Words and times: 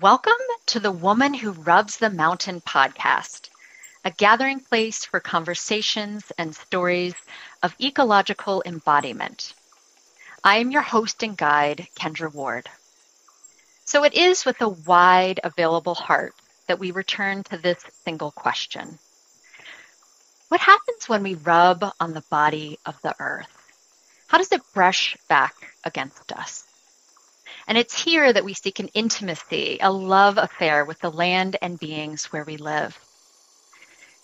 Welcome 0.00 0.32
to 0.66 0.78
the 0.78 0.92
Woman 0.92 1.32
Who 1.32 1.52
Rubs 1.52 1.96
the 1.96 2.10
Mountain 2.10 2.60
podcast, 2.60 3.48
a 4.04 4.10
gathering 4.10 4.60
place 4.60 5.06
for 5.06 5.20
conversations 5.20 6.30
and 6.36 6.54
stories 6.54 7.14
of 7.62 7.74
ecological 7.80 8.62
embodiment. 8.66 9.54
I 10.44 10.58
am 10.58 10.70
your 10.70 10.82
host 10.82 11.22
and 11.22 11.34
guide, 11.34 11.88
Kendra 11.98 12.30
Ward. 12.30 12.68
So 13.86 14.04
it 14.04 14.12
is 14.12 14.44
with 14.44 14.60
a 14.60 14.68
wide 14.68 15.40
available 15.42 15.94
heart 15.94 16.34
that 16.66 16.78
we 16.78 16.90
return 16.90 17.42
to 17.44 17.56
this 17.56 17.82
single 18.04 18.32
question. 18.32 18.98
What 20.48 20.60
happens 20.60 21.08
when 21.08 21.22
we 21.22 21.36
rub 21.36 21.90
on 21.98 22.12
the 22.12 22.24
body 22.28 22.78
of 22.84 23.00
the 23.00 23.14
earth? 23.18 23.48
How 24.26 24.36
does 24.36 24.52
it 24.52 24.60
brush 24.74 25.16
back 25.26 25.54
against 25.84 26.32
us? 26.32 26.65
And 27.68 27.76
it's 27.76 28.00
here 28.00 28.32
that 28.32 28.44
we 28.44 28.54
seek 28.54 28.78
an 28.78 28.88
intimacy, 28.94 29.78
a 29.80 29.90
love 29.90 30.38
affair 30.38 30.84
with 30.84 31.00
the 31.00 31.10
land 31.10 31.56
and 31.60 31.78
beings 31.78 32.26
where 32.26 32.44
we 32.44 32.56
live. 32.56 32.98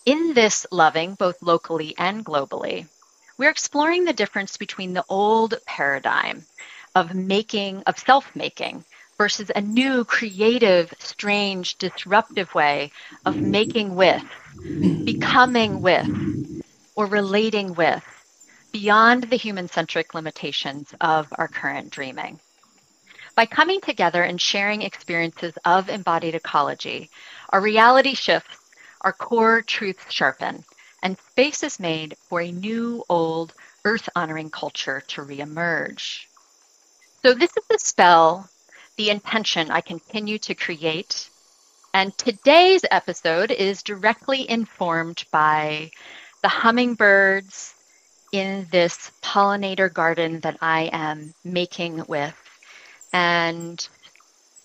In 0.06 0.34
this 0.34 0.66
loving, 0.70 1.14
both 1.14 1.42
locally 1.42 1.94
and 1.98 2.24
globally, 2.24 2.86
we're 3.38 3.50
exploring 3.50 4.04
the 4.04 4.12
difference 4.12 4.56
between 4.56 4.94
the 4.94 5.04
old 5.08 5.54
paradigm 5.66 6.44
of 6.94 7.14
making, 7.14 7.82
of 7.86 7.98
self 7.98 8.34
making, 8.36 8.84
versus 9.18 9.50
a 9.54 9.60
new, 9.60 10.04
creative, 10.04 10.92
strange, 10.98 11.76
disruptive 11.78 12.54
way 12.54 12.92
of 13.24 13.40
making 13.42 13.94
with, 13.96 14.24
becoming 15.04 15.80
with, 15.82 16.08
or 16.94 17.06
relating 17.06 17.74
with, 17.74 18.04
beyond 18.72 19.24
the 19.24 19.36
human 19.36 19.68
centric 19.68 20.14
limitations 20.14 20.94
of 21.00 21.26
our 21.36 21.48
current 21.48 21.90
dreaming. 21.90 22.38
By 23.34 23.46
coming 23.46 23.80
together 23.80 24.22
and 24.22 24.38
sharing 24.38 24.82
experiences 24.82 25.54
of 25.64 25.88
embodied 25.88 26.34
ecology, 26.34 27.10
our 27.48 27.62
reality 27.62 28.14
shifts, 28.14 28.58
our 29.00 29.12
core 29.12 29.62
truths 29.62 30.04
sharpen, 30.10 30.64
and 31.02 31.16
space 31.30 31.62
is 31.62 31.80
made 31.80 32.16
for 32.28 32.42
a 32.42 32.52
new, 32.52 33.02
old, 33.08 33.54
earth 33.86 34.08
honoring 34.14 34.50
culture 34.50 35.00
to 35.08 35.22
reemerge. 35.22 36.26
So, 37.22 37.32
this 37.32 37.56
is 37.56 37.64
the 37.70 37.78
spell, 37.78 38.50
the 38.98 39.08
intention 39.08 39.70
I 39.70 39.80
continue 39.80 40.38
to 40.40 40.54
create. 40.54 41.30
And 41.94 42.16
today's 42.18 42.82
episode 42.90 43.50
is 43.50 43.82
directly 43.82 44.48
informed 44.48 45.24
by 45.32 45.90
the 46.42 46.48
hummingbirds 46.48 47.74
in 48.32 48.66
this 48.70 49.10
pollinator 49.22 49.92
garden 49.92 50.40
that 50.40 50.58
I 50.60 50.90
am 50.92 51.32
making 51.44 52.04
with 52.08 52.34
and 53.12 53.88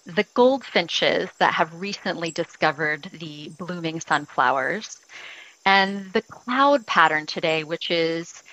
the 0.06 0.26
goldfinches 0.34 1.30
that 1.40 1.53
have 1.53 1.81
recently 1.81 2.31
discovered 2.31 3.09
the 3.14 3.50
blooming 3.58 4.00
sunflowers, 4.00 5.00
and 5.66 6.12
the 6.14 6.22
cloud 6.22 6.86
pattern 6.88 7.26
today, 7.26 7.64
which 7.64 7.92
is 7.92 8.44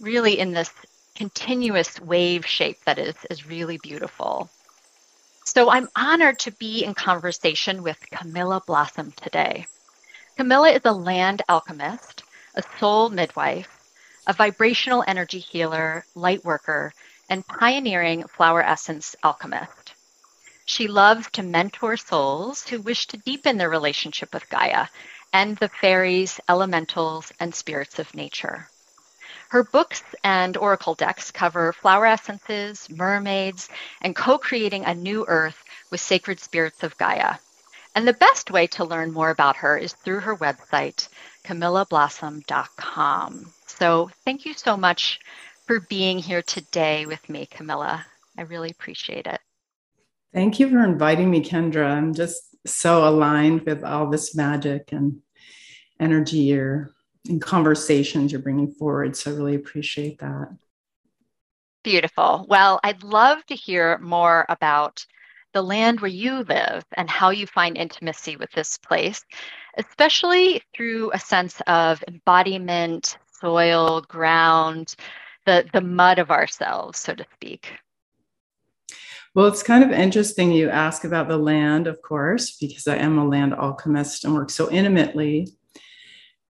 really 0.00 0.38
in 0.38 0.52
this 0.52 0.70
continuous 1.16 2.00
wave 2.00 2.46
shape 2.46 2.78
that 2.86 2.98
is, 2.98 3.14
is 3.28 3.46
really 3.46 3.78
beautiful. 3.78 4.48
So 5.44 5.68
I'm 5.68 5.88
honored 5.96 6.38
to 6.40 6.52
be 6.52 6.84
in 6.84 6.94
conversation 6.94 7.82
with 7.82 7.98
Camilla 8.12 8.62
Blossom 8.66 9.12
today. 9.12 9.66
Camilla 10.36 10.70
is 10.70 10.82
a 10.84 10.92
land 10.92 11.42
alchemist, 11.48 12.22
a 12.54 12.62
soul 12.78 13.10
midwife, 13.10 13.68
a 14.26 14.32
vibrational 14.32 15.02
energy 15.08 15.40
healer, 15.40 16.04
light 16.14 16.44
worker, 16.44 16.92
and 17.30 17.46
pioneering 17.46 18.26
flower 18.26 18.62
essence 18.62 19.16
alchemist. 19.22 19.94
She 20.66 20.88
loves 20.88 21.28
to 21.32 21.42
mentor 21.42 21.96
souls 21.96 22.68
who 22.68 22.80
wish 22.80 23.06
to 23.06 23.16
deepen 23.16 23.56
their 23.56 23.70
relationship 23.70 24.34
with 24.34 24.50
Gaia 24.50 24.88
and 25.32 25.56
the 25.56 25.68
fairies, 25.68 26.38
elementals, 26.48 27.32
and 27.40 27.54
spirits 27.54 27.98
of 27.98 28.14
nature. 28.14 28.68
Her 29.50 29.64
books 29.64 30.02
and 30.22 30.56
oracle 30.56 30.94
decks 30.94 31.30
cover 31.30 31.72
flower 31.72 32.06
essences, 32.06 32.88
mermaids, 32.90 33.68
and 34.00 34.14
co 34.14 34.38
creating 34.38 34.84
a 34.84 34.94
new 34.94 35.24
earth 35.26 35.64
with 35.90 36.00
sacred 36.00 36.40
spirits 36.40 36.82
of 36.82 36.96
Gaia. 36.98 37.36
And 37.94 38.06
the 38.06 38.12
best 38.12 38.52
way 38.52 38.68
to 38.68 38.84
learn 38.84 39.12
more 39.12 39.30
about 39.30 39.56
her 39.56 39.76
is 39.76 39.92
through 39.92 40.20
her 40.20 40.36
website, 40.36 41.08
camillablossom.com. 41.44 43.52
So 43.66 44.10
thank 44.24 44.44
you 44.44 44.54
so 44.54 44.76
much 44.76 45.18
for 45.70 45.78
being 45.78 46.18
here 46.18 46.42
today 46.42 47.06
with 47.06 47.28
me, 47.28 47.46
Camilla. 47.46 48.04
I 48.36 48.42
really 48.42 48.70
appreciate 48.70 49.28
it. 49.28 49.40
Thank 50.34 50.58
you 50.58 50.68
for 50.68 50.82
inviting 50.82 51.30
me, 51.30 51.44
Kendra. 51.44 51.86
I'm 51.86 52.12
just 52.12 52.42
so 52.66 53.08
aligned 53.08 53.60
with 53.62 53.84
all 53.84 54.10
this 54.10 54.34
magic 54.34 54.90
and 54.90 55.20
energy 56.00 56.38
you're 56.38 56.90
and 57.28 57.40
conversations 57.40 58.32
you're 58.32 58.40
bringing 58.40 58.72
forward. 58.72 59.14
So 59.14 59.30
I 59.30 59.34
really 59.34 59.54
appreciate 59.54 60.18
that. 60.18 60.48
Beautiful. 61.84 62.46
Well, 62.48 62.80
I'd 62.82 63.04
love 63.04 63.46
to 63.46 63.54
hear 63.54 63.96
more 63.98 64.46
about 64.48 65.06
the 65.52 65.62
land 65.62 66.00
where 66.00 66.10
you 66.10 66.42
live 66.48 66.82
and 66.96 67.08
how 67.08 67.30
you 67.30 67.46
find 67.46 67.78
intimacy 67.78 68.34
with 68.34 68.50
this 68.50 68.76
place, 68.76 69.24
especially 69.78 70.64
through 70.74 71.12
a 71.12 71.20
sense 71.20 71.62
of 71.68 72.02
embodiment, 72.08 73.18
soil, 73.40 74.00
ground, 74.00 74.96
the 75.46 75.66
the 75.72 75.80
mud 75.80 76.18
of 76.18 76.30
ourselves, 76.30 76.98
so 76.98 77.14
to 77.14 77.24
speak. 77.34 77.72
Well, 79.34 79.46
it's 79.46 79.62
kind 79.62 79.84
of 79.84 79.92
interesting 79.92 80.50
you 80.50 80.68
ask 80.68 81.04
about 81.04 81.28
the 81.28 81.36
land, 81.36 81.86
of 81.86 82.02
course, 82.02 82.56
because 82.56 82.88
I 82.88 82.96
am 82.96 83.16
a 83.16 83.26
land 83.26 83.54
alchemist 83.54 84.24
and 84.24 84.34
work 84.34 84.50
so 84.50 84.68
intimately. 84.70 85.46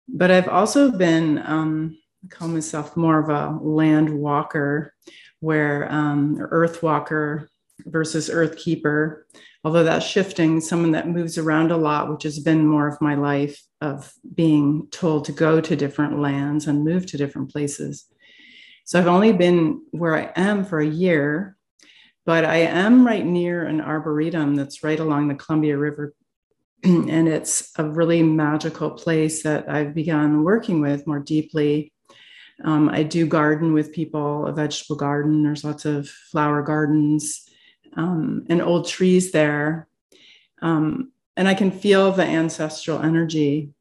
But 0.07 0.29
I've 0.29 0.47
also 0.47 0.91
been, 0.91 1.39
um, 1.39 1.97
I 2.23 2.27
call 2.27 2.47
myself 2.47 2.95
more 2.95 3.17
of 3.19 3.29
a 3.29 3.57
land 3.63 4.13
walker, 4.13 4.93
where 5.39 5.91
um, 5.91 6.37
earth 6.39 6.83
walker 6.83 7.49
versus 7.85 8.29
earth 8.29 8.57
keeper, 8.57 9.25
although 9.63 9.83
that's 9.83 10.05
shifting, 10.05 10.61
someone 10.61 10.91
that 10.91 11.09
moves 11.09 11.37
around 11.37 11.71
a 11.71 11.77
lot, 11.77 12.11
which 12.11 12.23
has 12.23 12.39
been 12.39 12.65
more 12.65 12.87
of 12.87 13.01
my 13.01 13.15
life 13.15 13.59
of 13.81 14.13
being 14.35 14.87
told 14.91 15.25
to 15.25 15.31
go 15.31 15.61
to 15.61 15.75
different 15.75 16.19
lands 16.19 16.67
and 16.67 16.83
move 16.83 17.05
to 17.07 17.17
different 17.17 17.51
places. 17.51 18.05
So 18.87 18.97
I've 18.97 19.07
only 19.07 19.33
been 19.33 19.81
where 19.91 20.15
I 20.15 20.31
am 20.37 20.63
for 20.63 20.79
a 20.79 20.87
year, 20.87 21.57
but 22.25 22.45
I 22.45 22.59
am 22.59 23.05
right 23.05 23.25
near 23.25 23.65
an 23.65 23.81
arboretum 23.81 24.55
that's 24.55 24.81
right 24.81 24.97
along 24.97 25.27
the 25.27 25.35
Columbia 25.35 25.77
River. 25.77 26.13
and 26.85 27.27
it's 27.27 27.73
a 27.77 27.83
really 27.83 28.23
magical 28.23 28.91
place 28.91 29.43
that 29.43 29.69
I've 29.69 29.93
begun 29.93 30.45
working 30.45 30.79
with 30.79 31.05
more 31.05 31.19
deeply. 31.19 31.91
Um, 32.63 32.87
I 32.87 33.03
do 33.03 33.27
garden 33.27 33.73
with 33.73 33.91
people, 33.91 34.47
a 34.47 34.53
vegetable 34.53 34.95
garden. 34.95 35.43
There's 35.43 35.65
lots 35.65 35.83
of 35.83 36.07
flower 36.07 36.61
gardens 36.61 37.45
um, 37.97 38.45
and 38.47 38.61
old 38.61 38.87
trees 38.87 39.33
there. 39.33 39.89
Um, 40.61 41.11
and 41.35 41.49
I 41.49 41.55
can 41.55 41.71
feel 41.71 42.13
the 42.13 42.23
ancestral 42.23 43.01
energy. 43.01 43.73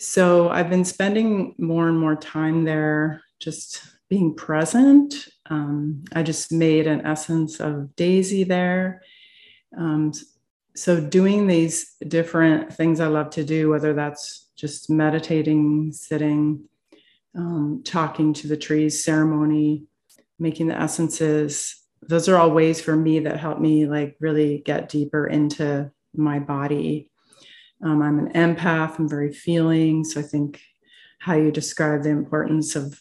So 0.00 0.48
I've 0.48 0.68
been 0.68 0.84
spending 0.84 1.54
more 1.58 1.88
and 1.88 1.96
more 1.96 2.16
time 2.16 2.64
there, 2.64 3.22
just 3.38 3.91
being 4.12 4.34
present. 4.34 5.26
Um, 5.48 6.04
I 6.14 6.22
just 6.22 6.52
made 6.52 6.86
an 6.86 7.06
essence 7.06 7.60
of 7.60 7.96
daisy 7.96 8.44
there. 8.44 9.00
Um, 9.74 10.12
so, 10.76 11.00
doing 11.00 11.46
these 11.46 11.94
different 12.06 12.74
things 12.74 13.00
I 13.00 13.06
love 13.06 13.30
to 13.30 13.42
do, 13.42 13.70
whether 13.70 13.94
that's 13.94 14.50
just 14.54 14.90
meditating, 14.90 15.92
sitting, 15.92 16.68
um, 17.34 17.80
talking 17.86 18.34
to 18.34 18.48
the 18.48 18.56
trees, 18.56 19.02
ceremony, 19.02 19.84
making 20.38 20.66
the 20.66 20.78
essences, 20.78 21.74
those 22.02 22.28
are 22.28 22.36
all 22.36 22.50
ways 22.50 22.82
for 22.82 22.94
me 22.94 23.20
that 23.20 23.40
help 23.40 23.60
me 23.60 23.86
like 23.86 24.16
really 24.20 24.58
get 24.58 24.90
deeper 24.90 25.26
into 25.26 25.90
my 26.14 26.38
body. 26.38 27.10
Um, 27.82 28.02
I'm 28.02 28.18
an 28.18 28.32
empath, 28.34 28.98
I'm 28.98 29.08
very 29.08 29.32
feeling. 29.32 30.04
So, 30.04 30.20
I 30.20 30.22
think 30.22 30.60
how 31.18 31.34
you 31.34 31.50
describe 31.50 32.02
the 32.02 32.10
importance 32.10 32.76
of 32.76 33.00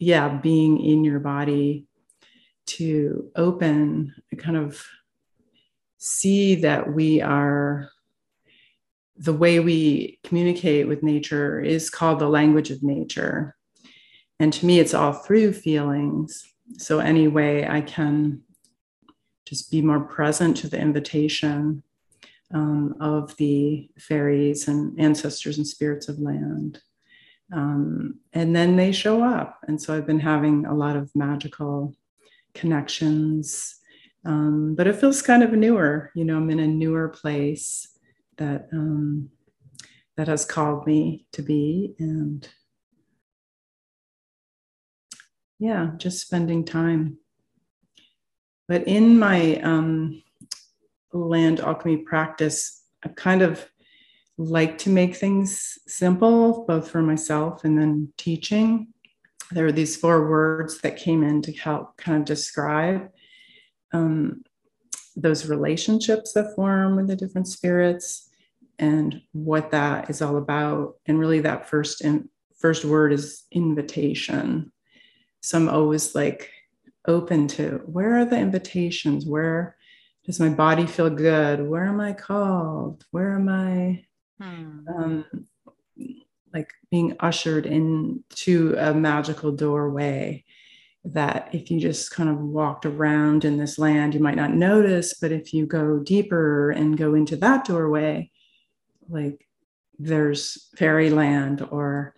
yeah, 0.00 0.28
being 0.28 0.82
in 0.82 1.04
your 1.04 1.20
body 1.20 1.86
to 2.64 3.30
open, 3.36 4.14
kind 4.38 4.56
of 4.56 4.82
see 5.98 6.54
that 6.56 6.92
we 6.92 7.20
are 7.20 7.90
the 9.16 9.34
way 9.34 9.60
we 9.60 10.18
communicate 10.24 10.88
with 10.88 11.02
nature 11.02 11.60
is 11.60 11.90
called 11.90 12.18
the 12.18 12.28
language 12.28 12.70
of 12.70 12.82
nature. 12.82 13.54
And 14.38 14.50
to 14.54 14.64
me, 14.64 14.80
it's 14.80 14.94
all 14.94 15.12
through 15.12 15.52
feelings. 15.52 16.42
So, 16.78 17.00
any 17.00 17.28
way 17.28 17.68
I 17.68 17.82
can 17.82 18.40
just 19.44 19.70
be 19.70 19.82
more 19.82 20.00
present 20.00 20.56
to 20.58 20.68
the 20.68 20.78
invitation 20.78 21.82
um, 22.54 22.94
of 23.00 23.36
the 23.36 23.90
fairies 23.98 24.66
and 24.66 24.98
ancestors 24.98 25.58
and 25.58 25.66
spirits 25.66 26.08
of 26.08 26.18
land. 26.18 26.80
Um, 27.52 28.20
and 28.32 28.54
then 28.54 28.76
they 28.76 28.92
show 28.92 29.22
up. 29.24 29.58
And 29.68 29.80
so 29.80 29.96
I've 29.96 30.06
been 30.06 30.20
having 30.20 30.66
a 30.66 30.74
lot 30.74 30.96
of 30.96 31.10
magical 31.14 31.94
connections 32.54 33.76
Um, 34.24 34.74
but 34.74 34.86
it 34.86 34.96
feels 34.96 35.22
kind 35.22 35.42
of 35.42 35.52
newer. 35.52 36.10
You 36.14 36.24
know, 36.24 36.36
I'm 36.36 36.50
in 36.50 36.60
a 36.60 36.66
newer 36.66 37.08
place 37.08 37.88
that 38.36 38.68
um, 38.72 39.30
that 40.16 40.28
has 40.28 40.44
called 40.44 40.86
me 40.86 41.26
to 41.32 41.42
be, 41.42 41.94
and 41.98 42.46
yeah, 45.58 45.92
just 45.96 46.20
spending 46.26 46.64
time. 46.64 47.18
But 48.68 48.86
in 48.86 49.18
my 49.18 49.56
um, 49.62 50.22
land 51.12 51.60
alchemy 51.60 51.98
practice, 51.98 52.82
I've 53.02 53.16
kind 53.16 53.42
of 53.42 53.68
like 54.48 54.78
to 54.78 54.90
make 54.90 55.16
things 55.16 55.78
simple, 55.86 56.64
both 56.66 56.90
for 56.90 57.02
myself 57.02 57.64
and 57.64 57.78
then 57.78 58.12
teaching. 58.16 58.88
There 59.50 59.66
are 59.66 59.72
these 59.72 59.96
four 59.96 60.30
words 60.30 60.80
that 60.80 60.96
came 60.96 61.22
in 61.22 61.42
to 61.42 61.52
help 61.52 61.96
kind 61.98 62.18
of 62.18 62.24
describe 62.24 63.10
um, 63.92 64.42
those 65.14 65.46
relationships 65.46 66.32
that 66.32 66.54
form 66.54 66.96
with 66.96 67.08
the 67.08 67.16
different 67.16 67.48
spirits 67.48 68.30
and 68.78 69.20
what 69.32 69.72
that 69.72 70.08
is 70.08 70.22
all 70.22 70.38
about. 70.38 70.96
And 71.04 71.18
really, 71.18 71.40
that 71.40 71.68
first 71.68 72.02
in, 72.02 72.30
first 72.56 72.84
word 72.84 73.12
is 73.12 73.44
invitation. 73.52 74.72
So 75.42 75.58
I'm 75.58 75.68
always 75.68 76.14
like 76.14 76.50
open 77.06 77.46
to 77.48 77.82
where 77.84 78.16
are 78.18 78.24
the 78.24 78.38
invitations? 78.38 79.26
Where 79.26 79.76
does 80.24 80.40
my 80.40 80.48
body 80.48 80.86
feel 80.86 81.10
good? 81.10 81.66
Where 81.66 81.84
am 81.84 82.00
I 82.00 82.14
called? 82.14 83.04
Where 83.10 83.34
am 83.34 83.48
I? 83.48 84.04
Hmm. 84.40 84.80
Um, 84.88 85.24
like 86.52 86.70
being 86.90 87.16
ushered 87.20 87.66
into 87.66 88.74
a 88.78 88.92
magical 88.92 89.52
doorway 89.52 90.44
that 91.04 91.48
if 91.52 91.70
you 91.70 91.80
just 91.80 92.10
kind 92.10 92.28
of 92.28 92.38
walked 92.38 92.84
around 92.84 93.44
in 93.44 93.56
this 93.56 93.78
land, 93.78 94.14
you 94.14 94.20
might 94.20 94.36
not 94.36 94.52
notice. 94.52 95.14
But 95.14 95.32
if 95.32 95.54
you 95.54 95.66
go 95.66 95.98
deeper 95.98 96.70
and 96.70 96.98
go 96.98 97.14
into 97.14 97.36
that 97.36 97.64
doorway, 97.64 98.30
like 99.08 99.46
there's 99.98 100.68
fairyland 100.76 101.66
or 101.70 102.14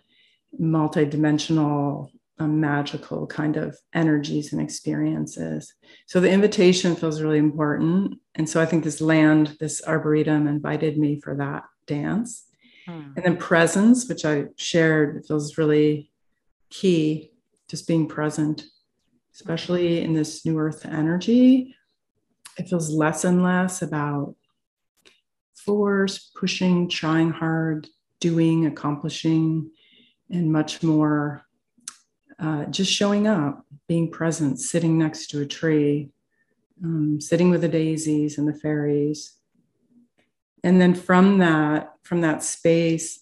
multidimensional 0.59 2.09
um, 2.39 2.59
magical 2.59 3.27
kind 3.27 3.57
of 3.57 3.77
energies 3.93 4.51
and 4.51 4.61
experiences. 4.61 5.73
So 6.07 6.19
the 6.19 6.31
invitation 6.31 6.95
feels 6.95 7.21
really 7.21 7.37
important. 7.37 8.19
And 8.35 8.49
so 8.49 8.61
I 8.61 8.65
think 8.65 8.83
this 8.83 9.01
land, 9.01 9.55
this 9.59 9.81
arboretum 9.85 10.47
invited 10.47 10.97
me 10.97 11.21
for 11.21 11.35
that 11.35 11.63
dance. 11.85 12.45
Hmm. 12.85 13.11
And 13.15 13.25
then 13.25 13.37
presence, 13.37 14.07
which 14.09 14.25
I 14.25 14.45
shared, 14.57 15.25
feels 15.25 15.57
really 15.57 16.11
key, 16.69 17.31
just 17.69 17.87
being 17.87 18.07
present 18.07 18.65
especially 19.33 20.01
in 20.01 20.13
this 20.13 20.45
new 20.45 20.59
earth 20.59 20.85
energy, 20.85 21.75
it 22.57 22.69
feels 22.69 22.91
less 22.91 23.23
and 23.23 23.43
less 23.43 23.81
about 23.81 24.35
force, 25.55 26.31
pushing, 26.39 26.87
trying 26.87 27.31
hard, 27.31 27.87
doing, 28.19 28.65
accomplishing, 28.65 29.71
and 30.29 30.51
much 30.51 30.83
more 30.83 31.43
uh, 32.39 32.65
just 32.65 32.91
showing 32.91 33.27
up, 33.27 33.65
being 33.87 34.09
present, 34.09 34.59
sitting 34.59 34.97
next 34.97 35.27
to 35.27 35.41
a 35.41 35.45
tree, 35.45 36.11
um, 36.83 37.19
sitting 37.19 37.49
with 37.49 37.61
the 37.61 37.67
daisies 37.67 38.37
and 38.37 38.47
the 38.47 38.53
fairies. 38.53 39.37
And 40.63 40.79
then 40.79 40.95
from 40.95 41.39
that, 41.39 41.93
from 42.03 42.21
that 42.21 42.43
space, 42.43 43.19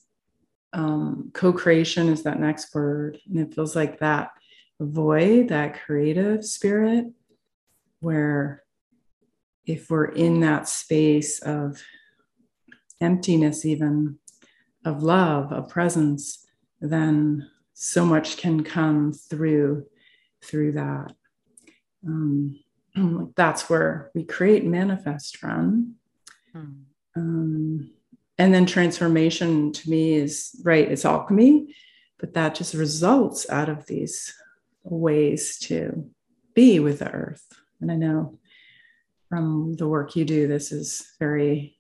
um, 0.73 1.31
co-creation 1.33 2.07
is 2.07 2.23
that 2.23 2.39
next 2.39 2.73
word. 2.73 3.19
And 3.29 3.39
it 3.39 3.53
feels 3.53 3.75
like 3.75 3.99
that 3.99 4.31
void, 4.79 5.49
that 5.49 5.81
creative 5.83 6.45
spirit, 6.45 7.05
where 7.99 8.63
if 9.65 9.89
we're 9.89 10.05
in 10.05 10.39
that 10.41 10.67
space 10.67 11.39
of 11.39 11.81
emptiness, 12.99 13.65
even 13.65 14.17
of 14.85 15.03
love, 15.03 15.51
of 15.51 15.69
presence, 15.69 16.45
then 16.79 17.49
so 17.73 18.05
much 18.05 18.37
can 18.37 18.63
come 18.63 19.13
through 19.13 19.85
through 20.43 20.71
that. 20.73 21.13
Um, 22.05 22.59
that's 23.35 23.69
where 23.69 24.11
we 24.15 24.23
create 24.23 24.65
manifest 24.65 25.37
from. 25.37 25.95
Hmm. 26.51 26.90
Um, 27.15 27.91
and 28.37 28.53
then 28.53 28.65
transformation 28.65 29.71
to 29.73 29.89
me 29.89 30.15
is 30.15 30.59
right, 30.63 30.89
it's 30.89 31.05
alchemy, 31.05 31.75
but 32.19 32.33
that 32.33 32.55
just 32.55 32.73
results 32.73 33.49
out 33.49 33.69
of 33.69 33.85
these 33.85 34.33
ways 34.83 35.59
to 35.59 36.09
be 36.53 36.79
with 36.79 36.99
the 36.99 37.11
earth. 37.11 37.45
And 37.79 37.91
I 37.91 37.95
know 37.95 38.39
from 39.29 39.75
the 39.75 39.87
work 39.87 40.15
you 40.15 40.25
do, 40.25 40.47
this 40.47 40.71
is 40.71 41.05
very 41.19 41.77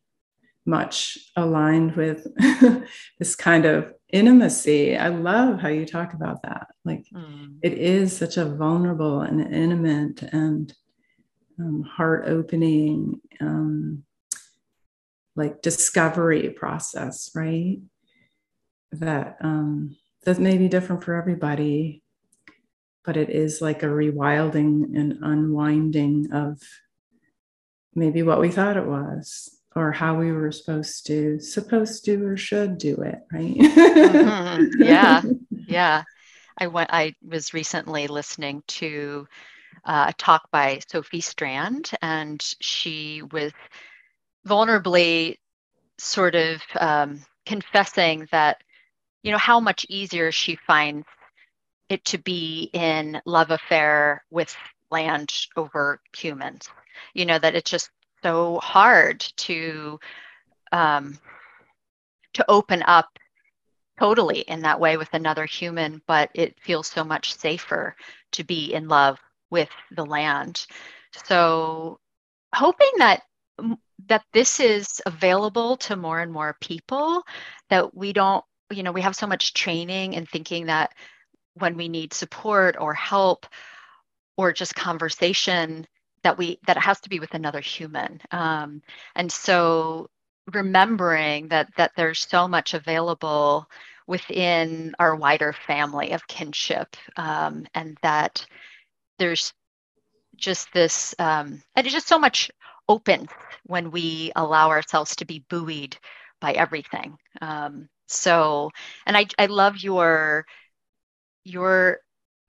much 0.65 1.17
aligned 1.35 1.95
with 1.95 2.27
this 3.19 3.35
kind 3.35 3.65
of 3.65 3.93
intimacy. 4.11 4.97
I 4.97 5.09
love 5.09 5.59
how 5.59 5.69
you 5.69 5.85
talk 5.85 6.13
about 6.13 6.43
that. 6.43 6.67
Like 6.85 7.05
mm. 7.13 7.55
it 7.61 7.73
is 7.73 8.15
such 8.15 8.37
a 8.37 8.45
vulnerable 8.45 9.21
and 9.21 9.41
intimate 9.53 10.21
and 10.23 10.73
um, 11.59 11.83
heart 11.83 12.25
opening, 12.27 13.19
um, 13.39 14.03
like 15.35 15.61
discovery 15.61 16.49
process, 16.49 17.31
right? 17.35 17.79
That 18.91 19.37
um, 19.41 19.95
that 20.23 20.39
may 20.39 20.57
be 20.57 20.67
different 20.67 21.03
for 21.03 21.15
everybody, 21.15 22.03
but 23.03 23.17
it 23.17 23.29
is 23.29 23.61
like 23.61 23.83
a 23.83 23.87
rewilding 23.87 24.95
and 24.97 25.19
unwinding 25.21 26.31
of 26.31 26.61
maybe 27.95 28.23
what 28.23 28.39
we 28.39 28.51
thought 28.51 28.77
it 28.77 28.85
was 28.85 29.57
or 29.75 29.91
how 29.91 30.15
we 30.15 30.31
were 30.31 30.51
supposed 30.51 31.05
to 31.07 31.39
supposed 31.39 32.05
to 32.05 32.23
or 32.25 32.37
should 32.37 32.77
do 32.77 32.95
it 33.01 33.19
right 33.31 33.55
mm-hmm. 33.55 34.65
yeah 34.83 35.21
yeah 35.67 36.03
i 36.57 36.67
went 36.67 36.89
i 36.91 37.13
was 37.21 37.53
recently 37.53 38.07
listening 38.07 38.63
to 38.67 39.27
uh, 39.85 40.07
a 40.09 40.13
talk 40.13 40.49
by 40.51 40.79
sophie 40.89 41.21
strand 41.21 41.91
and 42.01 42.41
she 42.59 43.21
was 43.31 43.51
vulnerably 44.47 45.37
sort 45.97 46.35
of 46.35 46.61
um, 46.79 47.21
confessing 47.45 48.27
that 48.31 48.63
you 49.23 49.31
know 49.31 49.37
how 49.37 49.59
much 49.59 49.85
easier 49.89 50.31
she 50.31 50.55
finds 50.55 51.05
it 51.89 52.03
to 52.05 52.17
be 52.17 52.69
in 52.73 53.21
love 53.25 53.51
affair 53.51 54.23
with 54.31 54.55
land 54.89 55.31
over 55.55 55.99
humans. 56.15 56.69
You 57.13 57.25
know 57.25 57.37
that 57.37 57.55
it's 57.55 57.69
just 57.69 57.89
so 58.23 58.59
hard 58.59 59.19
to 59.37 59.99
um, 60.71 61.17
to 62.33 62.45
open 62.49 62.83
up 62.83 63.19
totally 63.99 64.39
in 64.39 64.61
that 64.61 64.79
way 64.79 64.97
with 64.97 65.13
another 65.13 65.45
human, 65.45 66.01
but 66.07 66.29
it 66.33 66.59
feels 66.59 66.87
so 66.87 67.03
much 67.03 67.37
safer 67.37 67.95
to 68.31 68.43
be 68.43 68.73
in 68.73 68.87
love 68.87 69.19
with 69.51 69.69
the 69.91 70.05
land. 70.05 70.65
So 71.25 71.99
hoping 72.55 72.91
that 72.97 73.21
that 74.07 74.23
this 74.33 74.59
is 74.59 75.01
available 75.05 75.77
to 75.77 75.95
more 75.95 76.19
and 76.19 76.31
more 76.31 76.55
people 76.61 77.23
that 77.69 77.95
we 77.95 78.13
don't 78.13 78.43
you 78.71 78.83
know 78.83 78.91
we 78.91 79.01
have 79.01 79.15
so 79.15 79.27
much 79.27 79.53
training 79.53 80.15
and 80.15 80.29
thinking 80.29 80.65
that 80.67 80.91
when 81.55 81.75
we 81.75 81.89
need 81.89 82.13
support 82.13 82.75
or 82.79 82.93
help 82.93 83.45
or 84.37 84.53
just 84.53 84.75
conversation 84.75 85.85
that 86.23 86.37
we 86.37 86.59
that 86.67 86.77
it 86.77 86.81
has 86.83 86.99
to 87.01 87.09
be 87.09 87.19
with 87.19 87.33
another 87.33 87.59
human. 87.59 88.21
Um, 88.31 88.81
and 89.15 89.31
so 89.31 90.09
remembering 90.53 91.47
that 91.49 91.69
that 91.77 91.91
there's 91.95 92.27
so 92.27 92.47
much 92.47 92.73
available 92.73 93.67
within 94.07 94.95
our 94.99 95.15
wider 95.15 95.53
family 95.53 96.11
of 96.11 96.27
kinship 96.27 96.95
um, 97.17 97.65
and 97.73 97.97
that 98.01 98.45
there's 99.19 99.53
just 100.35 100.71
this 100.73 101.13
um, 101.19 101.61
and 101.75 101.85
it's 101.85 101.93
just 101.93 102.07
so 102.07 102.19
much 102.19 102.49
open 102.89 103.27
when 103.65 103.91
we 103.91 104.31
allow 104.35 104.69
ourselves 104.69 105.15
to 105.17 105.25
be 105.25 105.45
buoyed 105.49 105.97
by 106.39 106.53
everything. 106.53 107.17
Um, 107.41 107.87
so 108.07 108.71
and 109.05 109.15
I, 109.15 109.25
I 109.39 109.45
love 109.45 109.77
your 109.77 110.45
your 111.43 111.99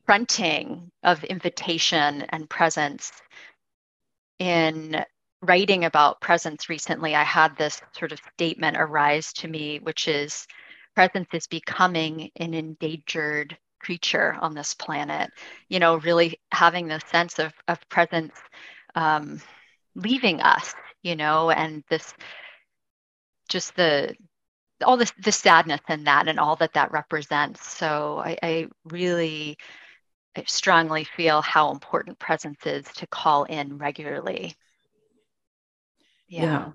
fronting 0.07 0.91
of 1.03 1.25
invitation 1.25 2.23
and 2.31 2.49
presence. 2.51 3.13
In 4.39 5.05
writing 5.43 5.85
about 5.85 6.21
presence 6.21 6.69
recently 6.69 7.17
i 7.17 7.25
had 7.25 7.57
this 7.57 7.83
sort 7.99 8.13
of 8.13 8.21
statement 8.35 8.77
arise 8.79 9.33
to 9.33 9.49
me 9.49 9.81
which 9.81 10.07
is 10.07 10.47
presence 10.95 11.27
is 11.33 11.47
becoming 11.49 12.31
an 12.37 12.55
endangered 12.55 13.57
creature 13.81 14.37
on 14.41 14.55
this 14.55 14.75
planet. 14.75 15.31
You 15.69 15.81
know 15.81 15.97
really 15.97 16.39
having 16.53 16.87
the 16.87 17.01
sense 17.11 17.39
of, 17.39 17.53
of 17.69 17.79
presence 17.89 18.33
um, 18.95 19.41
leaving 19.95 20.41
us 20.41 20.75
you 21.03 21.17
know 21.17 21.51
and 21.51 21.83
this 21.89 22.15
just 23.49 23.75
the 23.77 24.15
all 24.85 24.97
this 24.97 25.13
the 25.23 25.33
sadness 25.33 25.81
in 25.89 26.05
that 26.05 26.29
and 26.29 26.41
all 26.41 26.57
that 26.57 26.73
that 26.73 26.91
represents 26.93 27.67
so 27.69 28.19
I, 28.25 28.39
I 28.43 28.69
really 28.85 29.59
I 30.37 30.45
strongly 30.47 31.05
feel 31.05 31.43
how 31.43 31.71
important 31.71 32.19
presence 32.19 32.65
is 32.65 32.87
to 32.95 33.07
call 33.07 33.45
in 33.45 33.79
regularly. 33.79 34.55
Yeah. 36.29 36.43
Yeah. 36.43 36.71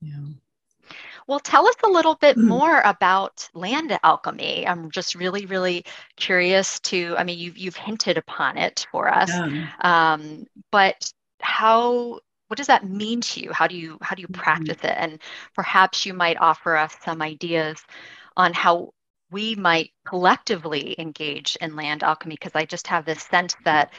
yeah. 0.00 0.94
Well, 1.26 1.40
tell 1.40 1.66
us 1.66 1.74
a 1.84 1.88
little 1.88 2.14
bit 2.14 2.36
mm-hmm. 2.36 2.48
more 2.48 2.80
about 2.80 3.48
land 3.52 3.98
alchemy. 4.02 4.66
I'm 4.66 4.90
just 4.90 5.14
really, 5.14 5.44
really 5.46 5.84
curious 6.16 6.80
to. 6.80 7.14
I 7.18 7.24
mean, 7.24 7.38
you've 7.38 7.58
you've 7.58 7.76
hinted 7.76 8.16
upon 8.16 8.56
it 8.56 8.86
for 8.90 9.08
us, 9.08 9.28
yeah. 9.28 9.68
um, 9.80 10.46
but 10.72 11.12
how? 11.58 12.20
What 12.46 12.56
does 12.56 12.68
that 12.68 12.88
mean 12.88 13.20
to 13.20 13.40
you? 13.40 13.52
How 13.52 13.66
do 13.66 13.76
you 13.76 13.98
how 14.00 14.14
do 14.14 14.22
you 14.22 14.28
mm-hmm. 14.28 14.40
practice 14.40 14.78
it? 14.82 14.94
And 14.96 15.20
perhaps 15.54 16.06
you 16.06 16.14
might 16.14 16.38
offer 16.38 16.76
us 16.76 16.94
some 17.04 17.20
ideas 17.20 17.82
on 18.36 18.52
how 18.54 18.92
we 19.30 19.54
might 19.54 19.90
collectively 20.06 20.94
engage 20.98 21.56
in 21.60 21.76
land 21.76 22.02
alchemy 22.02 22.34
because 22.34 22.52
i 22.54 22.64
just 22.64 22.86
have 22.86 23.04
this 23.04 23.22
sense 23.22 23.54
that 23.64 23.92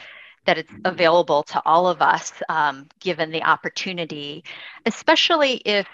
that 0.46 0.58
it's 0.58 0.72
available 0.86 1.44
to 1.44 1.62
all 1.66 1.88
of 1.88 2.02
us 2.02 2.32
um, 2.48 2.88
given 3.00 3.30
the 3.32 3.44
opportunity 3.44 4.44
especially 4.86 5.56
if 5.66 5.88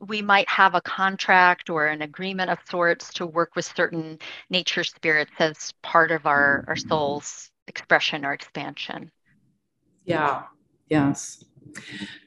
we 0.00 0.20
might 0.20 0.48
have 0.48 0.74
a 0.74 0.80
contract 0.82 1.70
or 1.70 1.86
an 1.86 2.02
agreement 2.02 2.50
of 2.50 2.58
sorts 2.68 3.14
to 3.14 3.24
work 3.24 3.56
with 3.56 3.64
certain 3.64 4.18
nature 4.50 4.84
spirits 4.84 5.32
as 5.38 5.72
part 5.82 6.10
of 6.10 6.26
our, 6.26 6.64
our 6.68 6.76
soul's 6.76 7.50
expression 7.68 8.24
or 8.24 8.32
expansion 8.32 9.10
yeah 10.04 10.42
yes 10.88 11.44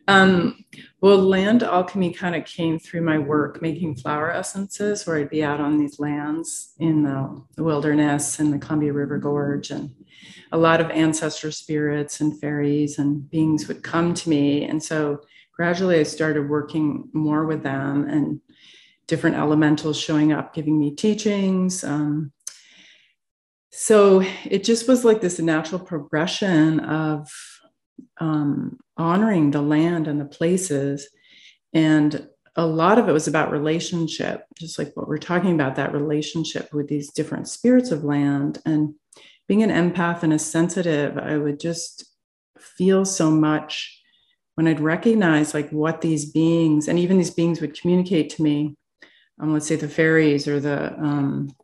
um, 0.07 0.63
well, 1.01 1.17
land 1.17 1.63
alchemy 1.63 2.13
kind 2.13 2.35
of 2.35 2.45
came 2.45 2.79
through 2.79 3.01
my 3.01 3.17
work 3.17 3.61
making 3.61 3.95
flower 3.95 4.31
essences, 4.31 5.05
where 5.05 5.17
I'd 5.17 5.29
be 5.29 5.43
out 5.43 5.59
on 5.59 5.77
these 5.77 5.99
lands 5.99 6.73
in 6.79 7.03
the, 7.03 7.41
the 7.55 7.63
wilderness 7.63 8.39
and 8.39 8.53
the 8.53 8.57
Columbia 8.57 8.93
River 8.93 9.17
Gorge, 9.17 9.69
and 9.69 9.93
a 10.51 10.57
lot 10.57 10.79
of 10.79 10.89
ancestor 10.91 11.51
spirits 11.51 12.21
and 12.21 12.39
fairies 12.39 12.99
and 12.99 13.29
beings 13.29 13.67
would 13.67 13.83
come 13.83 14.13
to 14.13 14.29
me. 14.29 14.63
And 14.63 14.81
so 14.81 15.21
gradually 15.53 15.99
I 15.99 16.03
started 16.03 16.49
working 16.49 17.09
more 17.13 17.45
with 17.45 17.63
them 17.63 18.07
and 18.07 18.39
different 19.07 19.35
elementals 19.35 19.99
showing 19.99 20.31
up, 20.31 20.53
giving 20.53 20.79
me 20.79 20.95
teachings. 20.95 21.83
Um, 21.83 22.31
so 23.71 24.23
it 24.45 24.63
just 24.63 24.87
was 24.87 25.05
like 25.05 25.21
this 25.21 25.39
natural 25.39 25.79
progression 25.79 26.79
of 26.79 27.29
um, 28.19 28.77
honoring 28.97 29.51
the 29.51 29.61
land 29.61 30.07
and 30.07 30.19
the 30.19 30.25
places. 30.25 31.07
And 31.73 32.27
a 32.55 32.65
lot 32.65 32.97
of 32.97 33.07
it 33.07 33.11
was 33.11 33.27
about 33.27 33.51
relationship, 33.51 34.45
just 34.57 34.79
like 34.79 34.91
what 34.95 35.07
we're 35.07 35.17
talking 35.17 35.53
about 35.53 35.75
that 35.75 35.93
relationship 35.93 36.73
with 36.73 36.87
these 36.87 37.11
different 37.11 37.47
spirits 37.47 37.91
of 37.91 38.03
land. 38.03 38.59
And 38.65 38.95
being 39.47 39.63
an 39.63 39.69
empath 39.69 40.23
and 40.23 40.33
a 40.33 40.39
sensitive, 40.39 41.17
I 41.17 41.37
would 41.37 41.59
just 41.59 42.05
feel 42.57 43.05
so 43.05 43.29
much 43.29 44.01
when 44.55 44.67
I'd 44.67 44.79
recognize 44.79 45.53
like 45.53 45.69
what 45.69 46.01
these 46.01 46.31
beings 46.31 46.87
and 46.87 46.97
even 46.97 47.17
these 47.17 47.29
beings 47.29 47.61
would 47.61 47.79
communicate 47.79 48.31
to 48.31 48.43
me. 48.43 48.75
Um, 49.39 49.53
let's 49.53 49.67
say 49.67 49.75
the 49.75 49.87
fairies 49.87 50.47
or 50.47 50.59
the 50.59 50.93
um, 50.99 51.55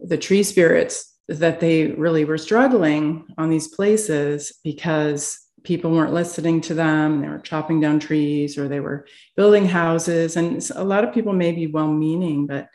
the 0.00 0.16
tree 0.16 0.44
spirits 0.44 1.09
that 1.38 1.60
they 1.60 1.88
really 1.92 2.24
were 2.24 2.38
struggling 2.38 3.24
on 3.38 3.50
these 3.50 3.68
places 3.68 4.52
because 4.64 5.38
people 5.62 5.90
weren't 5.90 6.12
listening 6.12 6.60
to 6.60 6.74
them 6.74 7.20
they 7.20 7.28
were 7.28 7.38
chopping 7.38 7.80
down 7.80 8.00
trees 8.00 8.58
or 8.58 8.66
they 8.66 8.80
were 8.80 9.06
building 9.36 9.66
houses. 9.66 10.36
And 10.36 10.68
a 10.74 10.84
lot 10.84 11.04
of 11.04 11.14
people 11.14 11.32
may 11.32 11.52
be 11.52 11.66
well 11.66 11.92
meaning 11.92 12.46
but 12.46 12.68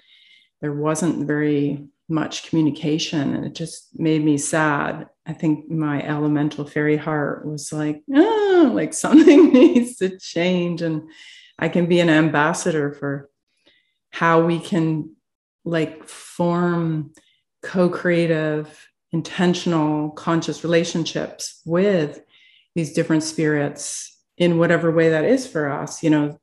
there 0.62 0.74
wasn't 0.74 1.28
very 1.28 1.88
much 2.08 2.48
communication 2.48 3.36
and 3.36 3.46
it 3.46 3.56
just 3.56 4.00
made 4.00 4.24
me 4.24 4.38
sad. 4.38 5.10
I 5.26 5.34
think 5.34 5.70
my 5.70 6.04
elemental 6.04 6.66
fairy 6.66 6.98
heart 6.98 7.46
was 7.46 7.74
like 7.74 8.04
oh 8.14 8.72
like 8.74 8.94
something 9.06 9.52
needs 9.52 9.98
to 9.98 10.18
change 10.18 10.82
and 10.82 11.10
i 11.58 11.68
can 11.70 11.88
be 11.88 12.00
an 12.00 12.10
ambassador 12.10 12.94
for 12.94 13.30
how 14.12 14.46
we 14.46 14.60
can 14.60 15.16
like 15.66 16.08
form 16.08 17.12
co-creative 17.66 18.88
intentional 19.12 20.12
conscious 20.12 20.64
relationships 20.64 21.62
with 21.66 22.22
these 22.76 22.94
different 22.94 23.24
spirits 23.24 24.18
in 24.38 24.58
whatever 24.58 24.92
way 24.92 25.10
that 25.10 25.26
is 25.26 25.48
for 25.48 25.70
us 25.70 26.04
you 26.04 26.10
know? 26.10 26.40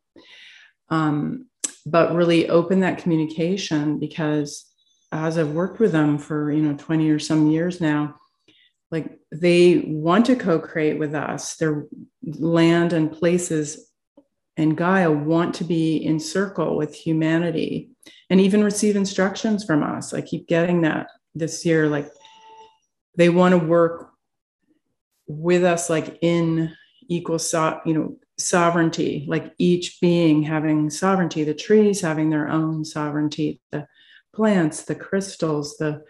Um, 0.88 1.46
but 1.86 2.14
really 2.14 2.48
open 2.48 2.80
that 2.80 2.98
communication 2.98 3.98
because 3.98 4.66
as 5.10 5.36
i've 5.36 5.50
worked 5.50 5.80
with 5.80 5.92
them 5.92 6.16
for 6.16 6.52
you 6.52 6.62
know 6.62 6.76
20 6.76 7.10
or 7.10 7.18
some 7.18 7.50
years 7.50 7.80
now 7.80 8.14
like 8.92 9.18
they 9.32 9.78
want 9.86 10.26
to 10.26 10.36
co-create 10.36 10.98
with 10.98 11.14
us. 11.14 11.56
Their 11.56 11.86
land 12.22 12.92
and 12.92 13.10
places 13.10 13.90
and 14.56 14.76
gaia 14.76 15.10
want 15.10 15.54
to 15.56 15.64
be 15.64 15.96
in 15.96 16.20
circle 16.20 16.76
with 16.76 16.94
humanity 16.94 17.90
and 18.30 18.40
even 18.40 18.62
receive 18.62 18.96
instructions 18.96 19.64
from 19.64 19.82
us. 19.82 20.12
I 20.12 20.20
keep 20.20 20.46
getting 20.46 20.82
that 20.82 21.08
this 21.34 21.64
year 21.64 21.88
like 21.88 22.10
they 23.16 23.28
want 23.28 23.52
to 23.52 23.58
work 23.58 24.10
with 25.26 25.64
us 25.64 25.88
like 25.88 26.18
in 26.20 26.74
equal 27.08 27.38
so, 27.38 27.80
you 27.86 27.94
know 27.94 28.16
sovereignty 28.38 29.24
like 29.28 29.52
each 29.58 30.00
being 30.00 30.42
having 30.42 30.90
sovereignty 30.90 31.44
the 31.44 31.54
trees 31.54 32.00
having 32.00 32.30
their 32.30 32.48
own 32.48 32.84
sovereignty 32.84 33.60
the 33.70 33.86
plants 34.34 34.82
the 34.84 34.94
crystals 34.94 35.76
the 35.76 36.02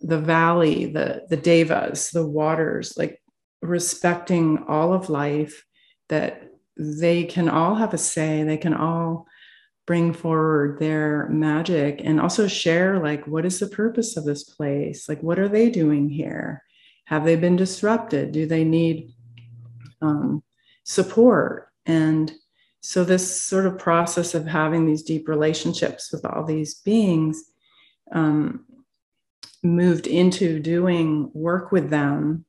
the 0.00 0.18
valley 0.18 0.86
the 0.86 1.22
the 1.28 1.36
devas 1.36 2.10
the 2.10 2.26
waters 2.26 2.94
like 2.96 3.22
respecting 3.62 4.64
all 4.66 4.92
of 4.92 5.10
life 5.10 5.64
that 6.08 6.48
they 6.78 7.24
can 7.24 7.48
all 7.48 7.74
have 7.74 7.92
a 7.92 7.98
say 7.98 8.42
they 8.42 8.56
can 8.56 8.74
all 8.74 9.26
bring 9.86 10.12
forward 10.12 10.78
their 10.78 11.28
magic 11.28 12.00
and 12.04 12.20
also 12.20 12.46
share 12.46 12.98
like 12.98 13.26
what 13.26 13.44
is 13.44 13.58
the 13.58 13.66
purpose 13.66 14.16
of 14.16 14.24
this 14.24 14.44
place 14.44 15.08
like 15.08 15.22
what 15.22 15.38
are 15.38 15.48
they 15.48 15.70
doing 15.70 16.08
here 16.08 16.62
have 17.08 17.24
they 17.24 17.36
been 17.36 17.56
disrupted? 17.56 18.32
Do 18.32 18.44
they 18.44 18.64
need 18.64 19.14
um, 20.02 20.42
support? 20.84 21.70
And 21.86 22.30
so, 22.82 23.02
this 23.02 23.40
sort 23.40 23.64
of 23.64 23.78
process 23.78 24.34
of 24.34 24.46
having 24.46 24.84
these 24.84 25.02
deep 25.02 25.26
relationships 25.26 26.12
with 26.12 26.26
all 26.26 26.44
these 26.44 26.74
beings 26.74 27.42
um, 28.12 28.66
moved 29.62 30.06
into 30.06 30.60
doing 30.60 31.30
work 31.32 31.72
with 31.72 31.88
them 31.88 32.44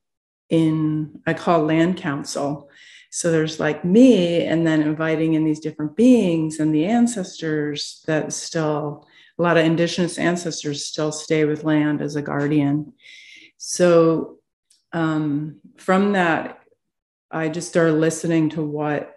in, 0.49 1.21
I 1.25 1.35
call 1.35 1.63
land 1.63 1.95
council. 1.95 2.69
So 3.09 3.31
there's 3.31 3.59
like 3.59 3.83
me, 3.83 4.43
and 4.45 4.65
then 4.67 4.81
inviting 4.81 5.33
in 5.33 5.43
these 5.43 5.59
different 5.59 5.95
beings 5.95 6.59
and 6.59 6.73
the 6.73 6.85
ancestors 6.85 8.03
that 8.05 8.31
still, 8.33 9.07
a 9.37 9.41
lot 9.41 9.57
of 9.57 9.65
indigenous 9.65 10.17
ancestors 10.19 10.85
still 10.85 11.11
stay 11.11 11.45
with 11.45 11.63
land 11.63 12.01
as 12.01 12.15
a 12.15 12.21
guardian. 12.21 12.93
So 13.57 14.37
um, 14.93 15.59
from 15.77 16.13
that, 16.13 16.59
I 17.31 17.49
just 17.49 17.69
started 17.69 17.93
listening 17.93 18.49
to 18.51 18.61
what 18.61 19.15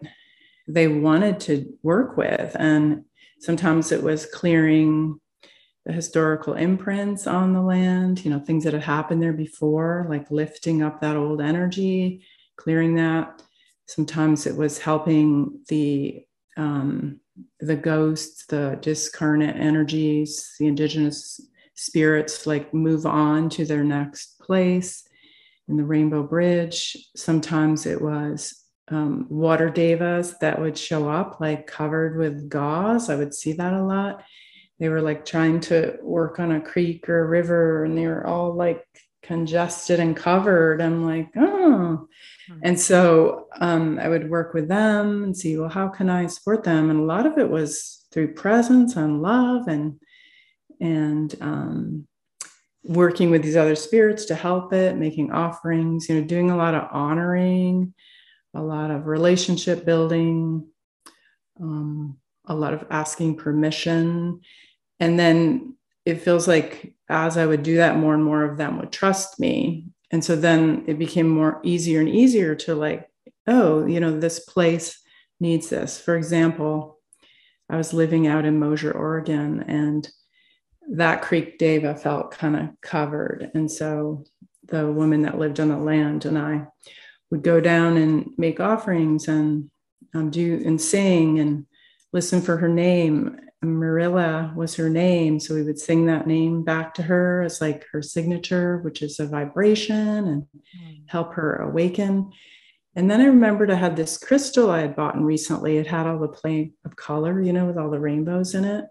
they 0.67 0.89
wanted 0.89 1.41
to 1.41 1.77
work 1.83 2.17
with. 2.17 2.57
And 2.59 3.05
sometimes 3.41 3.93
it 3.93 4.03
was 4.03 4.27
clearing 4.27 5.21
the 5.85 5.93
historical 5.93 6.55
imprints 6.55 7.27
on 7.27 7.53
the 7.53 7.61
land, 7.61 8.25
you 8.25 8.31
know, 8.31 8.39
things 8.39 8.65
that 8.65 8.73
had 8.73 8.83
happened 8.83 9.23
there 9.23 9.33
before, 9.33 10.07
like 10.09 10.31
lifting 10.31 10.83
up 10.83 11.01
that 11.01 11.17
old 11.17 11.41
energy, 11.41 12.25
clearing 12.57 12.95
that. 12.95 13.43
Sometimes 13.95 14.47
it 14.47 14.57
was 14.57 14.79
helping 14.79 15.61
the 15.69 16.25
um, 16.57 17.21
the 17.61 17.77
ghosts, 17.77 18.47
the 18.47 18.79
discarnate 18.81 19.57
energies, 19.57 20.55
the 20.59 20.67
indigenous 20.67 21.41
spirits, 21.75 22.47
like 22.47 22.73
move 22.73 23.05
on 23.05 23.51
to 23.51 23.67
their 23.67 23.85
next 23.85 24.39
place 24.41 25.07
in 25.69 25.77
the 25.77 25.85
Rainbow 25.85 26.23
Bridge. 26.23 26.97
Sometimes 27.17 27.85
it 27.85 28.01
was 28.01 28.65
um, 28.89 29.27
water 29.29 29.69
devas 29.69 30.39
that 30.41 30.59
would 30.59 30.79
show 30.79 31.11
up 31.11 31.39
like 31.39 31.67
covered 31.67 32.17
with 32.17 32.49
gauze. 32.49 33.11
I 33.11 33.17
would 33.17 33.35
see 33.35 33.53
that 33.55 33.75
a 33.75 33.83
lot. 33.83 34.23
They 34.79 34.89
were 34.89 35.03
like 35.03 35.27
trying 35.27 35.61
to 35.61 35.99
work 36.03 36.41
on 36.41 36.53
a 36.53 36.61
creek 36.61 37.09
or 37.11 37.21
a 37.21 37.29
river 37.29 37.85
and 37.85 37.97
they 37.97 38.07
were 38.07 38.27
all 38.27 38.55
like 38.55 38.87
congested 39.23 40.01
and 40.01 40.17
covered. 40.17 40.81
I'm 40.83 41.05
like, 41.05 41.31
oh. 41.37 42.09
Hmm. 42.49 42.59
And 42.63 42.81
so 42.81 43.47
um, 43.61 43.99
I 43.99 44.09
would 44.09 44.29
work 44.29 44.53
with 44.55 44.69
them 44.69 45.23
and 45.25 45.37
see, 45.37 45.57
well, 45.57 45.69
how 45.69 45.89
can 45.89 46.11
I 46.11 46.27
support 46.27 46.65
them? 46.65 46.91
And 46.91 47.01
a 47.01 47.05
lot 47.05 47.27
of 47.27 47.39
it 47.39 47.49
was 47.49 48.07
through 48.13 48.35
presence 48.35 48.97
and 48.97 49.23
love 49.23 49.69
and 49.69 49.99
and 50.81 51.35
um, 51.41 52.09
working 52.85 53.31
with 53.31 53.43
these 53.43 53.57
other 53.57 53.77
spirits 53.77 54.25
to 54.27 54.35
help 54.35 54.73
it, 54.73 54.97
making 54.97 55.31
offerings, 55.31 56.09
you 56.09 56.17
know, 56.17 56.27
doing 56.27 56.51
a 56.51 56.57
lot 56.57 56.75
of 56.75 56.89
honoring, 56.91 57.95
a 58.55 58.61
lot 58.61 58.91
of 58.91 59.07
relationship 59.07 59.85
building, 59.85 60.67
um, 61.61 62.17
a 62.47 62.55
lot 62.55 62.75
of 62.75 62.85
asking 62.91 63.37
permission. 63.37 64.41
And 64.99 65.19
then 65.19 65.77
it 66.05 66.23
feels 66.23 66.49
like 66.49 66.95
as 67.09 67.37
I 67.37 67.47
would 67.47 67.63
do 67.63 67.77
that, 67.77 67.97
more 67.97 68.15
and 68.15 68.25
more 68.25 68.45
of 68.45 68.57
them 68.57 68.79
would 68.79 68.93
trust 68.93 69.39
me. 69.39 69.87
And 70.11 70.25
so 70.25 70.37
then 70.37 70.85
it 70.87 70.99
became 70.99 71.29
more 71.29 71.61
easier 71.63 72.01
and 72.01 72.09
easier 72.09 72.55
to 72.57 72.75
like, 72.75 73.09
oh, 73.47 73.87
you 73.87 74.01
know, 74.01 74.19
this 74.19 74.41
place 74.41 75.01
needs 75.41 75.69
this. 75.69 75.99
For 76.01 76.17
example, 76.17 76.99
I 77.69 77.77
was 77.77 77.93
living 77.95 78.27
out 78.27 78.45
in 78.45 78.59
Mosier, 78.59 78.93
Oregon, 78.93 79.65
and 79.67 80.09
that 80.91 81.23
creek 81.23 81.59
Deva 81.59 81.95
felt 81.95 82.33
kind 82.33 82.57
of 82.57 82.69
covered. 82.81 83.51
And 83.55 83.71
so 83.71 84.25
the 84.65 84.91
woman 84.91 85.23
that 85.23 85.39
lived 85.39 85.61
on 85.61 85.69
the 85.69 85.77
land 85.77 86.25
and 86.25 86.39
I 86.39 86.67
would 87.31 87.43
go 87.43 87.61
down 87.61 87.97
and 87.97 88.31
make 88.37 88.61
offerings 88.61 89.29
and 89.29 89.71
um, 90.15 90.31
do 90.31 90.63
and 90.65 90.81
sing 90.81 91.41
and 91.41 91.67
listen 92.13 92.43
for 92.43 92.59
her 92.59 92.69
name. 92.69 93.39
Marilla 93.63 94.53
was 94.57 94.75
her 94.77 94.89
name. 94.89 95.39
So 95.39 95.55
we 95.55 95.63
would 95.63 95.79
sing 95.79 96.07
that 96.07 96.27
name 96.27 96.65
back 96.65 96.95
to 96.95 97.03
her 97.03 97.43
as 97.43 97.61
like 97.61 97.87
her 97.93 98.03
signature, 98.03 98.79
which 98.79 99.03
is 99.03 99.21
a 99.21 99.27
vibration 99.27 99.97
and 100.29 100.43
mm. 100.77 101.03
help 101.07 101.35
her 101.35 101.57
awaken. 101.57 102.33
And 102.95 103.11
then 103.11 103.21
I 103.21 103.25
remembered 103.25 103.71
I 103.71 103.77
had 103.77 103.97
this 103.97 104.19
crystal 104.19 104.71
I 104.71 104.81
had 104.81 104.97
bought 104.97 105.15
in 105.15 105.25
recently. 105.25 105.79
It 105.79 105.87
had 105.87 106.07
all 106.07 106.19
the 106.19 106.29
play 106.29 106.73
of 106.85 106.97
color, 106.97 107.41
you 107.41 107.53
know, 107.53 107.67
with 107.67 107.79
all 107.79 107.91
the 107.91 108.01
rainbows 108.01 108.55
in 108.55 108.65
it. 108.65 108.85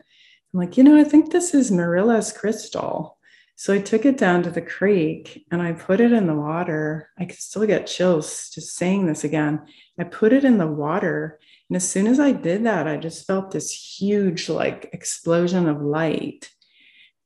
I'm 0.53 0.59
like, 0.59 0.77
you 0.77 0.83
know, 0.83 0.97
I 0.97 1.03
think 1.03 1.31
this 1.31 1.53
is 1.53 1.71
Marilla's 1.71 2.33
crystal. 2.33 3.17
So 3.55 3.73
I 3.73 3.79
took 3.79 4.05
it 4.05 4.17
down 4.17 4.41
to 4.43 4.49
the 4.49 4.61
creek 4.61 5.45
and 5.51 5.61
I 5.61 5.73
put 5.73 6.01
it 6.01 6.11
in 6.11 6.25
the 6.25 6.33
water. 6.33 7.11
I 7.19 7.25
could 7.25 7.37
still 7.37 7.65
get 7.67 7.85
chills 7.85 8.49
just 8.49 8.75
saying 8.75 9.05
this 9.05 9.23
again. 9.23 9.61
I 9.99 10.05
put 10.05 10.33
it 10.33 10.43
in 10.43 10.57
the 10.57 10.65
water. 10.65 11.39
And 11.71 11.77
as 11.77 11.89
soon 11.89 12.07
as 12.07 12.19
I 12.19 12.33
did 12.33 12.65
that, 12.65 12.85
I 12.85 12.97
just 12.97 13.25
felt 13.25 13.51
this 13.51 13.71
huge, 13.71 14.49
like, 14.49 14.89
explosion 14.91 15.69
of 15.69 15.81
light 15.81 16.49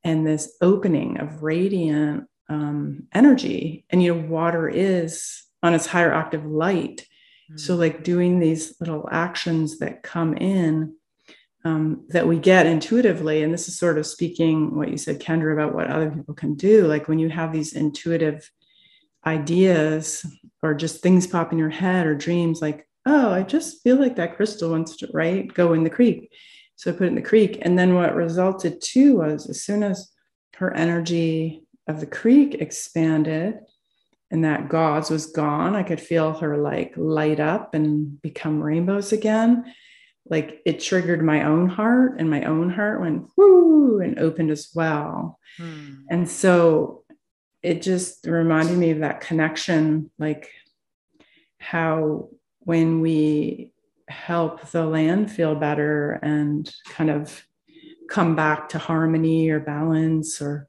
and 0.03 0.23
this 0.23 0.55
opening 0.61 1.19
of 1.19 1.41
radiant 1.41 2.25
um, 2.47 3.07
energy. 3.11 3.85
And, 3.89 4.03
you 4.03 4.13
know, 4.13 4.21
water 4.27 4.69
is 4.69 5.41
on 5.63 5.73
its 5.73 5.87
higher 5.87 6.13
octave 6.13 6.45
light. 6.45 7.07
Mm-hmm. 7.49 7.57
So, 7.57 7.75
like, 7.75 8.03
doing 8.03 8.37
these 8.37 8.75
little 8.79 9.09
actions 9.11 9.79
that 9.79 10.03
come 10.03 10.37
in 10.37 10.93
um, 11.63 12.05
that 12.09 12.27
we 12.27 12.37
get 12.37 12.67
intuitively. 12.67 13.41
And 13.41 13.51
this 13.51 13.67
is 13.67 13.79
sort 13.79 13.97
of 13.97 14.05
speaking 14.05 14.75
what 14.75 14.89
you 14.89 14.97
said, 14.97 15.19
Kendra, 15.19 15.53
about 15.53 15.73
what 15.73 15.89
other 15.89 16.11
people 16.11 16.35
can 16.35 16.53
do. 16.53 16.85
Like 16.85 17.07
when 17.07 17.17
you 17.17 17.29
have 17.29 17.51
these 17.51 17.73
intuitive 17.73 18.47
ideas 19.25 20.23
or 20.61 20.75
just 20.75 21.01
things 21.01 21.25
pop 21.25 21.51
in 21.51 21.57
your 21.57 21.71
head 21.71 22.05
or 22.05 22.13
dreams, 22.13 22.61
like, 22.61 22.87
oh, 23.05 23.31
I 23.31 23.43
just 23.43 23.81
feel 23.83 23.97
like 23.97 24.15
that 24.15 24.35
crystal 24.35 24.71
wants 24.71 24.97
to, 24.97 25.09
right, 25.13 25.51
go 25.53 25.74
in 25.74 25.83
the 25.83 25.89
creek. 25.89 26.31
So 26.75 26.91
I 26.91 26.93
put 26.93 27.05
it 27.05 27.09
in 27.09 27.15
the 27.15 27.21
creek. 27.21 27.59
And 27.62 27.77
then 27.77 27.95
what 27.95 28.15
resulted 28.15 28.81
too 28.81 29.17
was 29.17 29.50
as 29.50 29.63
soon 29.63 29.83
as 29.83 30.12
her 30.55 30.74
energy 30.74 31.63
of 31.88 32.00
the 32.00 32.07
creek 32.07 32.55
expanded, 32.55 33.59
and 34.31 34.43
that 34.43 34.69
gauze 34.69 35.09
was 35.09 35.27
gone. 35.27 35.75
I 35.75 35.83
could 35.83 36.01
feel 36.01 36.33
her 36.33 36.57
like 36.57 36.93
light 36.97 37.39
up 37.39 37.74
and 37.74 38.21
become 38.21 38.62
rainbows 38.62 39.13
again 39.13 39.65
like 40.27 40.62
it 40.65 40.79
triggered 40.79 41.24
my 41.24 41.43
own 41.43 41.69
heart 41.69 42.15
and 42.19 42.29
my 42.29 42.43
own 42.43 42.69
heart 42.69 43.00
went 43.00 43.27
whoo 43.35 44.01
and 44.01 44.19
opened 44.19 44.50
as 44.50 44.69
well. 44.74 45.39
Hmm. 45.57 45.95
And 46.09 46.29
so 46.29 47.03
it 47.62 47.81
just 47.81 48.25
reminded 48.25 48.77
me 48.77 48.91
of 48.91 49.00
that 49.00 49.21
connection, 49.21 50.09
like 50.17 50.50
how 51.59 52.29
when 52.65 53.01
we 53.01 53.72
help 54.07 54.69
the 54.69 54.86
land 54.86 55.31
feel 55.31 55.55
better 55.55 56.19
and 56.22 56.72
kind 56.89 57.10
of 57.10 57.43
come 58.10 58.36
back 58.36 58.69
to 58.69 58.77
harmony 58.77 59.50
or 59.50 59.60
balance 59.60 60.41
or 60.41 60.67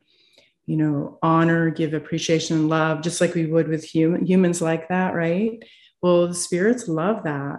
you 0.65 0.76
know 0.76 1.19
honor 1.23 1.69
give 1.71 1.93
appreciation 1.93 2.57
and 2.57 2.69
love 2.71 3.03
just 3.03 3.21
like 3.21 3.35
we 3.35 3.45
would 3.45 3.69
with 3.69 3.85
human 3.85 4.25
humans 4.25 4.62
like 4.62 4.88
that 4.88 5.15
right 5.15 5.62
well 6.00 6.26
the 6.26 6.35
spirits 6.35 6.88
love 6.88 7.25
that 7.25 7.59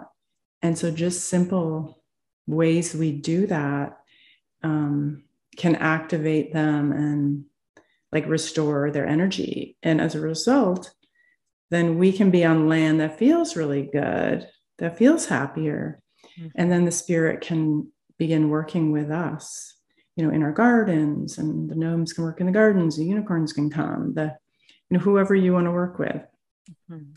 and 0.63 0.75
so 0.75 0.89
just 0.89 1.29
simple 1.29 2.01
ways 2.47 2.95
we 2.95 3.11
do 3.11 3.45
that 3.45 3.99
um, 4.63 5.23
can 5.57 5.75
activate 5.75 6.53
them 6.53 6.91
and 6.91 7.45
like 8.11 8.27
restore 8.27 8.91
their 8.91 9.05
energy. 9.05 9.77
And 9.83 9.99
as 9.99 10.15
a 10.15 10.21
result, 10.21 10.93
then 11.69 11.97
we 11.97 12.11
can 12.11 12.31
be 12.31 12.45
on 12.45 12.69
land 12.69 12.99
that 12.99 13.19
feels 13.19 13.55
really 13.55 13.83
good, 13.83 14.47
that 14.77 14.97
feels 14.97 15.25
happier. 15.25 16.01
Mm-hmm. 16.39 16.47
And 16.55 16.71
then 16.71 16.85
the 16.85 16.91
spirit 16.91 17.41
can 17.41 17.91
begin 18.17 18.49
working 18.49 18.91
with 18.91 19.11
us, 19.11 19.75
you 20.15 20.25
know, 20.25 20.33
in 20.33 20.43
our 20.43 20.51
gardens, 20.51 21.37
and 21.37 21.69
the 21.69 21.75
gnomes 21.75 22.13
can 22.13 22.23
work 22.23 22.39
in 22.39 22.45
the 22.45 22.51
gardens, 22.51 22.97
the 22.97 23.05
unicorns 23.05 23.53
can 23.53 23.69
come, 23.69 24.13
the, 24.13 24.35
you 24.89 24.97
know, 24.97 25.03
whoever 25.03 25.35
you 25.35 25.53
want 25.53 25.65
to 25.65 25.71
work 25.71 25.99
with. 25.99 26.21
Mm-hmm. 26.89 27.11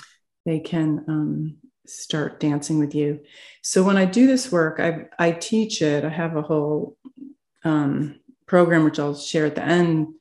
They 0.45 0.61
can 0.61 1.05
um, 1.09 1.57
start 1.87 2.41
dancing 2.41 2.79
with 2.79 2.95
you. 2.95 3.21
So 3.63 3.83
when 3.83 3.97
I 3.97 4.05
do 4.05 4.27
this 4.27 4.51
work, 4.51 4.81
I, 4.81 5.07
I 5.19 5.33
teach 5.33 5.83
it. 5.83 6.05
I 6.05 6.09
have 6.09 6.37
a 6.37 6.43
whole 6.43 6.97
um, 7.65 8.21
program, 8.47 8.85
which 8.85 8.99
I'll 8.99 9.15
share 9.15 9.47
at 9.47 9.55
the 9.55 9.65
end. 9.65 10.15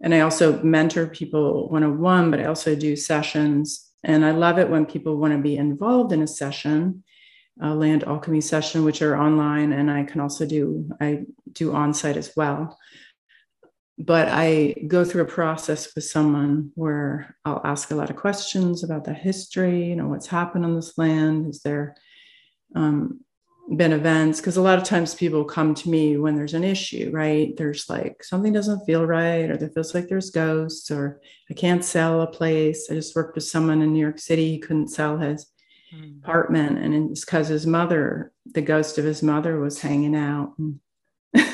And 0.00 0.14
I 0.14 0.20
also 0.20 0.62
mentor 0.62 1.06
people 1.06 1.68
one 1.68 1.82
on 1.82 2.00
one, 2.00 2.30
but 2.30 2.40
I 2.40 2.44
also 2.44 2.74
do 2.74 2.94
sessions. 2.96 3.90
And 4.04 4.24
I 4.24 4.30
love 4.30 4.58
it 4.58 4.70
when 4.70 4.86
people 4.86 5.16
want 5.16 5.32
to 5.34 5.40
be 5.40 5.56
involved 5.56 6.12
in 6.12 6.22
a 6.22 6.26
session, 6.26 7.02
a 7.60 7.74
land 7.74 8.04
alchemy 8.04 8.40
session, 8.40 8.84
which 8.84 9.02
are 9.02 9.20
online. 9.20 9.72
And 9.72 9.90
I 9.90 10.04
can 10.04 10.20
also 10.20 10.46
do, 10.46 10.88
I 11.00 11.24
do 11.52 11.74
on 11.74 11.92
site 11.94 12.16
as 12.16 12.32
well 12.36 12.78
but 13.98 14.28
I 14.30 14.76
go 14.86 15.04
through 15.04 15.22
a 15.22 15.26
process 15.26 15.92
with 15.94 16.04
someone 16.04 16.70
where 16.76 17.34
I'll 17.44 17.60
ask 17.64 17.90
a 17.90 17.96
lot 17.96 18.10
of 18.10 18.16
questions 18.16 18.84
about 18.84 19.04
the 19.04 19.12
history, 19.12 19.86
you 19.86 19.96
know, 19.96 20.06
what's 20.06 20.28
happened 20.28 20.64
on 20.64 20.76
this 20.76 20.96
land. 20.96 21.48
Is 21.48 21.62
there 21.62 21.96
um, 22.76 23.20
been 23.76 23.92
events? 23.92 24.40
Because 24.40 24.56
a 24.56 24.62
lot 24.62 24.78
of 24.78 24.84
times 24.84 25.14
people 25.14 25.44
come 25.44 25.74
to 25.74 25.90
me 25.90 26.16
when 26.16 26.34
there's 26.34 26.54
an 26.54 26.64
issue, 26.64 27.10
right? 27.12 27.56
There's 27.56 27.88
like 27.88 28.24
something 28.24 28.52
doesn't 28.52 28.86
feel 28.86 29.04
right, 29.04 29.50
or 29.50 29.56
there 29.56 29.70
feels 29.70 29.94
like 29.94 30.08
there's 30.08 30.30
ghosts, 30.30 30.90
or 30.90 31.20
I 31.50 31.54
can't 31.54 31.84
sell 31.84 32.22
a 32.22 32.26
place. 32.26 32.90
I 32.90 32.94
just 32.94 33.16
worked 33.16 33.34
with 33.34 33.44
someone 33.44 33.82
in 33.82 33.92
New 33.92 34.00
York 34.00 34.18
City. 34.18 34.50
He 34.50 34.58
couldn't 34.58 34.88
sell 34.88 35.18
his 35.18 35.46
mm. 35.94 36.18
apartment, 36.18 36.78
and 36.78 37.10
it's 37.10 37.24
because 37.24 37.48
his 37.48 37.66
mother, 37.66 38.32
the 38.46 38.62
ghost 38.62 38.98
of 38.98 39.04
his 39.04 39.22
mother, 39.22 39.58
was 39.58 39.80
hanging 39.80 40.16
out. 40.16 40.54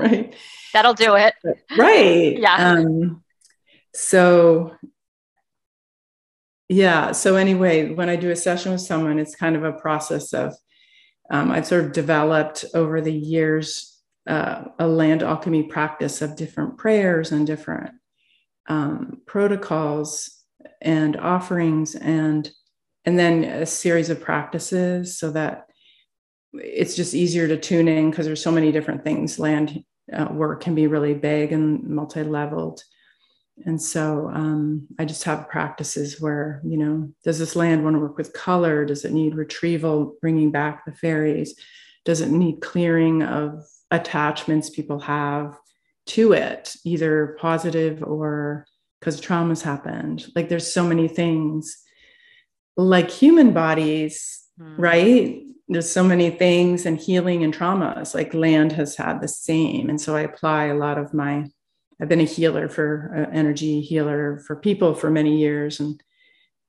Right 0.00 0.34
That'll 0.72 0.94
do 0.94 1.16
it. 1.16 1.34
Right. 1.76 2.38
yeah. 2.38 2.72
Um, 2.72 3.22
so, 3.94 4.76
yeah. 6.68 7.12
So, 7.12 7.36
anyway, 7.36 7.92
when 7.92 8.08
I 8.08 8.16
do 8.16 8.30
a 8.30 8.36
session 8.36 8.72
with 8.72 8.80
someone, 8.80 9.18
it's 9.18 9.34
kind 9.34 9.56
of 9.56 9.64
a 9.64 9.72
process 9.72 10.32
of, 10.32 10.54
um, 11.30 11.50
I've 11.50 11.66
sort 11.66 11.84
of 11.84 11.92
developed 11.92 12.64
over 12.74 13.00
the 13.00 13.12
years 13.12 13.98
uh, 14.28 14.64
a 14.78 14.86
land 14.86 15.22
alchemy 15.22 15.64
practice 15.64 16.22
of 16.22 16.36
different 16.36 16.76
prayers 16.76 17.32
and 17.32 17.46
different 17.46 17.92
um, 18.68 19.22
protocols 19.26 20.44
and 20.80 21.16
offerings 21.16 21.94
and 21.94 22.50
and 23.06 23.18
then 23.18 23.44
a 23.44 23.64
series 23.64 24.10
of 24.10 24.20
practices 24.20 25.18
so 25.18 25.30
that 25.30 25.66
it's 26.52 26.94
just 26.94 27.14
easier 27.14 27.48
to 27.48 27.56
tune 27.56 27.88
in 27.88 28.10
because 28.10 28.26
there's 28.26 28.42
so 28.42 28.52
many 28.52 28.70
different 28.72 29.02
things. 29.02 29.38
Land 29.38 29.82
uh, 30.12 30.28
work 30.30 30.62
can 30.62 30.74
be 30.74 30.86
really 30.86 31.14
big 31.14 31.52
and 31.52 31.82
multi-leveled 31.82 32.82
and 33.66 33.80
so 33.80 34.30
um, 34.32 34.86
i 34.98 35.04
just 35.04 35.24
have 35.24 35.48
practices 35.48 36.20
where 36.20 36.60
you 36.64 36.76
know 36.76 37.10
does 37.24 37.38
this 37.38 37.56
land 37.56 37.84
want 37.84 37.94
to 37.94 38.00
work 38.00 38.16
with 38.16 38.32
color? 38.32 38.84
Does 38.84 39.04
it 39.04 39.12
need 39.12 39.34
retrieval 39.34 40.16
bringing 40.20 40.50
back 40.50 40.84
the 40.84 40.92
fairies? 40.92 41.54
Does 42.04 42.20
it 42.20 42.30
need 42.30 42.60
clearing 42.60 43.22
of 43.22 43.64
attachments 43.90 44.70
people 44.70 45.00
have 45.00 45.56
to 46.06 46.32
it 46.32 46.74
either 46.84 47.36
positive 47.40 48.02
or 48.02 48.66
because 48.98 49.20
traumas 49.20 49.62
happened? 49.62 50.26
Like 50.34 50.48
there's 50.48 50.72
so 50.72 50.84
many 50.84 51.08
things. 51.08 51.76
Like 52.76 53.10
human 53.10 53.52
bodies 53.52 54.40
mm. 54.60 54.74
right? 54.78 55.42
There's 55.68 55.90
so 55.90 56.02
many 56.02 56.30
things 56.30 56.86
and 56.86 56.98
healing 56.98 57.44
and 57.44 57.54
traumas. 57.54 58.14
Like 58.14 58.34
land 58.34 58.72
has 58.72 58.96
had 58.96 59.20
the 59.20 59.28
same. 59.28 59.88
And 59.88 60.00
so 60.00 60.16
i 60.16 60.22
apply 60.22 60.66
a 60.66 60.74
lot 60.74 60.98
of 60.98 61.14
my 61.14 61.48
i've 62.00 62.08
been 62.08 62.20
a 62.20 62.24
healer 62.24 62.68
for 62.68 63.12
uh, 63.16 63.34
energy 63.34 63.80
healer 63.80 64.42
for 64.46 64.56
people 64.56 64.94
for 64.94 65.10
many 65.10 65.38
years 65.38 65.80
and 65.80 66.02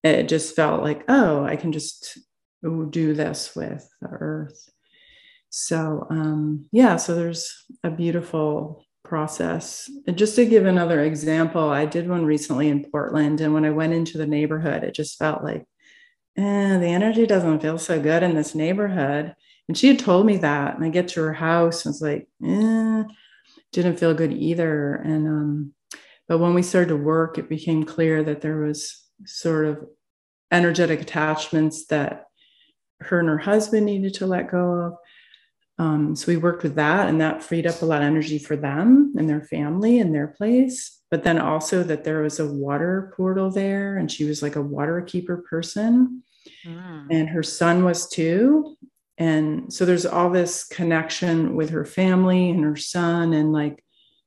it 0.03 0.27
just 0.27 0.55
felt 0.55 0.83
like 0.83 1.03
oh 1.07 1.43
i 1.43 1.55
can 1.55 1.71
just 1.71 2.17
do 2.89 3.13
this 3.13 3.55
with 3.55 3.89
the 4.01 4.07
earth 4.09 4.69
so 5.49 6.05
um, 6.09 6.65
yeah 6.71 6.95
so 6.95 7.15
there's 7.15 7.65
a 7.83 7.89
beautiful 7.89 8.85
process 9.03 9.89
and 10.07 10.17
just 10.17 10.35
to 10.35 10.45
give 10.45 10.65
another 10.65 11.03
example 11.03 11.69
i 11.69 11.85
did 11.85 12.07
one 12.07 12.25
recently 12.25 12.69
in 12.69 12.85
portland 12.91 13.41
and 13.41 13.53
when 13.53 13.65
i 13.65 13.69
went 13.69 13.93
into 13.93 14.17
the 14.17 14.27
neighborhood 14.27 14.83
it 14.83 14.93
just 14.93 15.17
felt 15.17 15.43
like 15.43 15.65
eh, 16.37 16.77
the 16.77 16.87
energy 16.87 17.25
doesn't 17.25 17.59
feel 17.59 17.77
so 17.77 18.01
good 18.01 18.23
in 18.23 18.35
this 18.35 18.55
neighborhood. 18.55 19.35
And 19.67 19.77
she 19.77 19.87
had 19.87 19.99
told 19.99 20.25
me 20.25 20.37
that. 20.37 20.75
And 20.75 20.83
I 20.83 20.89
get 20.89 21.09
to 21.09 21.21
her 21.21 21.33
house 21.33 21.85
and 21.85 21.93
it's 21.93 22.01
like, 22.01 22.27
eh. 22.43 23.03
Didn't 23.71 23.99
feel 23.99 24.13
good 24.13 24.33
either. 24.33 24.95
And 24.95 25.27
um, 25.27 25.73
but 26.27 26.39
when 26.39 26.53
we 26.53 26.63
started 26.63 26.89
to 26.89 26.97
work, 26.97 27.37
it 27.37 27.49
became 27.49 27.83
clear 27.83 28.23
that 28.23 28.41
there 28.41 28.57
was 28.57 29.05
sort 29.25 29.65
of 29.65 29.85
energetic 30.51 31.01
attachments 31.01 31.85
that 31.87 32.25
her 32.99 33.19
and 33.19 33.29
her 33.29 33.37
husband 33.37 33.85
needed 33.85 34.13
to 34.15 34.27
let 34.27 34.51
go 34.51 34.71
of. 34.71 34.93
Um, 35.79 36.15
so 36.15 36.31
we 36.31 36.37
worked 36.37 36.63
with 36.63 36.75
that, 36.75 37.09
and 37.09 37.19
that 37.21 37.43
freed 37.43 37.65
up 37.65 37.81
a 37.81 37.85
lot 37.85 38.01
of 38.01 38.07
energy 38.07 38.37
for 38.37 38.55
them 38.55 39.13
and 39.17 39.27
their 39.27 39.41
family 39.41 39.99
and 39.99 40.13
their 40.13 40.27
place. 40.27 40.99
But 41.09 41.23
then 41.23 41.39
also 41.39 41.83
that 41.83 42.03
there 42.03 42.21
was 42.21 42.39
a 42.39 42.51
water 42.51 43.11
portal 43.17 43.49
there, 43.49 43.97
and 43.97 44.11
she 44.11 44.25
was 44.25 44.43
like 44.43 44.55
a 44.55 44.61
water 44.61 45.01
keeper 45.01 45.43
person, 45.49 46.23
mm. 46.65 47.07
and 47.09 47.29
her 47.29 47.43
son 47.43 47.83
was 47.83 48.07
too. 48.07 48.77
And 49.17 49.71
so 49.71 49.85
there's 49.85 50.05
all 50.05 50.29
this 50.29 50.63
connection 50.63 51.55
with 51.55 51.69
her 51.71 51.85
family 51.85 52.49
and 52.49 52.63
her 52.63 52.75
son, 52.75 53.33
and 53.33 53.51
like 53.51 53.83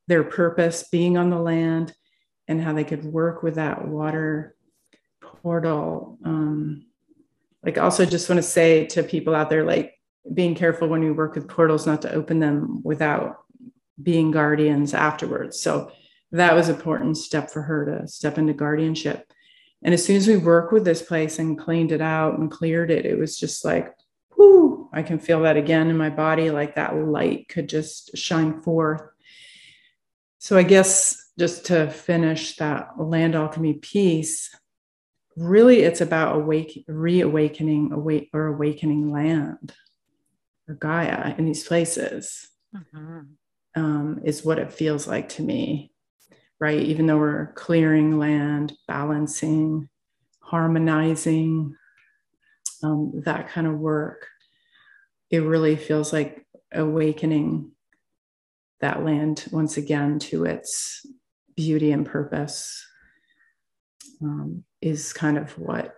their 0.07 0.25
purpose 0.25 0.85
being 0.91 1.17
on 1.17 1.31
the 1.31 1.39
land, 1.39 1.95
and 2.47 2.63
how 2.63 2.73
they 2.73 2.85
could 2.85 3.05
work 3.05 3.43
with 3.43 3.57
that 3.57 3.89
water 3.89 4.55
portal. 5.21 6.19
Um, 6.25 6.87
like 7.65 7.79
also 7.79 8.05
just 8.05 8.29
want 8.29 8.39
to 8.39 8.43
say 8.43 8.87
to 8.87 9.03
people 9.03 9.35
out 9.35 9.51
there 9.51 9.65
like 9.65 9.95
being 10.33 10.55
careful 10.55 10.89
when 10.89 11.03
you 11.03 11.15
work 11.15 11.35
with 11.35 11.49
portals 11.49 11.87
not 11.87 12.03
to 12.03 12.13
open 12.13 12.39
them 12.39 12.83
without 12.83 13.39
being 14.03 14.31
guardians 14.31 14.95
afterwards 14.95 15.61
so 15.61 15.91
that 16.33 16.55
was 16.55 16.69
an 16.69 16.75
important 16.75 17.17
step 17.17 17.51
for 17.51 17.63
her 17.63 17.85
to 17.85 18.09
step 18.09 18.39
into 18.39 18.53
guardianship 18.53 19.31
and 19.83 19.95
as 19.95 20.05
soon 20.05 20.17
as 20.17 20.27
we 20.27 20.37
worked 20.37 20.73
with 20.73 20.85
this 20.85 21.03
place 21.03 21.39
and 21.39 21.59
cleaned 21.59 21.93
it 21.93 22.01
out 22.01 22.39
and 22.39 22.51
cleared 22.51 22.91
it 22.91 23.07
it 23.07 23.19
was 23.19 23.39
just 23.39 23.65
like 23.65 23.93
whoo 24.37 24.74
i 24.95 25.03
can 25.03 25.19
feel 25.19 25.43
that 25.43 25.57
again 25.57 25.89
in 25.89 25.97
my 25.97 26.11
body 26.11 26.51
like 26.51 26.75
that 26.75 26.97
light 26.97 27.49
could 27.49 27.69
just 27.69 28.17
shine 28.17 28.63
forth 28.63 29.03
so 30.39 30.57
i 30.57 30.63
guess 30.63 31.33
just 31.39 31.67
to 31.67 31.91
finish 31.91 32.57
that 32.57 32.89
land 32.99 33.35
alchemy 33.35 33.75
piece 33.75 34.55
really 35.37 35.81
it's 35.81 36.01
about 36.01 36.37
awake, 36.37 36.85
reawakening 36.87 37.93
awake 37.93 38.31
or 38.33 38.47
awakening 38.47 39.11
land 39.11 39.75
or 40.69 40.75
Gaia 40.75 41.35
in 41.37 41.45
these 41.45 41.65
places 41.65 42.49
mm-hmm. 42.75 43.21
um, 43.75 44.21
is 44.25 44.45
what 44.45 44.59
it 44.59 44.73
feels 44.73 45.07
like 45.07 45.29
to 45.31 45.43
me, 45.43 45.93
right? 46.59 46.81
Even 46.81 47.07
though 47.07 47.19
we're 47.19 47.53
clearing 47.53 48.19
land, 48.19 48.73
balancing, 48.87 49.89
harmonizing, 50.41 51.75
um, 52.83 53.23
that 53.25 53.49
kind 53.49 53.67
of 53.67 53.79
work, 53.79 54.29
it 55.35 55.41
really 55.41 55.77
feels 55.77 56.13
like 56.13 56.47
awakening 56.73 57.73
that 58.81 59.05
land 59.05 59.47
once 59.51 59.77
again 59.77 60.19
to 60.19 60.45
its 60.45 61.05
beauty 61.57 61.91
and 61.93 62.07
purpose 62.07 62.85
um, 64.23 64.65
is 64.81 65.13
kind 65.13 65.39
of 65.39 65.53
what 65.59 65.95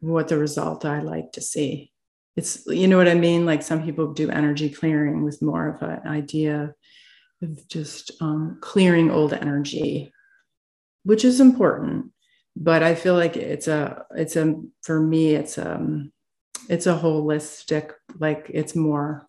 what 0.00 0.28
the 0.28 0.38
result 0.38 0.84
I 0.84 1.00
like 1.00 1.32
to 1.32 1.40
see. 1.40 1.92
It's 2.36 2.64
you 2.66 2.86
know 2.86 2.96
what 2.96 3.08
I 3.08 3.14
mean. 3.14 3.46
Like 3.46 3.62
some 3.62 3.82
people 3.84 4.12
do 4.12 4.30
energy 4.30 4.70
clearing 4.70 5.24
with 5.24 5.42
more 5.42 5.68
of 5.68 5.82
an 5.82 6.06
idea 6.06 6.74
of 7.42 7.68
just 7.68 8.12
um, 8.20 8.58
clearing 8.60 9.10
old 9.10 9.32
energy, 9.32 10.12
which 11.04 11.24
is 11.24 11.40
important. 11.40 12.12
But 12.56 12.82
I 12.82 12.94
feel 12.94 13.14
like 13.14 13.36
it's 13.36 13.68
a 13.68 14.04
it's 14.16 14.36
a 14.36 14.54
for 14.82 15.00
me 15.00 15.34
it's 15.34 15.58
um 15.58 16.12
it's 16.68 16.86
a 16.86 16.98
holistic 16.98 17.92
like 18.18 18.50
it's 18.52 18.74
more 18.74 19.28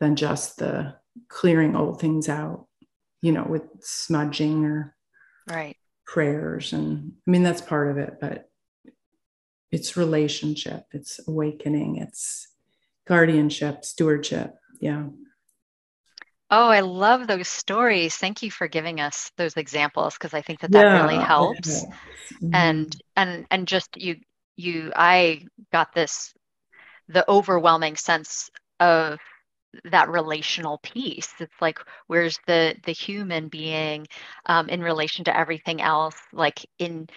than 0.00 0.16
just 0.16 0.58
the 0.58 0.94
clearing 1.28 1.76
old 1.76 2.00
things 2.00 2.28
out, 2.28 2.66
you 3.20 3.32
know, 3.32 3.44
with 3.44 3.64
smudging 3.80 4.64
or 4.64 4.96
right. 5.48 5.76
prayers 6.04 6.72
and 6.72 7.12
i 7.26 7.30
mean 7.30 7.42
that's 7.42 7.60
part 7.60 7.90
of 7.90 7.98
it 7.98 8.18
but 8.20 8.48
it's 9.70 9.96
relationship 9.96 10.86
it's 10.92 11.20
awakening 11.28 11.96
it's 11.96 12.48
guardianship 13.06 13.84
stewardship 13.84 14.54
yeah. 14.80 15.04
Oh 16.52 16.68
i 16.68 16.80
love 16.80 17.26
those 17.26 17.46
stories. 17.48 18.16
Thank 18.16 18.42
you 18.42 18.50
for 18.50 18.66
giving 18.66 18.98
us 19.00 19.30
those 19.36 19.56
examples 19.56 20.14
because 20.14 20.34
i 20.34 20.40
think 20.40 20.60
that 20.60 20.72
that 20.72 20.84
yeah, 20.84 21.02
really 21.02 21.22
helps. 21.22 21.84
mm-hmm. 21.84 22.54
and 22.54 23.02
and 23.14 23.46
and 23.50 23.68
just 23.68 23.96
you 23.96 24.16
you 24.60 24.92
i 24.96 25.42
got 25.72 25.94
this 25.94 26.34
the 27.08 27.28
overwhelming 27.28 27.96
sense 27.96 28.50
of 28.80 29.18
that 29.84 30.08
relational 30.08 30.78
piece 30.78 31.32
it's 31.40 31.60
like 31.60 31.78
where's 32.08 32.38
the 32.46 32.74
the 32.84 32.92
human 32.92 33.48
being 33.48 34.06
um, 34.46 34.68
in 34.68 34.82
relation 34.82 35.24
to 35.24 35.36
everything 35.36 35.80
else? 35.80 36.16
Like 36.32 36.66
in 36.78 37.08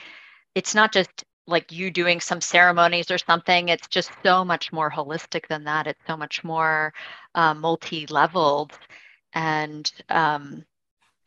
it's 0.56 0.76
not 0.76 0.94
just 0.94 1.26
like 1.48 1.72
you 1.72 1.92
doing 1.92 2.22
some 2.22 2.42
ceremonies 2.42 3.12
or 3.12 3.18
something. 3.18 3.70
It's 3.70 3.88
just 3.88 4.12
so 4.24 4.46
much 4.46 4.72
more 4.72 4.90
holistic 4.92 5.48
than 5.50 5.66
that. 5.66 5.88
It's 5.88 6.00
so 6.08 6.16
much 6.18 6.44
more 6.44 6.94
uh, 7.36 7.54
multi-leveled. 7.54 8.78
And 9.34 9.92
um, 10.10 10.64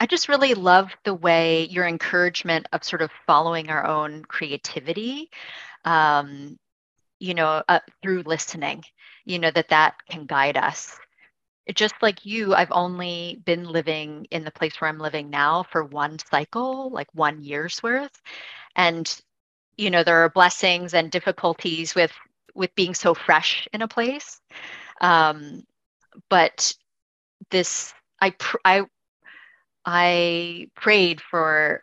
i 0.01 0.07
just 0.07 0.29
really 0.29 0.55
love 0.55 0.91
the 1.05 1.15
way 1.15 1.65
your 1.67 1.87
encouragement 1.87 2.67
of 2.73 2.85
sort 2.85 3.03
of 3.03 3.11
following 3.27 3.71
our 3.71 3.87
own 3.87 4.25
creativity 4.25 5.31
um, 5.87 6.59
you 7.21 7.35
know 7.35 7.63
uh, 7.69 7.81
through 8.03 8.23
listening 8.27 8.85
you 9.27 9.39
know 9.39 9.51
that 9.53 9.71
that 9.71 9.97
can 10.11 10.27
guide 10.27 10.59
us 10.59 10.99
just 11.75 11.95
like 12.03 12.25
you, 12.27 12.55
I've 12.55 12.73
only 12.73 13.43
been 13.45 13.65
living 13.65 14.27
in 14.31 14.45
the 14.45 14.53
place 14.53 14.81
where 14.81 14.89
I'm 14.89 14.99
living 14.99 15.31
now 15.31 15.65
for 15.65 15.85
one 15.85 16.19
cycle, 16.19 16.91
like 16.91 17.09
one 17.15 17.43
year's 17.43 17.83
worth. 17.83 18.23
And, 18.77 19.09
you 19.77 19.91
know, 19.91 20.05
there 20.05 20.25
are 20.25 20.31
blessings 20.31 20.95
and 20.95 21.11
difficulties 21.11 21.95
with 21.95 22.13
with 22.55 22.75
being 22.77 22.95
so 22.95 23.15
fresh 23.15 23.69
in 23.73 23.83
a 23.83 23.89
place. 23.89 24.41
Um, 25.01 25.63
but 26.31 26.75
this, 27.51 27.95
I, 28.21 28.31
pr- 28.31 28.57
I, 28.65 28.83
I 29.87 30.69
prayed 30.75 31.21
for 31.21 31.83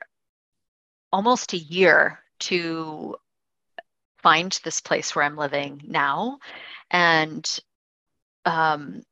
almost 1.11 1.53
a 1.53 1.57
year 1.57 2.19
to 2.39 3.15
find 4.23 4.59
this 4.63 4.81
place 4.81 5.15
where 5.15 5.25
I'm 5.25 5.37
living 5.37 5.81
now. 5.85 6.39
And 6.89 7.47
um, 8.45 9.03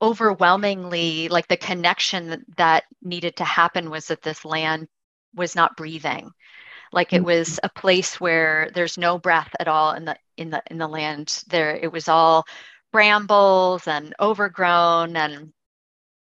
overwhelmingly 0.00 1.28
like 1.28 1.48
the 1.48 1.56
connection 1.56 2.44
that, 2.56 2.84
needed 3.02 3.36
to 3.36 3.44
happen 3.44 3.90
was 3.90 4.06
that 4.06 4.22
this 4.22 4.44
land 4.44 4.88
was 5.34 5.54
not 5.54 5.76
breathing 5.76 6.30
like 6.92 7.12
it 7.12 7.22
was 7.22 7.50
mm-hmm. 7.50 7.66
a 7.66 7.80
place 7.80 8.20
where 8.20 8.70
there's 8.74 8.98
no 8.98 9.18
breath 9.18 9.50
at 9.60 9.68
all 9.68 9.92
in 9.92 10.04
the 10.04 10.16
in 10.36 10.50
the 10.50 10.62
in 10.70 10.78
the 10.78 10.88
land 10.88 11.44
there 11.48 11.76
it 11.76 11.92
was 11.92 12.08
all 12.08 12.46
brambles 12.92 13.86
and 13.86 14.14
overgrown 14.20 15.16
and 15.16 15.52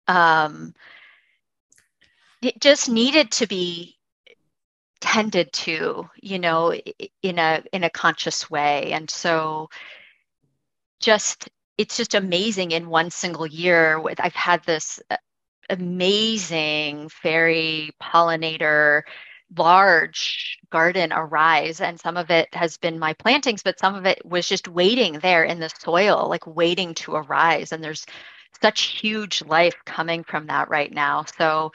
um 0.08 0.74
it 2.40 2.60
just 2.60 2.88
needed 2.88 3.30
to 3.30 3.46
be 3.46 3.96
tended 5.02 5.52
to 5.52 6.08
you 6.20 6.38
know 6.38 6.72
in 7.22 7.38
a 7.38 7.62
in 7.72 7.84
a 7.84 7.90
conscious 7.90 8.50
way. 8.50 8.92
And 8.92 9.10
so 9.10 9.68
just 11.00 11.48
it's 11.78 11.96
just 11.96 12.14
amazing 12.14 12.70
in 12.70 12.88
one 12.88 13.10
single 13.10 13.46
year 13.46 13.98
with 14.00 14.20
i've 14.20 14.34
had 14.34 14.62
this 14.64 15.00
uh, 15.10 15.16
amazing 15.70 17.08
fairy 17.08 17.90
pollinator 18.00 19.02
large 19.56 20.58
garden 20.70 21.12
arise 21.12 21.80
and 21.80 22.00
some 22.00 22.16
of 22.16 22.30
it 22.30 22.48
has 22.54 22.76
been 22.78 22.98
my 22.98 23.12
plantings 23.14 23.62
but 23.62 23.78
some 23.78 23.94
of 23.94 24.06
it 24.06 24.24
was 24.24 24.48
just 24.48 24.68
waiting 24.68 25.18
there 25.20 25.44
in 25.44 25.58
the 25.60 25.68
soil 25.68 26.26
like 26.28 26.46
waiting 26.46 26.94
to 26.94 27.14
arise. 27.14 27.72
And 27.72 27.82
there's 27.82 28.06
such 28.60 28.82
huge 28.82 29.42
life 29.44 29.74
coming 29.84 30.24
from 30.24 30.46
that 30.46 30.68
right 30.68 30.92
now. 30.92 31.24
So 31.38 31.72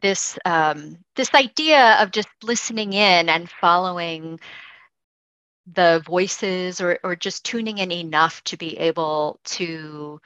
this 0.00 0.38
um, 0.44 0.98
this 1.16 1.34
idea 1.34 1.96
of 2.00 2.10
just 2.10 2.28
listening 2.42 2.92
in 2.92 3.28
and 3.28 3.50
following 3.50 4.38
the 5.74 6.02
voices 6.06 6.80
or, 6.80 6.98
or 7.04 7.14
just 7.14 7.44
tuning 7.44 7.78
in 7.78 7.92
enough 7.92 8.42
to 8.44 8.56
be 8.56 8.78
able 8.78 9.38
to 9.44 10.20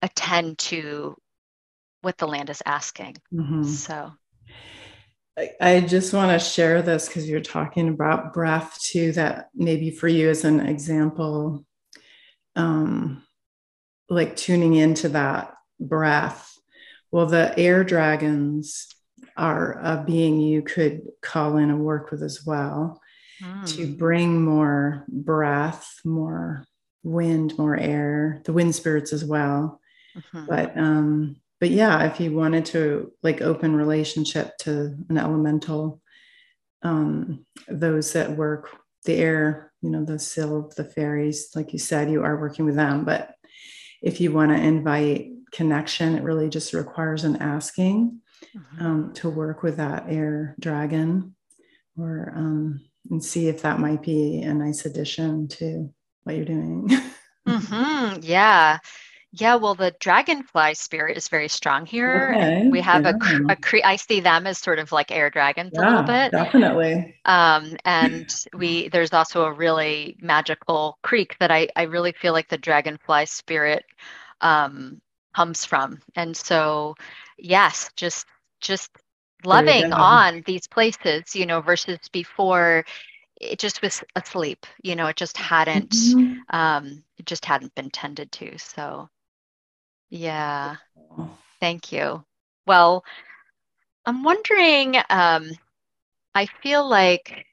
attend 0.00 0.58
to 0.58 1.16
what 2.00 2.18
the 2.18 2.26
land 2.26 2.50
is 2.50 2.62
asking. 2.66 3.16
Mm-hmm. 3.32 3.62
So 3.64 4.12
I 5.60 5.80
just 5.80 6.12
want 6.12 6.30
to 6.30 6.46
share 6.46 6.82
this 6.82 7.08
because 7.08 7.28
you're 7.28 7.40
talking 7.40 7.88
about 7.88 8.34
breath 8.34 8.78
too, 8.82 9.12
that 9.12 9.48
maybe 9.54 9.90
for 9.90 10.08
you 10.08 10.28
as 10.28 10.44
an 10.44 10.60
example, 10.60 11.64
um, 12.54 13.22
like 14.10 14.36
tuning 14.36 14.74
into 14.74 15.08
that 15.10 15.54
breath. 15.80 16.52
Well, 17.10 17.26
the 17.26 17.58
air 17.58 17.82
dragons 17.82 18.88
are 19.36 19.78
a 19.80 20.04
being 20.06 20.40
you 20.40 20.62
could 20.62 21.02
call 21.20 21.56
in 21.56 21.70
and 21.70 21.84
work 21.84 22.10
with 22.10 22.22
as 22.22 22.44
well 22.44 23.00
to 23.66 23.86
hmm. 23.86 23.94
bring 23.94 24.42
more 24.42 25.04
breath, 25.08 26.00
more 26.04 26.64
wind, 27.02 27.56
more 27.58 27.76
air, 27.76 28.40
the 28.44 28.52
wind 28.52 28.74
spirits 28.74 29.12
as 29.12 29.24
well. 29.24 29.80
Mm-hmm. 30.16 30.46
But 30.46 30.78
um, 30.78 31.36
but 31.58 31.70
yeah, 31.70 32.04
if 32.04 32.20
you 32.20 32.32
wanted 32.32 32.66
to 32.66 33.12
like 33.22 33.40
open 33.40 33.74
relationship 33.74 34.56
to 34.58 34.96
an 35.08 35.18
elemental, 35.18 36.00
um, 36.82 37.46
those 37.68 38.12
that 38.12 38.36
work 38.36 38.68
the 39.04 39.14
air, 39.14 39.72
you 39.80 39.90
know, 39.90 40.04
the 40.04 40.18
sylph, 40.18 40.74
the 40.74 40.84
fairies, 40.84 41.50
like 41.54 41.72
you 41.72 41.78
said, 41.78 42.10
you 42.10 42.22
are 42.22 42.40
working 42.40 42.64
with 42.64 42.76
them. 42.76 43.04
But 43.04 43.34
if 44.00 44.20
you 44.20 44.32
want 44.32 44.52
to 44.52 44.60
invite 44.60 45.30
connection, 45.52 46.16
it 46.16 46.22
really 46.22 46.48
just 46.48 46.72
requires 46.72 47.24
an 47.24 47.36
asking 47.36 48.20
mm-hmm. 48.56 48.86
um, 48.86 49.12
to 49.14 49.28
work 49.28 49.62
with 49.62 49.76
that 49.76 50.06
air 50.08 50.54
dragon 50.58 51.34
or 51.96 52.32
um, 52.36 52.80
and 53.10 53.22
see 53.22 53.48
if 53.48 53.62
that 53.62 53.80
might 53.80 54.02
be 54.02 54.42
a 54.42 54.54
nice 54.54 54.84
addition 54.86 55.48
to 55.48 55.92
what 56.22 56.36
you're 56.36 56.44
doing. 56.44 56.88
mm-hmm. 57.48 58.20
Yeah. 58.22 58.78
Yeah, 59.34 59.54
well, 59.54 59.74
the 59.74 59.94
dragonfly 59.98 60.74
spirit 60.74 61.16
is 61.16 61.28
very 61.28 61.48
strong 61.48 61.86
here. 61.86 62.34
Okay. 62.36 62.68
We 62.68 62.82
have 62.82 63.04
yeah. 63.04 63.14
a, 63.48 63.52
a 63.52 63.56
cre- 63.56 63.78
I 63.82 63.96
see 63.96 64.20
them 64.20 64.46
as 64.46 64.58
sort 64.58 64.78
of 64.78 64.92
like 64.92 65.10
air 65.10 65.30
dragons 65.30 65.70
yeah, 65.72 65.80
a 65.80 65.84
little 65.88 66.02
bit. 66.02 66.32
Definitely. 66.32 67.16
Um, 67.24 67.78
and 67.86 68.30
we 68.54 68.88
there's 68.88 69.14
also 69.14 69.44
a 69.44 69.52
really 69.52 70.18
magical 70.20 70.98
creek 71.02 71.36
that 71.40 71.50
I 71.50 71.68
I 71.76 71.84
really 71.84 72.12
feel 72.12 72.34
like 72.34 72.50
the 72.50 72.58
dragonfly 72.58 73.24
spirit 73.24 73.86
um, 74.42 75.00
comes 75.34 75.64
from. 75.64 76.00
And 76.14 76.36
so, 76.36 76.94
yes, 77.42 77.90
just 77.96 78.26
just 78.60 78.90
loving 79.44 79.92
on 79.92 80.42
these 80.46 80.66
places, 80.68 81.34
you 81.34 81.46
know, 81.46 81.60
versus 81.60 81.98
before 82.12 82.84
it 83.40 83.58
just 83.58 83.82
was 83.82 84.02
asleep. 84.14 84.66
You 84.82 84.94
know, 84.96 85.08
it 85.08 85.16
just 85.16 85.36
hadn't 85.36 85.90
mm-hmm. 85.90 86.56
um, 86.56 87.02
it 87.18 87.26
just 87.26 87.44
hadn't 87.44 87.74
been 87.74 87.90
tended 87.90 88.30
to. 88.32 88.58
So 88.58 89.08
yeah. 90.10 90.76
Thank 91.60 91.92
you. 91.92 92.24
Well, 92.66 93.04
I'm 94.04 94.22
wondering, 94.24 94.96
um, 95.10 95.50
I 96.34 96.46
feel 96.62 96.88
like 96.88 97.46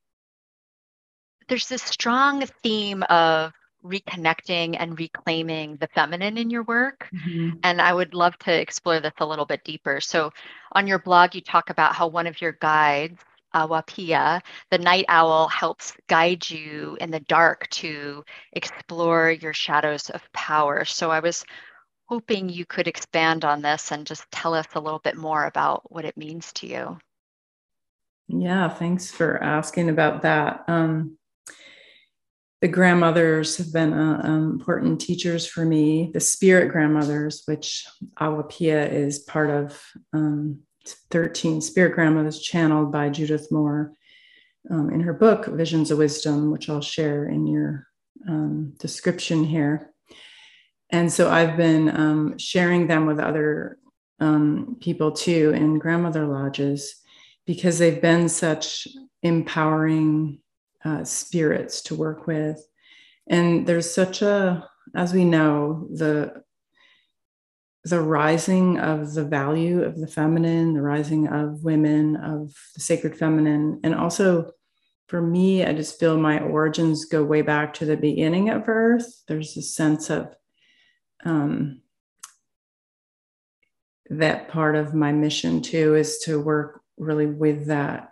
there's 1.47 1.67
this 1.67 1.83
strong 1.83 2.43
theme 2.63 3.03
of 3.03 3.53
reconnecting 3.83 4.75
and 4.79 4.99
reclaiming 4.99 5.77
the 5.77 5.87
feminine 5.87 6.37
in 6.37 6.49
your 6.49 6.63
work. 6.63 7.09
Mm-hmm. 7.13 7.57
And 7.63 7.81
I 7.81 7.93
would 7.93 8.13
love 8.13 8.37
to 8.39 8.53
explore 8.53 8.99
this 8.99 9.13
a 9.19 9.25
little 9.25 9.45
bit 9.45 9.63
deeper. 9.63 10.01
So, 10.01 10.31
on 10.73 10.87
your 10.87 10.99
blog, 10.99 11.35
you 11.35 11.41
talk 11.41 11.69
about 11.69 11.95
how 11.95 12.07
one 12.07 12.27
of 12.27 12.41
your 12.41 12.53
guides, 12.53 13.21
Awapia, 13.55 14.41
the 14.69 14.77
night 14.77 15.05
owl, 15.07 15.47
helps 15.47 15.93
guide 16.07 16.49
you 16.49 16.97
in 16.99 17.11
the 17.11 17.21
dark 17.21 17.67
to 17.71 18.23
explore 18.53 19.31
your 19.31 19.53
shadows 19.53 20.09
of 20.09 20.21
power. 20.33 20.85
So, 20.85 21.09
I 21.11 21.19
was 21.19 21.45
hoping 22.07 22.49
you 22.49 22.65
could 22.65 22.87
expand 22.87 23.45
on 23.45 23.61
this 23.61 23.91
and 23.91 24.05
just 24.05 24.29
tell 24.31 24.55
us 24.55 24.67
a 24.73 24.79
little 24.79 24.99
bit 24.99 25.15
more 25.15 25.45
about 25.45 25.91
what 25.91 26.05
it 26.05 26.17
means 26.17 26.51
to 26.53 26.67
you. 26.67 26.97
Yeah, 28.27 28.69
thanks 28.69 29.11
for 29.11 29.41
asking 29.43 29.89
about 29.89 30.23
that. 30.23 30.63
Um, 30.67 31.18
the 32.61 32.67
grandmothers 32.67 33.57
have 33.57 33.71
been 33.71 33.93
uh, 33.93 34.21
um, 34.23 34.51
important 34.51 34.99
teachers 34.99 35.45
for 35.45 35.65
me. 35.65 36.11
The 36.13 36.19
spirit 36.19 36.71
grandmothers, 36.71 37.43
which 37.45 37.85
Awapia 38.19 38.91
is 38.91 39.19
part 39.19 39.49
of 39.49 39.81
um, 40.13 40.59
13 41.11 41.61
spirit 41.61 41.93
grandmothers 41.93 42.41
channeled 42.41 42.91
by 42.91 43.09
Judith 43.09 43.47
Moore 43.51 43.93
um, 44.69 44.89
in 44.89 45.01
her 45.01 45.13
book, 45.13 45.45
Visions 45.45 45.91
of 45.91 45.99
Wisdom, 45.99 46.51
which 46.51 46.69
I'll 46.69 46.81
share 46.81 47.25
in 47.25 47.47
your 47.47 47.87
um, 48.27 48.73
description 48.77 49.43
here 49.45 49.93
and 50.91 51.11
so 51.11 51.29
I've 51.29 51.55
been 51.55 51.95
um, 51.95 52.37
sharing 52.37 52.87
them 52.87 53.05
with 53.05 53.19
other 53.19 53.77
people 54.81 55.13
too 55.13 55.53
in 55.55 55.79
grandmother 55.79 56.27
lodges 56.27 56.95
because 57.45 57.79
they've 57.79 58.01
been 58.01 58.27
such 58.27 58.85
empowering 59.23 60.39
uh, 60.85 61.03
spirits 61.03 61.81
to 61.83 61.95
work 61.95 62.27
with. 62.27 62.65
And 63.27 63.67
there's 63.67 63.93
such 63.93 64.21
a, 64.21 64.67
as 64.95 65.13
we 65.13 65.25
know, 65.25 65.87
the 65.91 66.43
the 67.85 68.01
rising 68.01 68.77
of 68.77 69.13
the 69.13 69.23
value 69.23 69.81
of 69.83 69.97
the 69.97 70.07
feminine, 70.07 70.73
the 70.73 70.81
rising 70.81 71.27
of 71.27 71.63
women, 71.63 72.17
of 72.17 72.53
the 72.75 72.81
sacred 72.81 73.17
feminine, 73.17 73.79
and 73.83 73.95
also 73.95 74.51
for 75.09 75.21
me, 75.21 75.65
I 75.65 75.73
just 75.73 75.99
feel 75.99 76.17
my 76.17 76.39
origins 76.39 77.05
go 77.05 77.23
way 77.23 77.41
back 77.41 77.73
to 77.75 77.85
the 77.85 77.97
beginning 77.97 78.49
of 78.49 78.69
Earth. 78.69 79.23
There's 79.27 79.57
a 79.57 79.61
sense 79.63 80.11
of 80.11 80.35
um, 81.25 81.81
that 84.11 84.49
part 84.49 84.75
of 84.75 84.93
my 84.93 85.11
mission 85.11 85.63
too 85.63 85.95
is 85.95 86.19
to 86.19 86.39
work 86.39 86.81
really 86.97 87.25
with 87.25 87.65
that 87.67 88.11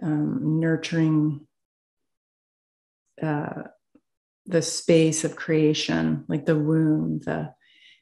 um, 0.00 0.60
nurturing 0.60 1.46
uh, 3.22 3.62
the 4.46 4.62
space 4.62 5.24
of 5.24 5.36
creation 5.36 6.24
like 6.28 6.46
the 6.46 6.56
womb 6.56 7.20
the 7.20 7.52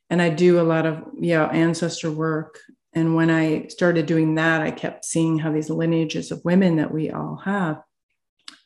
and 0.09 0.23
i 0.23 0.29
do 0.29 0.61
a 0.61 0.63
lot 0.63 0.87
of 0.87 1.03
yeah 1.21 1.47
ancestor 1.47 2.11
work. 2.11 2.59
And 2.93 3.15
when 3.15 3.31
i 3.31 3.67
started 3.69 4.07
doing 4.07 4.35
that 4.37 4.63
i 4.63 4.71
kept 4.71 5.05
seeing 5.05 5.39
how 5.39 5.53
these 5.53 5.71
lineages 5.71 6.31
of 6.31 6.45
women 6.45 6.77
that 6.77 6.93
we 6.93 7.11
all 7.11 7.41
have 7.45 7.83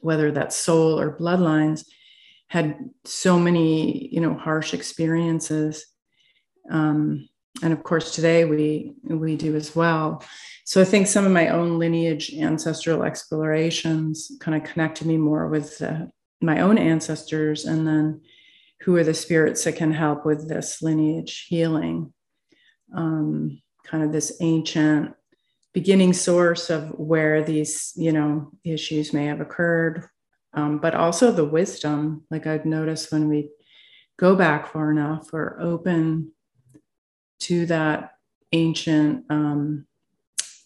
whether 0.01 0.31
that's 0.31 0.55
soul 0.55 1.01
or 1.01 1.19
bloodlines 1.19 1.85
had 2.49 2.79
so 3.05 3.39
many 3.39 4.09
you 4.09 4.21
know 4.21 4.35
harsh 4.35 4.75
experiences. 4.75 5.87
Um, 6.71 7.29
and 7.63 7.73
of 7.73 7.83
course 7.83 8.15
today 8.15 8.45
we 8.45 8.95
we 9.03 9.37
do 9.37 9.57
as 9.57 9.75
well. 9.75 10.23
So 10.65 10.81
i 10.81 10.85
think 10.85 11.07
some 11.07 11.27
of 11.27 11.33
my 11.33 11.49
own 11.49 11.79
lineage 11.79 12.33
ancestral 12.35 13.03
explorations 13.03 14.31
kind 14.41 14.57
of 14.57 14.71
connected 14.71 15.07
me 15.07 15.17
more 15.17 15.49
with 15.49 15.83
uh, 15.83 16.07
my 16.45 16.61
own 16.61 16.79
ancestors 16.79 17.65
and 17.65 17.87
then 17.87 18.21
who 18.81 18.97
are 18.97 19.05
the 19.05 19.15
spirits 19.15 19.65
that 19.65 19.77
can 19.77 19.93
help 19.93 20.27
with 20.27 20.49
this 20.49 20.83
lineage 20.83 21.47
healing 21.49 22.13
um, 22.95 23.61
kind 23.85 24.05
of 24.05 24.13
this 24.13 24.37
ancient 24.41 25.15
beginning 25.73 26.13
source 26.13 26.71
of 26.71 26.89
where 26.91 27.43
these 27.43 27.93
you 27.97 28.13
know 28.13 28.51
issues 28.65 29.13
may 29.13 29.27
have 29.27 29.41
occurred 29.41 30.09
um, 30.55 30.79
but 30.79 30.95
also 30.95 31.33
the 31.33 31.45
wisdom. 31.45 32.25
Like 32.31 32.47
I've 32.47 32.65
noticed 32.65 33.13
when 33.13 33.29
we 33.29 33.51
go 34.17 34.37
back 34.37 34.73
far 34.73 34.91
enough 34.91 35.33
or 35.33 35.59
open 35.61 36.33
to 37.41 37.67
that 37.67 38.13
ancient, 38.53 39.25
um, 39.31 39.87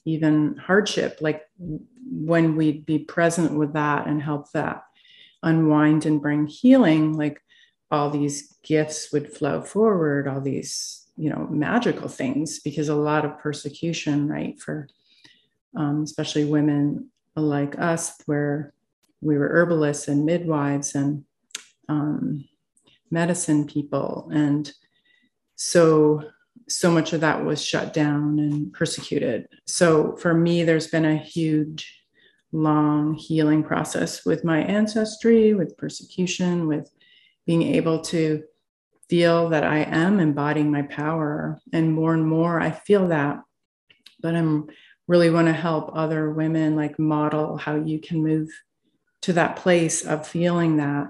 even 0.04 0.56
hardship, 0.56 1.18
like 1.20 1.42
when 1.58 2.56
we'd 2.56 2.86
be 2.86 2.98
present 2.98 3.58
with 3.58 3.72
that 3.72 4.06
and 4.06 4.22
help 4.22 4.52
that 4.52 4.82
unwind 5.42 6.06
and 6.06 6.20
bring 6.20 6.46
healing, 6.46 7.16
like 7.16 7.40
all 7.90 8.10
these 8.10 8.56
gifts 8.62 9.12
would 9.12 9.32
flow 9.32 9.62
forward, 9.62 10.28
all 10.28 10.40
these, 10.40 11.06
you 11.16 11.30
know, 11.30 11.46
magical 11.50 12.08
things, 12.08 12.60
because 12.60 12.88
a 12.88 12.94
lot 12.94 13.24
of 13.24 13.38
persecution, 13.38 14.28
right, 14.28 14.60
for 14.60 14.88
um, 15.76 16.02
especially 16.02 16.44
women 16.44 17.10
like 17.36 17.78
us, 17.78 18.14
where 18.26 18.72
we 19.20 19.38
were 19.38 19.48
herbalists 19.48 20.08
and 20.08 20.26
midwives 20.26 20.94
and 20.94 21.24
um, 21.88 22.44
medicine 23.10 23.66
people. 23.66 24.28
And 24.32 24.70
so 25.56 26.22
so 26.68 26.90
much 26.90 27.14
of 27.14 27.22
that 27.22 27.44
was 27.44 27.64
shut 27.64 27.94
down 27.94 28.38
and 28.38 28.72
persecuted. 28.72 29.48
So 29.66 30.16
for 30.16 30.34
me 30.34 30.64
there's 30.64 30.88
been 30.88 31.06
a 31.06 31.16
huge 31.16 31.98
long 32.52 33.14
healing 33.14 33.62
process 33.62 34.24
with 34.24 34.44
my 34.44 34.60
ancestry 34.60 35.54
with 35.54 35.76
persecution 35.76 36.66
with 36.66 36.90
being 37.46 37.62
able 37.62 38.00
to 38.00 38.42
feel 39.10 39.48
that 39.48 39.64
i 39.64 39.78
am 39.78 40.18
embodying 40.18 40.70
my 40.70 40.82
power 40.82 41.60
and 41.72 41.92
more 41.92 42.14
and 42.14 42.26
more 42.26 42.60
i 42.60 42.70
feel 42.70 43.08
that 43.08 43.40
but 44.20 44.34
i'm 44.34 44.68
really 45.06 45.30
want 45.30 45.46
to 45.46 45.52
help 45.52 45.90
other 45.94 46.30
women 46.30 46.76
like 46.76 46.98
model 46.98 47.56
how 47.56 47.74
you 47.74 48.00
can 48.00 48.22
move 48.22 48.48
to 49.22 49.32
that 49.32 49.56
place 49.56 50.04
of 50.04 50.26
feeling 50.26 50.76
that 50.76 51.06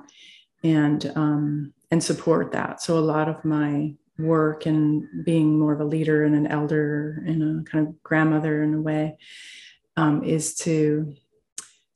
and 0.64 1.12
um, 1.14 1.72
and 1.90 2.02
support 2.02 2.52
that. 2.52 2.82
So 2.82 2.98
a 2.98 3.00
lot 3.00 3.28
of 3.28 3.44
my 3.44 3.94
work 4.18 4.66
and 4.66 5.24
being 5.24 5.58
more 5.58 5.72
of 5.72 5.80
a 5.80 5.84
leader 5.84 6.24
and 6.24 6.34
an 6.34 6.46
elder 6.46 7.22
and 7.26 7.60
a 7.60 7.70
kind 7.70 7.86
of 7.86 8.02
grandmother 8.02 8.62
in 8.62 8.74
a 8.74 8.80
way 8.80 9.16
um, 9.96 10.24
is 10.24 10.56
to 10.56 11.14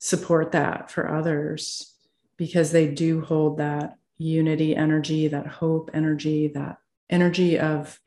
support 0.03 0.51
that 0.51 0.91
for 0.91 1.09
others 1.09 1.95
because 2.35 2.73
they 2.73 2.89
do 2.89 3.21
hold 3.21 3.57
that 3.57 3.97
unity 4.17 4.75
energy, 4.75 5.29
that 5.29 5.47
hope 5.47 5.89
energy, 5.93 6.49
that 6.49 6.75
energy 7.09 7.57
of 7.57 7.97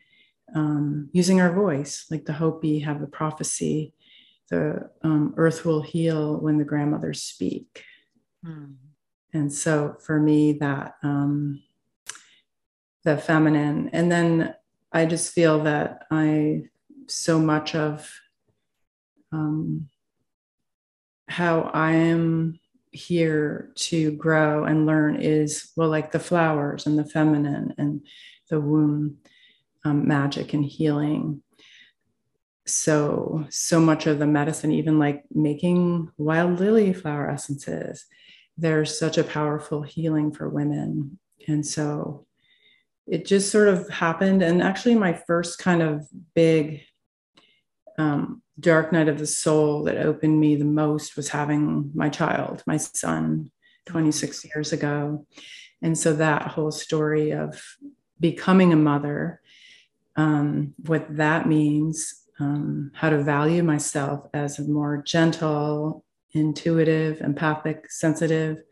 um, 0.55 1.09
using 1.13 1.41
our 1.41 1.51
voice, 1.51 2.05
like 2.11 2.27
the 2.27 2.35
Hopi 2.35 2.81
have 2.81 3.01
the 3.01 3.07
prophecy, 3.07 3.95
the 4.51 4.91
um, 5.03 5.33
earth 5.39 5.65
will 5.65 5.81
heal 5.81 6.37
when 6.37 6.59
the 6.59 6.65
grandmothers 6.65 7.23
speak. 7.23 7.83
Mm. 8.45 8.75
And 9.33 9.51
so 9.51 9.97
for 9.99 10.21
me, 10.21 10.53
that 10.53 10.97
um, 11.03 11.63
the 13.05 13.17
feminine, 13.17 13.89
and 13.95 14.13
then 14.13 14.55
I 14.93 15.07
just 15.07 15.33
feel 15.33 15.63
that 15.63 16.03
I 16.11 16.65
so 17.07 17.39
much 17.39 17.75
of 17.75 18.13
um, 19.33 19.89
how 21.29 21.71
I 21.75 21.93
am 21.93 22.59
here 22.93 23.73
to 23.75 24.13
grow 24.13 24.65
and 24.65 24.87
learn 24.87 25.17
is 25.17 25.71
well, 25.77 25.89
like 25.89 26.13
the 26.13 26.19
flowers 26.19 26.87
and 26.87 26.99
the 26.99 27.05
feminine 27.05 27.75
and 27.79 28.07
the 28.49 28.61
womb 28.61 29.19
um, 29.85 30.07
magic 30.09 30.55
and 30.55 30.65
healing. 30.65 31.43
So, 32.67 33.47
so 33.49 33.79
much 33.79 34.07
of 34.07 34.19
the 34.19 34.27
medicine, 34.27 34.73
even 34.73 34.99
like 34.99 35.25
making 35.33 36.11
wild 36.17 36.59
lily 36.59 36.93
flower 36.93 37.31
essences, 37.31 38.07
there's 38.59 38.99
such 38.99 39.19
a 39.19 39.25
powerful 39.25 39.83
healing 39.83 40.33
for 40.33 40.49
women. 40.49 41.19
And 41.47 41.65
so 41.65 42.27
it 43.07 43.25
just 43.25 43.53
sort 43.53 43.69
of 43.69 43.89
happened. 43.89 44.43
And 44.43 44.63
actually, 44.63 44.97
my 44.97 45.13
first 45.13 45.59
kind 45.59 45.83
of 45.83 46.09
big 46.35 46.83
um, 47.99 48.43
dark 48.59 48.93
night 48.93 49.09
of 49.09 49.19
the 49.19 49.27
soul 49.27 49.85
that 49.85 49.99
opened 49.99 50.41
me 50.41 50.57
the 50.57 50.65
most 50.65 51.17
was 51.17 51.29
having 51.29 51.91
my 51.95 52.09
child, 52.09 52.63
my 52.67 52.77
son, 52.77 53.51
26 53.87 54.45
years 54.47 54.73
ago. 54.73 55.27
And 55.83 55.97
so 55.97 56.15
that 56.15 56.49
whole 56.49 56.71
story 56.71 57.33
of 57.33 57.63
becoming 58.19 58.73
a 58.73 58.77
mother, 58.77 59.41
um, 60.17 60.75
what 60.85 61.17
that 61.17 61.47
means, 61.47 62.23
um, 62.41 62.91
how 62.95 63.11
to 63.11 63.23
value 63.23 63.63
myself 63.63 64.27
as 64.33 64.59
a 64.59 64.63
more 64.63 65.03
gentle, 65.07 66.05
intuitive, 66.33 67.21
empathic, 67.21 67.91
sensitive, 67.91 68.63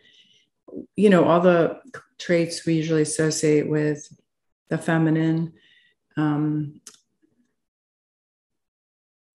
you 0.96 1.10
know, 1.10 1.24
all 1.24 1.40
the 1.40 1.80
traits 2.18 2.66
we 2.66 2.74
usually 2.74 3.02
associate 3.02 3.68
with 3.68 4.08
the 4.68 4.78
feminine. 4.78 5.52
Um, 6.16 6.80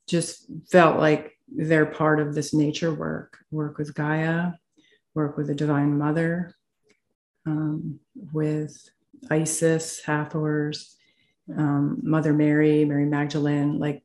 just 0.10 0.46
felt 0.70 1.00
like 1.00 1.38
they're 1.48 1.86
part 1.86 2.20
of 2.20 2.36
this 2.36 2.54
nature 2.54 2.94
work 2.94 3.38
work 3.52 3.78
with 3.78 3.96
Gaia, 3.96 4.54
work 5.14 5.38
with 5.38 5.48
the 5.48 5.56
Divine 5.56 5.98
Mother, 5.98 6.56
um, 7.46 8.00
with 8.34 8.90
Isis, 9.30 10.02
Hathors, 10.04 10.96
um, 11.56 12.00
Mother 12.04 12.34
Mary, 12.34 12.86
Mary 12.86 13.06
Magdalene, 13.06 13.80
like 13.80 14.04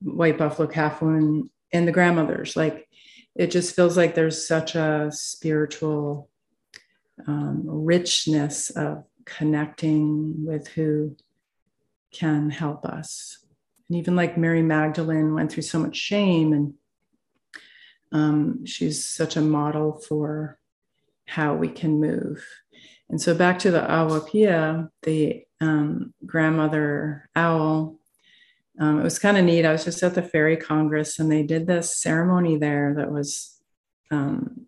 White 0.00 0.38
Buffalo 0.38 0.66
Calf 0.68 1.02
Woman, 1.02 1.50
and 1.72 1.86
the 1.86 1.92
grandmothers. 1.92 2.56
Like 2.56 2.88
it 3.34 3.50
just 3.50 3.76
feels 3.76 3.96
like 3.96 4.14
there's 4.14 4.46
such 4.46 4.74
a 4.74 5.10
spiritual 5.12 6.28
um, 7.26 7.62
richness 7.64 8.70
of 8.70 9.04
connecting 9.24 10.44
with 10.44 10.66
who 10.68 11.16
can 12.12 12.50
help 12.50 12.84
us 12.84 13.39
and 13.90 13.98
even 13.98 14.14
like 14.14 14.38
Mary 14.38 14.62
Magdalene 14.62 15.34
went 15.34 15.50
through 15.50 15.64
so 15.64 15.80
much 15.80 15.96
shame, 15.96 16.52
and 16.52 16.74
um, 18.12 18.64
she's 18.64 19.04
such 19.04 19.34
a 19.34 19.40
model 19.40 20.00
for 20.08 20.60
how 21.26 21.56
we 21.56 21.68
can 21.68 22.00
move. 22.00 22.46
And 23.08 23.20
so 23.20 23.34
back 23.34 23.58
to 23.60 23.72
the 23.72 23.80
Awapia, 23.80 24.90
the 25.02 25.42
um, 25.60 26.14
grandmother 26.24 27.28
owl. 27.34 27.98
Um, 28.78 29.00
it 29.00 29.02
was 29.02 29.18
kind 29.18 29.36
of 29.36 29.44
neat. 29.44 29.66
I 29.66 29.72
was 29.72 29.84
just 29.84 30.04
at 30.04 30.14
the 30.14 30.22
Fairy 30.22 30.56
Congress, 30.56 31.18
and 31.18 31.30
they 31.30 31.42
did 31.42 31.66
this 31.66 32.00
ceremony 32.00 32.56
there 32.56 32.94
that 32.94 33.10
was 33.10 33.60
um, 34.12 34.66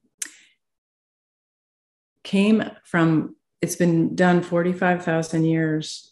came 2.24 2.64
from. 2.84 3.36
It's 3.60 3.76
been 3.76 4.16
done 4.16 4.42
forty 4.42 4.72
five 4.72 5.04
thousand 5.04 5.44
years 5.44 6.11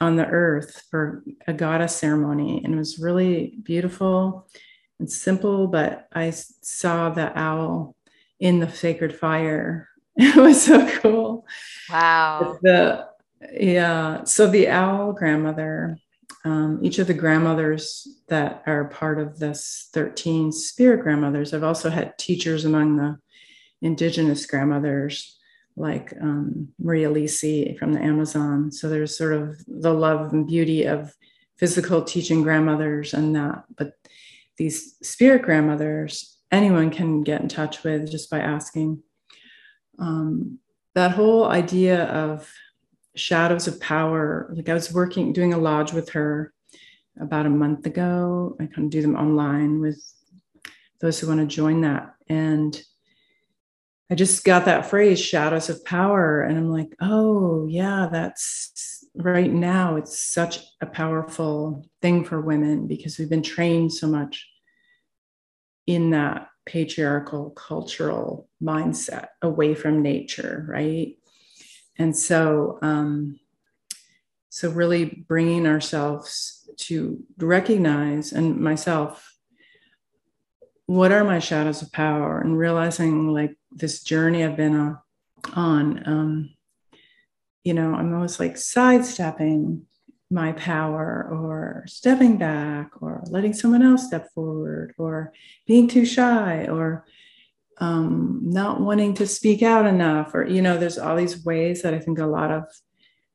on 0.00 0.16
the 0.16 0.26
earth 0.26 0.84
for 0.90 1.22
a 1.46 1.52
goddess 1.52 1.96
ceremony. 1.96 2.62
And 2.64 2.74
it 2.74 2.76
was 2.76 2.98
really 2.98 3.58
beautiful 3.62 4.48
and 4.98 5.10
simple, 5.10 5.66
but 5.66 6.08
I 6.12 6.30
saw 6.30 7.10
the 7.10 7.36
owl 7.38 7.96
in 8.40 8.60
the 8.60 8.70
sacred 8.70 9.16
fire. 9.16 9.88
It 10.16 10.36
was 10.36 10.62
so 10.62 10.88
cool. 11.00 11.44
Wow. 11.90 12.56
The, 12.62 13.08
yeah. 13.52 14.22
So 14.22 14.46
the 14.46 14.68
owl 14.68 15.12
grandmother, 15.12 15.98
um, 16.44 16.78
each 16.84 17.00
of 17.00 17.08
the 17.08 17.14
grandmothers 17.14 18.06
that 18.28 18.62
are 18.64 18.84
part 18.84 19.18
of 19.18 19.40
this 19.40 19.88
13 19.92 20.52
spirit 20.52 21.02
grandmothers, 21.02 21.52
I've 21.52 21.64
also 21.64 21.90
had 21.90 22.16
teachers 22.16 22.64
among 22.64 22.96
the 22.96 23.18
indigenous 23.82 24.46
grandmothers 24.46 25.36
like 25.76 26.12
um, 26.20 26.68
Maria 26.78 27.10
Lisi 27.10 27.78
from 27.78 27.92
the 27.92 28.00
Amazon. 28.00 28.70
So 28.70 28.88
there's 28.88 29.16
sort 29.16 29.34
of 29.34 29.56
the 29.66 29.92
love 29.92 30.32
and 30.32 30.46
beauty 30.46 30.84
of 30.84 31.14
physical 31.58 32.02
teaching 32.02 32.42
grandmothers 32.42 33.14
and 33.14 33.34
that. 33.34 33.64
But 33.76 33.94
these 34.56 34.96
spirit 35.02 35.42
grandmothers, 35.42 36.38
anyone 36.52 36.90
can 36.90 37.22
get 37.22 37.40
in 37.40 37.48
touch 37.48 37.82
with 37.82 38.10
just 38.10 38.30
by 38.30 38.38
asking. 38.38 39.02
Um, 39.98 40.58
that 40.94 41.12
whole 41.12 41.46
idea 41.46 42.04
of 42.04 42.48
shadows 43.16 43.66
of 43.66 43.80
power, 43.80 44.52
like 44.54 44.68
I 44.68 44.74
was 44.74 44.92
working, 44.92 45.32
doing 45.32 45.54
a 45.54 45.58
lodge 45.58 45.92
with 45.92 46.10
her 46.10 46.52
about 47.20 47.46
a 47.46 47.50
month 47.50 47.86
ago. 47.86 48.56
I 48.60 48.66
kind 48.66 48.86
of 48.86 48.90
do 48.90 49.02
them 49.02 49.16
online 49.16 49.80
with 49.80 50.00
those 51.00 51.18
who 51.18 51.28
want 51.28 51.40
to 51.40 51.46
join 51.46 51.80
that. 51.82 52.14
And 52.28 52.80
I 54.10 54.14
just 54.14 54.44
got 54.44 54.66
that 54.66 54.86
phrase, 54.86 55.18
shadows 55.18 55.70
of 55.70 55.84
power. 55.84 56.42
And 56.42 56.58
I'm 56.58 56.70
like, 56.70 56.94
oh, 57.00 57.66
yeah, 57.66 58.08
that's 58.12 59.04
right 59.14 59.50
now. 59.50 59.96
It's 59.96 60.18
such 60.18 60.60
a 60.80 60.86
powerful 60.86 61.88
thing 62.02 62.24
for 62.24 62.40
women 62.40 62.86
because 62.86 63.18
we've 63.18 63.30
been 63.30 63.42
trained 63.42 63.92
so 63.92 64.06
much 64.06 64.46
in 65.86 66.10
that 66.10 66.48
patriarchal 66.66 67.50
cultural 67.50 68.48
mindset 68.62 69.28
away 69.42 69.74
from 69.74 70.02
nature, 70.02 70.66
right? 70.68 71.16
And 71.98 72.16
so, 72.16 72.78
um, 72.82 73.38
so 74.48 74.70
really 74.70 75.24
bringing 75.28 75.66
ourselves 75.66 76.68
to 76.76 77.22
recognize, 77.38 78.32
and 78.32 78.60
myself, 78.60 79.36
what 80.86 81.12
are 81.12 81.24
my 81.24 81.38
shadows 81.38 81.82
of 81.82 81.92
power, 81.92 82.40
and 82.40 82.58
realizing 82.58 83.32
like 83.32 83.56
this 83.74 84.02
journey 84.02 84.44
I've 84.44 84.56
been 84.56 84.76
on, 84.76 84.98
on 85.54 86.08
um, 86.08 86.50
you 87.64 87.74
know, 87.74 87.94
I'm 87.94 88.14
always 88.14 88.38
like 88.38 88.56
sidestepping 88.56 89.86
my 90.30 90.52
power 90.52 91.28
or 91.30 91.84
stepping 91.86 92.36
back 92.36 92.90
or 93.00 93.22
letting 93.28 93.52
someone 93.52 93.82
else 93.82 94.06
step 94.06 94.28
forward 94.32 94.94
or 94.98 95.32
being 95.66 95.86
too 95.86 96.04
shy 96.04 96.66
or 96.66 97.04
um, 97.78 98.40
not 98.42 98.80
wanting 98.80 99.14
to 99.14 99.26
speak 99.26 99.62
out 99.62 99.86
enough 99.86 100.34
or 100.34 100.46
you 100.46 100.62
know 100.62 100.76
there's 100.76 100.98
all 100.98 101.16
these 101.16 101.44
ways 101.44 101.82
that 101.82 101.92
i 101.92 101.98
think 101.98 102.18
a 102.18 102.26
lot 102.26 102.50
of 102.50 102.64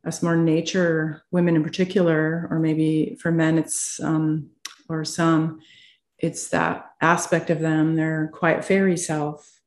us 0.05 0.23
more 0.23 0.37
nature 0.37 1.23
women 1.31 1.55
in 1.55 1.63
particular 1.63 2.47
or 2.49 2.59
maybe 2.59 3.17
for 3.19 3.31
men 3.31 3.57
it's 3.57 3.99
um, 4.01 4.49
or 4.87 5.03
some 5.03 5.59
it's 6.17 6.49
that 6.49 6.85
aspect 7.01 7.49
of 7.49 7.59
them 7.59 7.95
their 7.95 8.29
quiet 8.33 8.63
fairy 8.63 8.97
self 8.97 9.58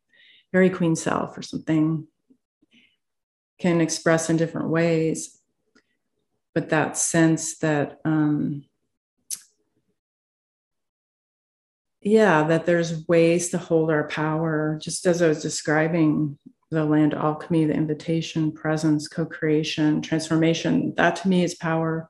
fairy 0.52 0.70
queen 0.70 0.94
self 0.94 1.36
or 1.36 1.42
something 1.42 2.06
can 3.58 3.80
express 3.80 4.30
in 4.30 4.36
different 4.36 4.68
ways 4.68 5.42
but 6.54 6.68
that 6.68 6.96
sense 6.96 7.58
that 7.58 8.00
um, 8.04 8.64
yeah 12.00 12.42
that 12.44 12.66
there's 12.66 13.06
ways 13.08 13.50
to 13.50 13.58
hold 13.58 13.90
our 13.90 14.04
power. 14.08 14.78
Just 14.80 15.06
as 15.06 15.22
i 15.22 15.28
was 15.28 15.42
describing 15.42 16.38
the 16.70 16.84
land 16.84 17.14
alchemy 17.14 17.66
the 17.66 17.74
invitation 17.74 18.50
presence 18.50 19.06
co-creation 19.06 20.00
transformation 20.00 20.94
that 20.96 21.16
to 21.16 21.28
me 21.28 21.44
is 21.44 21.54
power. 21.54 22.08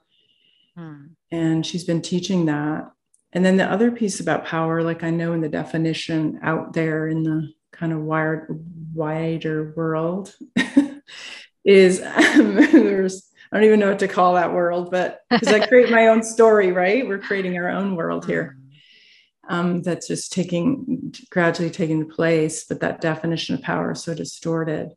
Hmm. 0.76 1.08
and 1.30 1.66
she's 1.66 1.84
been 1.84 2.00
teaching 2.00 2.46
that. 2.46 2.90
And 3.34 3.44
then 3.44 3.58
the 3.58 3.70
other 3.70 3.90
piece 3.90 4.20
about 4.20 4.46
power 4.46 4.82
like 4.82 5.02
i 5.04 5.10
know 5.10 5.32
in 5.32 5.40
the 5.40 5.48
definition 5.48 6.40
out 6.42 6.72
there 6.72 7.08
in 7.08 7.22
the 7.22 7.52
kind 7.72 7.92
of 7.92 8.00
wired 8.00 8.46
wider 8.94 9.72
world 9.74 10.34
is 11.64 12.00
um, 12.02 12.54
there's 12.72 13.28
I 13.50 13.56
don't 13.56 13.64
even 13.64 13.80
know 13.80 13.90
what 13.90 13.98
to 13.98 14.08
call 14.08 14.34
that 14.34 14.52
world, 14.52 14.90
but 14.90 15.20
because 15.28 15.48
I 15.48 15.66
create 15.66 15.90
my 15.90 16.06
own 16.06 16.22
story, 16.22 16.72
right? 16.72 17.06
We're 17.06 17.18
creating 17.18 17.58
our 17.58 17.68
own 17.68 17.96
world 17.96 18.24
here. 18.24 18.56
Mm-hmm. 18.56 19.54
Um, 19.54 19.82
that's 19.82 20.08
just 20.08 20.32
taking 20.32 21.14
gradually 21.30 21.68
taking 21.68 22.08
place, 22.08 22.64
but 22.64 22.80
that 22.80 23.00
definition 23.00 23.54
of 23.54 23.62
power 23.62 23.92
is 23.92 24.02
so 24.02 24.14
distorted. 24.14 24.92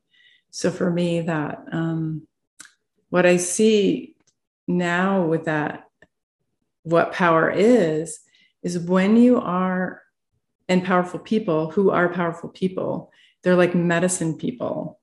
So 0.52 0.72
for 0.72 0.90
me, 0.90 1.22
that 1.22 1.66
um, 1.74 2.28
what 3.10 3.26
I 3.26 3.38
see 3.38 4.16
now 4.68 5.26
with 5.26 5.46
that, 5.46 5.84
what 6.84 7.12
power 7.12 7.50
is, 7.50 8.20
is 8.64 8.80
when 8.80 9.18
you 9.18 9.42
are 9.42 10.02
and 10.68 10.84
powerful 10.84 11.20
people 11.20 11.72
who 11.72 11.92
are 11.92 12.10
powerful 12.10 12.50
people. 12.50 13.12
They're 13.44 13.56
like 13.56 13.76
medicine 13.76 14.38
people. 14.38 15.00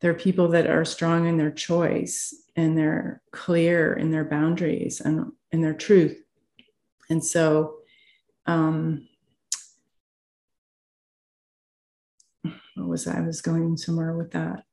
They're 0.00 0.14
people 0.14 0.48
that 0.48 0.66
are 0.66 0.84
strong 0.84 1.26
in 1.26 1.36
their 1.36 1.50
choice 1.50 2.34
and 2.56 2.76
they're 2.76 3.22
clear 3.30 3.94
in 3.94 4.10
their 4.10 4.24
boundaries 4.24 5.00
and 5.00 5.32
in 5.50 5.62
their 5.62 5.74
truth. 5.74 6.20
And 7.08 7.24
so, 7.24 7.76
um, 8.46 9.08
what 12.74 12.88
was 12.88 13.06
I? 13.06 13.18
I 13.18 13.20
was 13.20 13.40
going 13.40 13.76
somewhere 13.76 14.16
with 14.16 14.32
that. 14.32 14.64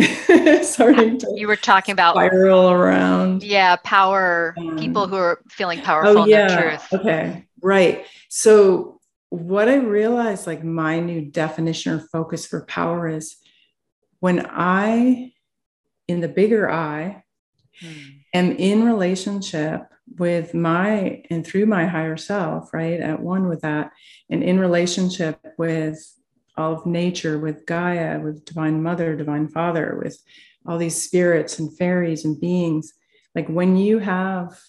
Sorry. 0.64 1.18
You 1.34 1.46
were 1.46 1.56
talking 1.56 1.92
about 1.92 2.14
spiral 2.14 2.70
around. 2.70 3.42
Yeah, 3.42 3.76
power. 3.84 4.54
Um, 4.58 4.78
people 4.78 5.06
who 5.06 5.16
are 5.16 5.40
feeling 5.48 5.80
powerful 5.80 6.22
oh, 6.22 6.26
yeah. 6.26 6.42
in 6.42 6.48
their 6.48 6.70
truth. 6.70 6.92
Okay, 6.92 7.46
right. 7.62 8.06
So 8.28 9.00
what 9.30 9.68
I 9.68 9.76
realized, 9.76 10.46
like 10.46 10.64
my 10.64 11.00
new 11.00 11.22
definition 11.22 11.92
or 11.92 12.00
focus 12.00 12.46
for 12.46 12.64
power 12.64 13.08
is 13.08 13.36
when 14.18 14.46
I, 14.50 15.32
in 16.08 16.20
the 16.20 16.28
bigger 16.28 16.70
I, 16.70 17.24
hmm. 17.80 17.92
am 18.34 18.52
in 18.52 18.84
relationship 18.84 19.82
with 20.18 20.54
my 20.54 21.22
and 21.30 21.46
through 21.46 21.66
my 21.66 21.86
higher 21.86 22.16
self, 22.16 22.74
right? 22.74 23.00
At 23.00 23.20
one 23.20 23.48
with 23.48 23.60
that, 23.60 23.92
and 24.28 24.42
in 24.42 24.58
relationship 24.58 25.38
with 25.56 25.98
all 26.56 26.74
of 26.74 26.86
nature, 26.86 27.38
with 27.38 27.64
Gaia, 27.66 28.20
with 28.20 28.44
Divine 28.44 28.82
Mother, 28.82 29.16
Divine 29.16 29.48
Father, 29.48 29.98
with 30.02 30.20
all 30.66 30.78
these 30.78 31.00
spirits 31.00 31.58
and 31.58 31.76
fairies 31.76 32.24
and 32.24 32.40
beings. 32.40 32.92
Like 33.34 33.48
when 33.48 33.76
you 33.76 33.98
have, 34.00 34.60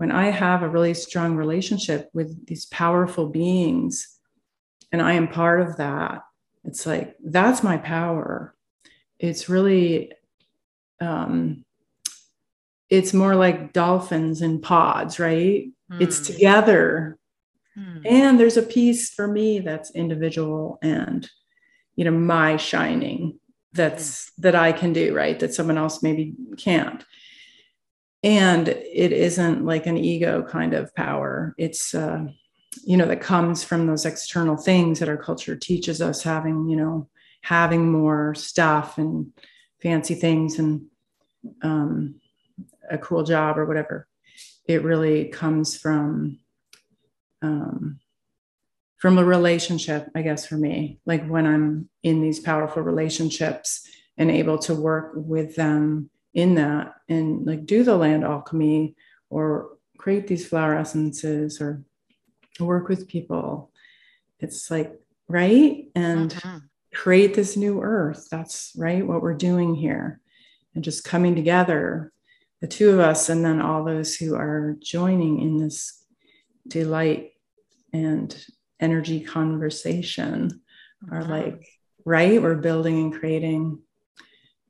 when 0.00 0.10
I 0.10 0.30
have 0.30 0.62
a 0.62 0.68
really 0.68 0.94
strong 0.94 1.36
relationship 1.36 2.08
with 2.14 2.46
these 2.46 2.64
powerful 2.64 3.28
beings, 3.28 4.08
and 4.90 5.02
I 5.02 5.12
am 5.12 5.28
part 5.28 5.60
of 5.60 5.76
that, 5.76 6.22
it's 6.64 6.86
like 6.86 7.16
that's 7.22 7.62
my 7.62 7.76
power. 7.76 8.54
It's 9.18 9.50
really, 9.50 10.12
um, 11.02 11.66
it's 12.88 13.12
more 13.12 13.34
like 13.34 13.74
dolphins 13.74 14.40
in 14.40 14.62
pods, 14.62 15.20
right? 15.20 15.68
Mm. 15.92 16.00
It's 16.00 16.16
hmm. 16.16 16.32
together. 16.32 17.18
Mm. 17.78 18.06
And 18.06 18.40
there's 18.40 18.56
a 18.56 18.62
piece 18.62 19.10
for 19.10 19.28
me 19.28 19.58
that's 19.58 19.94
individual 19.94 20.78
and, 20.80 21.28
you 21.94 22.06
know, 22.06 22.10
my 22.10 22.56
shining 22.56 23.38
that's 23.74 24.30
mm. 24.30 24.30
that 24.38 24.54
I 24.54 24.72
can 24.72 24.94
do, 24.94 25.14
right? 25.14 25.38
That 25.38 25.52
someone 25.52 25.76
else 25.76 26.02
maybe 26.02 26.32
can't. 26.56 27.04
And 28.22 28.68
it 28.68 29.12
isn't 29.12 29.64
like 29.64 29.86
an 29.86 29.96
ego 29.96 30.42
kind 30.42 30.74
of 30.74 30.94
power. 30.94 31.54
It's, 31.56 31.94
uh, 31.94 32.26
you 32.84 32.96
know, 32.96 33.06
that 33.06 33.20
comes 33.20 33.64
from 33.64 33.86
those 33.86 34.04
external 34.04 34.56
things 34.56 34.98
that 34.98 35.08
our 35.08 35.16
culture 35.16 35.56
teaches 35.56 36.02
us 36.02 36.22
having, 36.22 36.68
you 36.68 36.76
know, 36.76 37.08
having 37.42 37.90
more 37.90 38.34
stuff 38.34 38.98
and 38.98 39.32
fancy 39.82 40.14
things 40.14 40.58
and 40.58 40.86
um, 41.62 42.20
a 42.90 42.98
cool 42.98 43.24
job 43.24 43.58
or 43.58 43.64
whatever. 43.64 44.06
It 44.66 44.84
really 44.84 45.28
comes 45.28 45.76
from 45.76 46.38
um, 47.42 48.00
from 48.98 49.16
a 49.16 49.24
relationship, 49.24 50.10
I 50.14 50.20
guess, 50.20 50.46
for 50.46 50.56
me, 50.56 51.00
like 51.06 51.26
when 51.26 51.46
I'm 51.46 51.88
in 52.02 52.20
these 52.20 52.38
powerful 52.38 52.82
relationships 52.82 53.88
and 54.18 54.30
able 54.30 54.58
to 54.58 54.74
work 54.74 55.12
with 55.14 55.56
them 55.56 56.10
in 56.34 56.54
that 56.54 56.94
and 57.08 57.46
like 57.46 57.66
do 57.66 57.82
the 57.82 57.96
land 57.96 58.24
alchemy 58.24 58.94
or 59.28 59.76
create 59.98 60.26
these 60.26 60.46
flower 60.46 60.76
essences 60.76 61.60
or 61.60 61.82
work 62.58 62.88
with 62.88 63.08
people. 63.08 63.70
It's 64.38 64.70
like, 64.70 64.98
right? 65.28 65.86
And 65.94 66.32
mm-hmm. 66.32 66.58
create 66.94 67.34
this 67.34 67.56
new 67.56 67.82
earth. 67.82 68.28
That's 68.30 68.72
right, 68.76 69.06
what 69.06 69.22
we're 69.22 69.34
doing 69.34 69.74
here. 69.74 70.20
And 70.74 70.84
just 70.84 71.04
coming 71.04 71.34
together, 71.34 72.12
the 72.60 72.68
two 72.68 72.90
of 72.90 73.00
us, 73.00 73.28
and 73.28 73.44
then 73.44 73.60
all 73.60 73.84
those 73.84 74.14
who 74.16 74.36
are 74.36 74.76
joining 74.80 75.40
in 75.40 75.58
this 75.58 76.04
delight 76.68 77.32
and 77.92 78.34
energy 78.78 79.20
conversation 79.20 80.60
are 81.10 81.22
mm-hmm. 81.22 81.30
like 81.30 81.66
right 82.04 82.40
we're 82.40 82.54
building 82.54 83.00
and 83.00 83.14
creating 83.14 83.78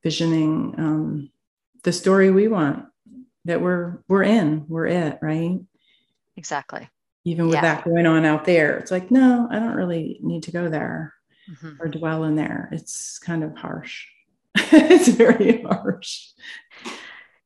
visioning 0.03 0.75
um, 0.79 1.31
the 1.83 1.93
story 1.93 2.31
we 2.31 2.49
want 2.49 2.87
that 3.45 3.61
we're 3.61 4.03
we're 4.09 4.22
in 4.22 4.66
we're 4.68 4.87
it 4.87 5.18
right? 5.22 5.59
Exactly. 6.37 6.89
Even 7.24 7.47
with 7.47 7.57
yeah. 7.57 7.61
that 7.62 7.85
going 7.85 8.07
on 8.07 8.24
out 8.24 8.45
there 8.45 8.78
it's 8.78 8.91
like 8.91 9.11
no 9.11 9.47
i 9.51 9.59
don't 9.59 9.74
really 9.74 10.18
need 10.22 10.45
to 10.45 10.53
go 10.53 10.68
there 10.68 11.14
mm-hmm. 11.51 11.81
or 11.81 11.89
dwell 11.89 12.24
in 12.24 12.37
there. 12.37 12.68
It's 12.72 13.18
kind 13.18 13.45
of 13.45 13.57
harsh. 13.57 14.07
It's 14.72 15.09
very 15.09 15.62
harsh. 15.62 16.28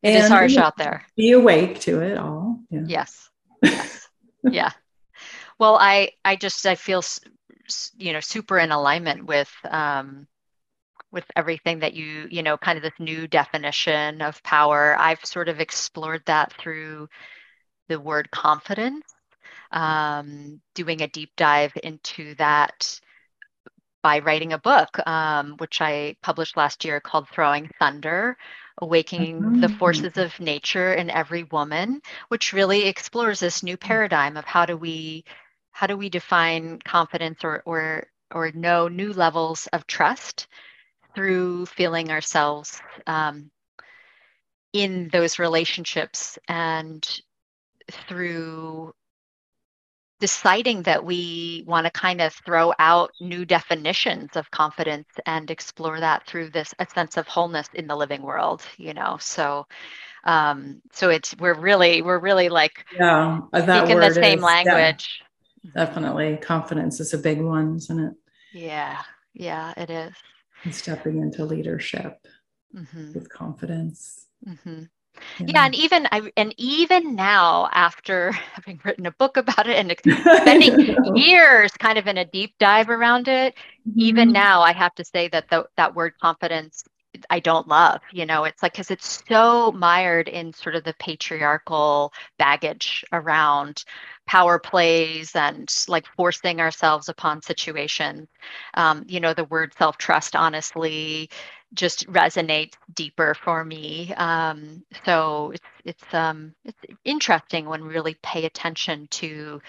It 0.03 0.11
and 0.11 0.25
is 0.25 0.29
harsh 0.29 0.57
out 0.57 0.77
there. 0.77 1.07
be 1.17 1.33
awake 1.33 1.81
to 1.81 2.03
it 2.03 2.19
all 2.19 2.61
yeah. 2.71 2.83
yes. 2.87 3.31
Yes. 3.63 4.09
Yeah. 4.43 4.71
Well, 5.57 5.77
I 5.81 6.11
I 6.25 6.35
just 6.35 6.67
I 6.67 6.75
feel 6.75 7.01
you 7.97 8.13
know 8.13 8.19
super 8.19 8.59
in 8.59 8.73
alignment 8.73 9.25
with 9.25 9.51
um, 9.63 10.27
with 11.15 11.25
everything 11.37 11.79
that 11.79 11.95
you 11.95 12.27
you 12.31 12.43
know 12.43 12.59
kind 12.59 12.77
of 12.77 12.83
this 12.83 12.99
new 12.99 13.27
definition 13.27 14.21
of 14.21 14.43
power. 14.43 14.97
I've 14.99 15.25
sort 15.25 15.49
of 15.49 15.61
explored 15.61 16.23
that 16.27 16.53
through 16.55 17.09
the 17.89 18.01
word 18.01 18.31
confidence, 18.31 19.05
um, 19.71 20.61
doing 20.75 21.01
a 21.03 21.09
deep 21.09 21.31
dive 21.37 21.73
into 21.83 22.35
that 22.35 23.01
by 24.03 24.19
writing 24.19 24.53
a 24.53 24.59
book, 24.59 24.99
um, 25.07 25.55
which 25.59 25.81
I 25.81 26.17
published 26.23 26.59
last 26.59 26.85
year 26.85 27.01
called 27.01 27.29
Throwing 27.31 27.71
Thunder 27.79 28.37
Awakening 28.79 29.41
mm-hmm. 29.41 29.61
the 29.61 29.69
Forces 29.69 30.19
of 30.19 30.39
Nature 30.41 30.95
in 30.95 31.09
Every 31.09 31.45
Woman, 31.45 32.03
which 32.29 32.53
really 32.53 32.87
explores 32.87 33.41
this 33.41 33.63
new 33.63 33.77
paradigm 33.77 34.37
of 34.37 34.45
how 34.45 34.67
do 34.67 34.77
we 34.77 35.25
how 35.71 35.87
do 35.87 35.97
we 35.97 36.09
define 36.09 36.81
confidence 36.85 37.45
or 37.45 37.63
or 37.67 38.07
or 38.33 38.51
know 38.53 38.89
new 38.89 39.13
levels 39.13 39.69
of 39.69 39.87
trust 39.87 40.49
through 41.15 41.67
feeling 41.67 42.11
ourselves 42.11 42.81
um, 43.07 43.51
in 44.73 45.09
those 45.13 45.39
relationships 45.39 46.39
and 46.49 47.21
through 48.09 48.93
deciding 50.21 50.83
that 50.83 51.05
we 51.05 51.65
want 51.67 51.85
to 51.87 51.91
kind 51.91 52.21
of 52.21 52.33
throw 52.47 52.73
out 52.79 53.11
new 53.21 53.45
definitions 53.45 54.37
of 54.37 54.51
confidence 54.51 55.09
and 55.27 55.51
explore 55.51 56.01
that 56.01 56.27
through 56.27 56.49
this 56.51 56.73
a 56.79 56.87
sense 56.95 57.17
of 57.17 57.27
wholeness 57.29 57.69
in 57.75 57.87
the 57.87 57.97
living 57.97 58.23
world 58.23 58.63
you 58.79 58.95
know? 58.95 59.17
So 59.21 59.67
um 60.25 60.81
so 60.93 61.11
it's 61.11 61.37
we're 61.39 61.59
really 61.61 62.01
we're 62.01 62.19
really 62.19 62.49
like 62.49 62.85
yeah 62.99 63.41
speaking 63.55 64.01
the 64.01 64.15
same 64.15 64.39
is, 64.39 64.45
language. 64.45 65.21
definitely 65.75 66.39
confidence 66.41 67.01
is 67.01 67.13
a 67.13 67.19
big 67.19 67.41
one 67.41 67.77
isn't 67.77 67.99
it? 67.99 68.15
Yeah 68.55 69.03
yeah 69.35 69.75
it 69.77 69.91
is 69.91 70.15
and 70.65 70.75
stepping 70.75 71.19
into 71.19 71.45
leadership 71.45 72.27
mm-hmm. 72.75 73.13
with 73.13 73.29
confidence 73.29 74.27
mm-hmm. 74.47 74.83
yeah. 75.39 75.47
yeah. 75.47 75.67
and 75.67 75.75
even 75.75 76.09
I 76.11 76.33
and 76.37 76.55
even 76.59 77.15
now 77.15 77.69
after 77.73 78.33
having 78.55 78.81
written 78.85 79.07
a 79.07 79.13
book 79.13 79.37
about 79.37 79.67
it 79.69 79.77
and 79.77 79.95
spending 80.43 81.17
years 81.17 81.73
kind 81.73 81.99
of 81.99 82.07
in 82.07 82.19
a 82.19 82.25
deep 82.25 82.55
dive 82.59 82.89
around 82.89 83.29
it 83.29 83.55
mm-hmm. 83.55 84.01
even 84.01 84.33
now 84.33 84.63
i 84.63 84.73
have 84.73 84.95
to 84.97 85.05
say 85.05 85.29
that 85.29 85.49
the, 85.51 85.67
that 85.77 85.95
word 85.95 86.15
confidence 86.21 86.85
I 87.31 87.41
don't 87.41 87.69
love. 87.69 88.01
You 88.13 88.27
know, 88.27 88.45
it's 88.45 88.63
like 88.63 88.73
because 88.73 88.91
it's 88.91 89.23
so 89.29 89.73
mired 89.73 90.29
in 90.29 90.53
sort 90.53 90.75
of 90.75 90.85
the 90.85 90.95
patriarchal 90.99 92.13
baggage 92.39 93.05
around 93.13 93.85
power 94.27 94.59
plays 94.59 95.35
and 95.35 95.73
like 95.89 96.07
forcing 96.17 96.61
ourselves 96.61 97.09
upon 97.09 97.43
situations. 97.43 98.29
Um, 98.75 99.05
you 99.07 99.21
know, 99.21 99.35
the 99.35 99.45
word 99.45 99.73
self 99.79 99.99
trust, 99.99 100.35
honestly, 100.37 101.31
just 101.75 102.07
resonates 102.09 102.75
deeper 102.93 103.35
for 103.35 103.65
me. 103.65 104.13
Um, 104.15 104.85
so 105.05 105.53
it's 105.53 105.67
it's 105.85 106.15
um, 106.15 106.55
it's 106.65 106.79
interesting 107.05 107.67
when 107.67 107.83
we 107.85 107.93
really 107.93 108.17
pay 108.23 108.45
attention 108.45 109.09
to 109.13 109.61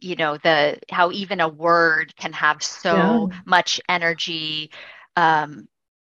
you 0.00 0.16
know 0.16 0.36
the 0.38 0.78
how 0.90 1.10
even 1.12 1.40
a 1.40 1.48
word 1.48 2.14
can 2.16 2.32
have 2.32 2.62
so 2.62 3.28
yeah. 3.30 3.40
much 3.44 3.80
energy 3.88 4.70
um, 5.16 5.68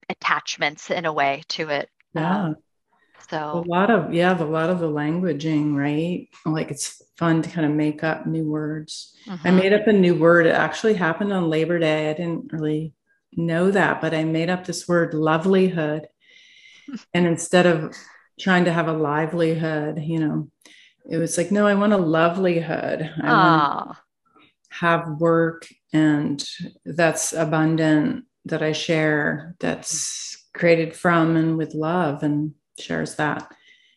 attachments 0.08 0.90
in 0.90 1.04
a 1.04 1.12
way 1.12 1.42
to 1.48 1.68
it. 1.70 1.88
Yeah. 2.14 2.44
Um, 2.44 2.56
so 3.30 3.64
a 3.66 3.68
lot 3.68 3.90
of 3.90 4.12
yeah, 4.12 4.40
a 4.40 4.44
lot 4.44 4.70
of 4.70 4.80
the 4.80 4.88
languaging, 4.88 5.74
right? 5.74 6.28
Like 6.44 6.70
it's 6.70 7.02
fun 7.16 7.42
to 7.42 7.50
kind 7.50 7.66
of 7.66 7.72
make 7.72 8.04
up 8.04 8.26
new 8.26 8.44
words. 8.44 9.16
Mm-hmm. 9.26 9.48
I 9.48 9.50
made 9.50 9.72
up 9.72 9.86
a 9.86 9.92
new 9.92 10.14
word. 10.14 10.46
It 10.46 10.54
actually 10.54 10.94
happened 10.94 11.32
on 11.32 11.48
Labor 11.48 11.78
Day. 11.78 12.10
I 12.10 12.12
didn't 12.12 12.52
really 12.52 12.92
know 13.32 13.70
that, 13.70 14.00
but 14.00 14.14
I 14.14 14.24
made 14.24 14.50
up 14.50 14.64
this 14.64 14.86
word 14.86 15.14
lovelihood. 15.14 16.08
and 17.14 17.26
instead 17.26 17.66
of 17.66 17.94
trying 18.38 18.66
to 18.66 18.72
have 18.72 18.88
a 18.88 18.92
livelihood, 18.92 20.00
you 20.02 20.18
know, 20.18 20.50
it 21.10 21.16
was 21.16 21.38
like, 21.38 21.50
no, 21.50 21.66
I 21.66 21.74
want 21.74 21.92
a 21.92 21.98
lovelihood. 21.98 23.10
I 23.22 23.32
want 23.32 23.88
to 23.90 23.98
have 24.70 25.08
work 25.18 25.66
and 25.92 26.44
that's 26.84 27.32
abundant 27.32 28.24
that 28.46 28.62
I 28.62 28.72
share 28.72 29.56
that's 29.60 30.46
created 30.54 30.94
from 30.94 31.36
and 31.36 31.56
with 31.56 31.74
love 31.74 32.22
and 32.22 32.54
shares 32.78 33.16
that. 33.16 33.50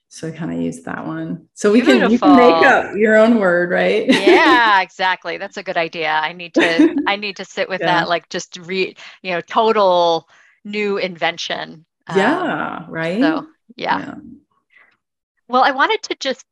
So 0.09 0.29
I 0.29 0.31
kind 0.31 0.53
of 0.53 0.61
use 0.61 0.83
that 0.83 1.05
one. 1.05 1.47
So 1.53 1.71
we 1.71 1.81
can 1.81 2.09
you 2.09 2.17
can 2.17 2.35
make 2.35 2.65
up 2.65 2.95
your 2.95 3.17
own 3.17 3.39
word, 3.39 3.69
right? 3.69 4.07
yeah, 4.09 4.81
exactly. 4.81 5.37
That's 5.37 5.57
a 5.57 5.63
good 5.63 5.77
idea. 5.77 6.09
I 6.09 6.31
need 6.33 6.53
to 6.53 6.95
I 7.07 7.17
need 7.17 7.37
to 7.37 7.45
sit 7.45 7.67
with 7.67 7.81
yeah. 7.81 7.99
that, 8.01 8.09
like 8.09 8.29
just 8.29 8.57
read, 8.57 8.97
you 9.21 9.31
know, 9.31 9.41
total 9.41 10.29
new 10.63 10.97
invention. 10.97 11.85
Yeah, 12.15 12.85
um, 12.85 12.91
right. 12.91 13.19
So 13.19 13.47
yeah. 13.75 13.99
yeah. 13.99 14.15
Well, 15.49 15.63
I 15.63 15.71
wanted 15.71 16.01
to 16.03 16.15
just 16.19 16.45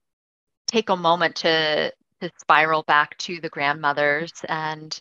take 0.67 0.89
a 0.89 0.97
moment 0.97 1.35
to 1.37 1.93
to 2.21 2.31
spiral 2.37 2.83
back 2.83 3.17
to 3.17 3.39
the 3.41 3.49
grandmothers 3.49 4.31
and 4.47 4.99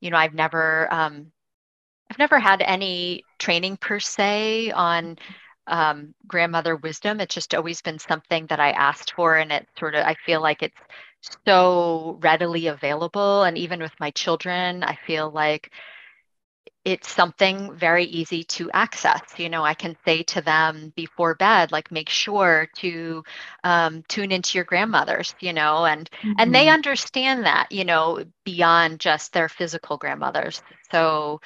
you 0.00 0.10
know 0.10 0.16
i've 0.16 0.34
never 0.34 0.92
um, 0.92 1.30
i've 2.10 2.18
never 2.18 2.38
had 2.38 2.62
any 2.62 3.24
training 3.38 3.76
per 3.76 3.98
se 4.00 4.70
on 4.72 5.16
um, 5.66 6.14
grandmother 6.26 6.76
wisdom 6.76 7.20
it's 7.20 7.34
just 7.34 7.54
always 7.54 7.82
been 7.82 7.98
something 7.98 8.46
that 8.46 8.60
i 8.60 8.70
asked 8.70 9.12
for 9.12 9.36
and 9.36 9.52
it 9.52 9.68
sort 9.78 9.94
of 9.94 10.04
i 10.04 10.14
feel 10.24 10.40
like 10.40 10.62
it's 10.62 10.76
so 11.46 12.18
readily 12.22 12.68
available 12.68 13.42
and 13.42 13.58
even 13.58 13.80
with 13.80 13.92
my 14.00 14.10
children 14.12 14.82
i 14.82 14.98
feel 15.06 15.30
like 15.30 15.70
it's 16.88 17.12
something 17.12 17.76
very 17.76 18.04
easy 18.04 18.44
to 18.44 18.70
access. 18.70 19.20
You 19.36 19.50
know, 19.50 19.62
I 19.62 19.74
can 19.74 19.94
say 20.06 20.22
to 20.22 20.40
them 20.40 20.92
before 20.96 21.34
bed, 21.34 21.70
like, 21.70 21.90
make 21.90 22.08
sure 22.08 22.68
to 22.76 23.22
um, 23.62 24.02
tune 24.08 24.32
into 24.32 24.56
your 24.56 24.64
grandmothers. 24.64 25.34
You 25.40 25.52
know, 25.52 25.84
and 25.84 26.08
mm-hmm. 26.10 26.32
and 26.38 26.54
they 26.54 26.66
mm-hmm. 26.66 26.74
understand 26.74 27.44
that. 27.44 27.70
You 27.70 27.84
know, 27.84 28.24
beyond 28.44 29.00
just 29.00 29.32
their 29.32 29.48
physical 29.48 29.98
grandmothers. 29.98 30.62
So, 30.90 31.40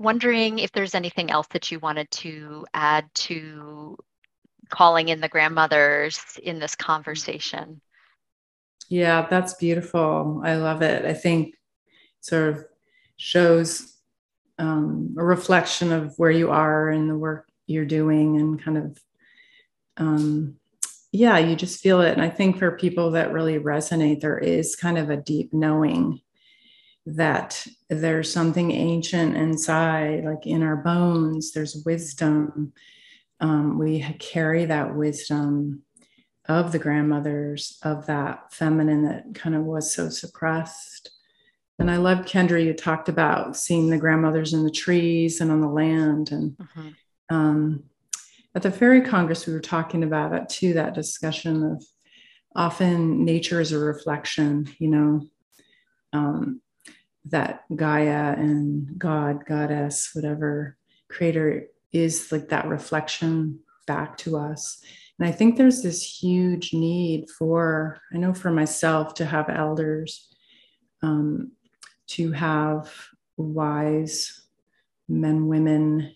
wondering 0.00 0.58
if 0.58 0.72
there's 0.72 0.94
anything 0.94 1.30
else 1.30 1.46
that 1.50 1.70
you 1.70 1.78
wanted 1.78 2.10
to 2.10 2.66
add 2.74 3.08
to 3.14 3.96
calling 4.70 5.08
in 5.08 5.20
the 5.20 5.28
grandmothers 5.28 6.20
in 6.42 6.58
this 6.58 6.74
conversation. 6.74 7.80
Yeah, 8.88 9.26
that's 9.28 9.54
beautiful. 9.54 10.40
I 10.44 10.56
love 10.56 10.82
it. 10.82 11.04
I 11.04 11.12
think 11.12 11.54
sort 12.20 12.48
of 12.48 12.64
shows 13.16 13.96
um, 14.58 15.14
a 15.18 15.24
reflection 15.24 15.92
of 15.92 16.14
where 16.16 16.30
you 16.30 16.50
are 16.50 16.88
and 16.88 17.08
the 17.08 17.16
work 17.16 17.46
you're 17.66 17.84
doing 17.84 18.36
and 18.36 18.62
kind 18.62 18.78
of 18.78 18.98
um, 19.96 20.56
yeah 21.12 21.38
you 21.38 21.56
just 21.56 21.80
feel 21.80 22.00
it 22.00 22.12
and 22.12 22.22
i 22.22 22.28
think 22.28 22.58
for 22.58 22.70
people 22.72 23.10
that 23.12 23.32
really 23.32 23.58
resonate 23.58 24.20
there 24.20 24.38
is 24.38 24.76
kind 24.76 24.96
of 24.96 25.10
a 25.10 25.16
deep 25.16 25.52
knowing 25.52 26.20
that 27.06 27.66
there's 27.88 28.32
something 28.32 28.70
ancient 28.72 29.36
inside 29.36 30.24
like 30.24 30.46
in 30.46 30.62
our 30.62 30.76
bones 30.76 31.52
there's 31.52 31.82
wisdom 31.86 32.72
um, 33.40 33.78
we 33.78 34.00
carry 34.18 34.66
that 34.66 34.94
wisdom 34.94 35.82
of 36.46 36.72
the 36.72 36.78
grandmothers 36.78 37.78
of 37.82 38.06
that 38.06 38.52
feminine 38.52 39.04
that 39.04 39.34
kind 39.34 39.54
of 39.54 39.64
was 39.64 39.92
so 39.92 40.08
suppressed 40.08 41.10
and 41.80 41.90
I 41.90 41.96
love 41.96 42.26
Kendra, 42.26 42.62
you 42.62 42.74
talked 42.74 43.08
about 43.08 43.56
seeing 43.56 43.88
the 43.88 43.96
grandmothers 43.96 44.52
in 44.52 44.64
the 44.64 44.70
trees 44.70 45.40
and 45.40 45.50
on 45.50 45.62
the 45.62 45.68
land. 45.68 46.30
And 46.30 46.52
mm-hmm. 46.52 46.88
um, 47.30 47.84
at 48.54 48.60
the 48.60 48.70
Fairy 48.70 49.00
Congress, 49.00 49.46
we 49.46 49.54
were 49.54 49.60
talking 49.60 50.04
about 50.04 50.34
it 50.34 50.50
too, 50.50 50.74
that 50.74 50.94
discussion 50.94 51.64
of 51.64 51.82
often 52.54 53.24
nature 53.24 53.62
is 53.62 53.72
a 53.72 53.78
reflection, 53.78 54.68
you 54.78 54.88
know, 54.88 55.26
um, 56.12 56.60
that 57.30 57.64
Gaia 57.74 58.34
and 58.36 58.98
God, 58.98 59.44
Goddess, 59.46 60.10
whatever 60.14 60.76
creator 61.08 61.66
is 61.92 62.30
like 62.30 62.48
that 62.48 62.68
reflection 62.68 63.60
back 63.86 64.16
to 64.18 64.36
us. 64.36 64.82
And 65.18 65.28
I 65.28 65.32
think 65.32 65.56
there's 65.56 65.82
this 65.82 66.02
huge 66.02 66.72
need 66.72 67.28
for, 67.30 68.00
I 68.12 68.18
know 68.18 68.32
for 68.32 68.50
myself, 68.50 69.14
to 69.14 69.24
have 69.24 69.48
elders 69.48 70.34
um, 71.02 71.52
to 72.08 72.32
have 72.32 72.92
wise 73.36 74.46
men, 75.08 75.46
women 75.46 76.14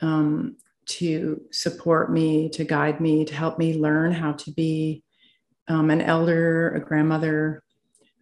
um, 0.00 0.56
to 0.86 1.40
support 1.50 2.12
me, 2.12 2.48
to 2.50 2.64
guide 2.64 3.00
me, 3.00 3.24
to 3.24 3.34
help 3.34 3.58
me 3.58 3.74
learn 3.74 4.12
how 4.12 4.32
to 4.32 4.50
be 4.50 5.02
um, 5.68 5.90
an 5.90 6.00
elder, 6.00 6.70
a 6.70 6.80
grandmother. 6.80 7.62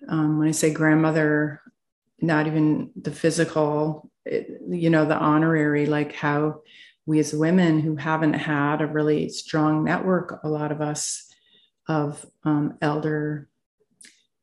Um, 0.08 0.38
when 0.38 0.48
I 0.48 0.52
say 0.52 0.72
grandmother, 0.72 1.60
not 2.20 2.46
even 2.46 2.90
the 2.96 3.12
physical, 3.12 4.10
you 4.26 4.90
know, 4.90 5.04
the 5.04 5.16
honorary, 5.16 5.86
like 5.86 6.14
how 6.14 6.62
we 7.06 7.18
as 7.18 7.32
women 7.32 7.80
who 7.80 7.96
haven't 7.96 8.34
had 8.34 8.80
a 8.80 8.86
really 8.86 9.28
strong 9.28 9.84
network, 9.84 10.40
a 10.42 10.48
lot 10.48 10.72
of 10.72 10.80
us, 10.80 11.26
of 11.88 12.26
um, 12.44 12.76
elder, 12.82 13.48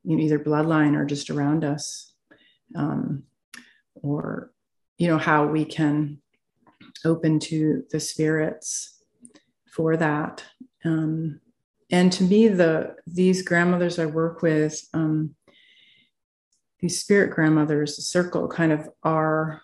you 0.02 0.16
know, 0.16 0.22
either 0.22 0.38
bloodline 0.38 0.96
or 0.96 1.04
just 1.04 1.30
around 1.30 1.64
us, 1.64 2.12
um, 2.74 3.22
or 3.94 4.50
you 4.98 5.06
know 5.06 5.18
how 5.18 5.46
we 5.46 5.64
can 5.64 6.18
open 7.04 7.38
to 7.38 7.84
the 7.90 8.00
spirits 8.00 9.00
for 9.70 9.96
that. 9.96 10.42
Um, 10.84 11.40
and 11.90 12.12
to 12.12 12.24
me 12.24 12.48
the 12.48 12.96
these 13.06 13.42
grandmothers 13.42 13.98
i 14.00 14.06
work 14.06 14.42
with 14.42 14.88
um, 14.92 15.35
these 16.86 17.00
spirit 17.00 17.30
grandmothers 17.30 17.96
the 17.96 18.02
circle 18.02 18.48
kind 18.48 18.72
of 18.72 18.88
are 19.02 19.60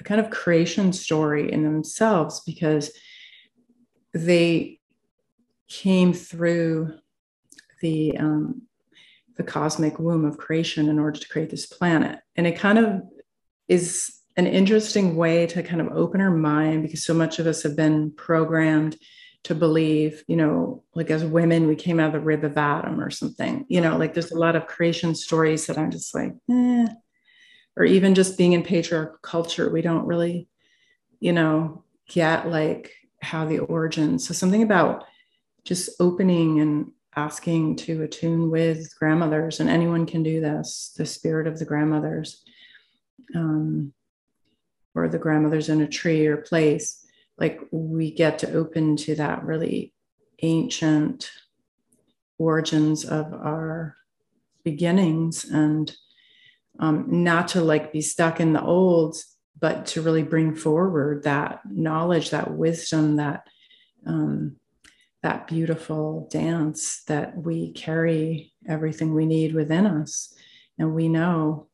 a 0.00 0.04
kind 0.04 0.20
of 0.20 0.30
creation 0.30 0.92
story 0.92 1.52
in 1.52 1.62
themselves 1.62 2.40
because 2.46 2.90
they 4.12 4.80
came 5.68 6.12
through 6.12 6.94
the 7.80 8.16
um, 8.18 8.62
the 9.36 9.42
cosmic 9.42 9.98
womb 9.98 10.24
of 10.24 10.36
creation 10.36 10.88
in 10.88 10.98
order 10.98 11.18
to 11.18 11.28
create 11.28 11.50
this 11.50 11.66
planet. 11.66 12.18
And 12.36 12.46
it 12.46 12.58
kind 12.58 12.78
of 12.78 13.02
is 13.68 14.12
an 14.36 14.46
interesting 14.46 15.16
way 15.16 15.46
to 15.46 15.62
kind 15.62 15.80
of 15.80 15.88
open 15.88 16.20
our 16.20 16.30
mind 16.30 16.82
because 16.82 17.04
so 17.04 17.14
much 17.14 17.38
of 17.38 17.46
us 17.46 17.62
have 17.62 17.76
been 17.76 18.12
programmed 18.12 18.96
to 19.44 19.54
believe, 19.54 20.22
you 20.28 20.36
know, 20.36 20.84
like 20.94 21.10
as 21.10 21.24
women, 21.24 21.66
we 21.66 21.74
came 21.74 21.98
out 21.98 22.08
of 22.08 22.12
the 22.12 22.20
rib 22.20 22.44
of 22.44 22.56
Adam 22.56 23.00
or 23.00 23.10
something, 23.10 23.66
you 23.68 23.80
know, 23.80 23.96
like 23.96 24.14
there's 24.14 24.30
a 24.30 24.38
lot 24.38 24.54
of 24.54 24.66
creation 24.66 25.14
stories 25.14 25.66
that 25.66 25.78
I'm 25.78 25.90
just 25.90 26.14
like, 26.14 26.32
eh. 26.50 26.86
Or 27.76 27.84
even 27.84 28.14
just 28.14 28.36
being 28.36 28.52
in 28.52 28.62
patriarchal 28.62 29.18
culture, 29.22 29.70
we 29.70 29.80
don't 29.80 30.06
really, 30.06 30.48
you 31.20 31.32
know, 31.32 31.84
get 32.08 32.48
like 32.48 32.92
how 33.20 33.46
the 33.46 33.60
origins. 33.60 34.26
So 34.26 34.34
something 34.34 34.62
about 34.62 35.04
just 35.64 35.90
opening 35.98 36.60
and 36.60 36.92
asking 37.16 37.76
to 37.76 38.02
attune 38.02 38.50
with 38.50 38.94
grandmothers, 38.98 39.60
and 39.60 39.70
anyone 39.70 40.06
can 40.06 40.22
do 40.22 40.40
this 40.40 40.92
the 40.96 41.06
spirit 41.06 41.46
of 41.46 41.58
the 41.58 41.64
grandmothers, 41.64 42.42
um, 43.34 43.92
or 44.94 45.08
the 45.08 45.18
grandmothers 45.18 45.68
in 45.68 45.80
a 45.80 45.88
tree 45.88 46.26
or 46.26 46.36
place. 46.36 47.01
Like 47.42 47.60
we 47.72 48.12
get 48.12 48.38
to 48.38 48.52
open 48.52 48.96
to 48.98 49.16
that 49.16 49.44
really 49.44 49.92
ancient 50.42 51.28
origins 52.38 53.04
of 53.04 53.32
our 53.34 53.96
beginnings 54.64 55.44
and 55.44 55.92
um, 56.78 57.24
not 57.24 57.48
to 57.48 57.60
like 57.60 57.92
be 57.92 58.00
stuck 58.00 58.38
in 58.38 58.52
the 58.52 58.62
old 58.62 59.16
but 59.58 59.86
to 59.86 60.02
really 60.02 60.22
bring 60.22 60.54
forward 60.54 61.24
that 61.24 61.60
knowledge 61.68 62.30
that 62.30 62.52
wisdom 62.52 63.16
that 63.16 63.46
um, 64.06 64.56
that 65.24 65.48
beautiful 65.48 66.28
dance 66.30 67.02
that 67.08 67.36
we 67.36 67.72
carry 67.72 68.52
everything 68.68 69.14
we 69.14 69.26
need 69.26 69.52
within 69.52 69.86
us. 69.86 70.32
And 70.78 70.94
we 70.94 71.08
know, 71.08 71.68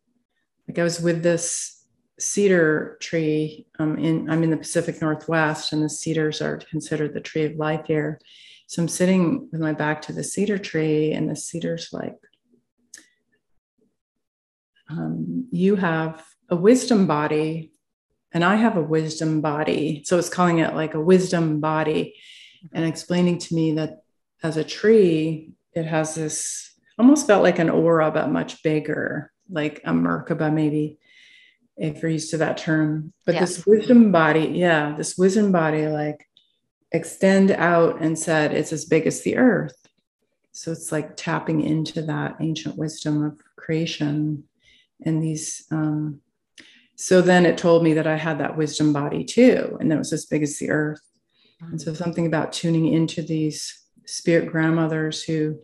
like 0.67 0.79
I 0.79 0.83
was 0.83 1.01
with 1.01 1.23
this 1.23 1.78
cedar 2.19 2.97
tree 3.01 3.67
um, 3.79 3.99
in 3.99 4.29
I'm 4.31 4.43
in 4.43 4.51
the 4.51 4.57
Pacific 4.57 5.01
Northwest, 5.01 5.73
and 5.73 5.83
the 5.83 5.89
cedars 5.89 6.41
are 6.43 6.59
considered 6.59 7.15
the 7.15 7.21
tree 7.21 7.45
of 7.45 7.57
life 7.57 7.87
here. 7.87 8.21
So 8.67 8.83
I'm 8.83 8.89
sitting 8.89 9.49
with 9.51 9.61
my 9.61 9.73
back 9.73 10.03
to 10.03 10.13
the 10.13 10.25
cedar 10.25 10.59
tree, 10.59 11.13
and 11.13 11.31
the 11.31 11.37
cedar's 11.37 11.89
like, 11.93 12.17
um, 14.91 15.47
you 15.51 15.77
have 15.77 16.25
a 16.49 16.57
wisdom 16.57 17.07
body, 17.07 17.73
and 18.33 18.45
I 18.45 18.57
have 18.57 18.77
a 18.77 18.83
wisdom 18.83 19.41
body. 19.41 20.03
So 20.05 20.19
it's 20.19 20.29
calling 20.29 20.59
it 20.59 20.75
like 20.75 20.95
a 20.95 21.01
wisdom 21.01 21.61
body 21.61 22.15
and 22.73 22.85
explaining 22.85 23.39
to 23.39 23.55
me 23.55 23.73
that 23.73 24.03
as 24.43 24.57
a 24.57 24.65
tree, 24.65 25.53
it 25.73 25.85
has 25.85 26.15
this 26.15 26.73
almost 26.99 27.27
felt 27.27 27.43
like 27.43 27.59
an 27.59 27.71
aura, 27.71 28.11
but 28.11 28.31
much 28.31 28.63
bigger, 28.63 29.33
like 29.49 29.81
a 29.85 29.93
Merkaba, 29.93 30.53
maybe, 30.53 30.99
if 31.79 32.03
you're 32.03 32.11
used 32.11 32.31
to 32.31 32.39
that 32.39 32.59
term. 32.59 33.13
But 33.25 33.37
yes. 33.37 33.57
this 33.57 33.67
wisdom 33.67 34.13
body, 34.13 34.51
yeah, 34.55 34.95
this 34.97 35.17
wisdom 35.17 35.53
body, 35.53 35.87
like 35.87 36.27
extend 36.93 37.51
out 37.51 38.01
and 38.01 38.19
said 38.19 38.53
it's 38.53 38.73
as 38.73 38.85
big 38.85 39.07
as 39.07 39.23
the 39.23 39.37
earth. 39.37 39.77
So 40.53 40.73
it's 40.73 40.91
like 40.91 41.17
tapping 41.17 41.61
into 41.63 42.03
that 42.03 42.37
ancient 42.41 42.77
wisdom 42.77 43.25
of 43.25 43.41
creation 43.57 44.45
and 45.05 45.23
these 45.23 45.65
um, 45.71 46.21
so 47.01 47.23
then 47.23 47.47
it 47.47 47.57
told 47.57 47.85
me 47.85 47.95
that 47.95 48.09
I 48.09 48.17
had 48.17 48.41
that 48.41 48.57
wisdom 48.57 48.93
body 48.93 49.23
too, 49.23 49.77
and 49.81 49.89
that 49.91 49.99
was 49.99 50.13
as 50.13 50.27
big 50.27 50.43
as 50.43 50.59
the 50.59 50.71
earth. 50.71 51.01
Mm-hmm. 51.63 51.73
And 51.73 51.81
so 51.81 51.95
something 51.95 52.27
about 52.27 52.53
tuning 52.53 52.93
into 52.93 53.23
these 53.23 53.85
spirit 54.05 54.51
grandmothers 54.51 55.23
who, 55.23 55.61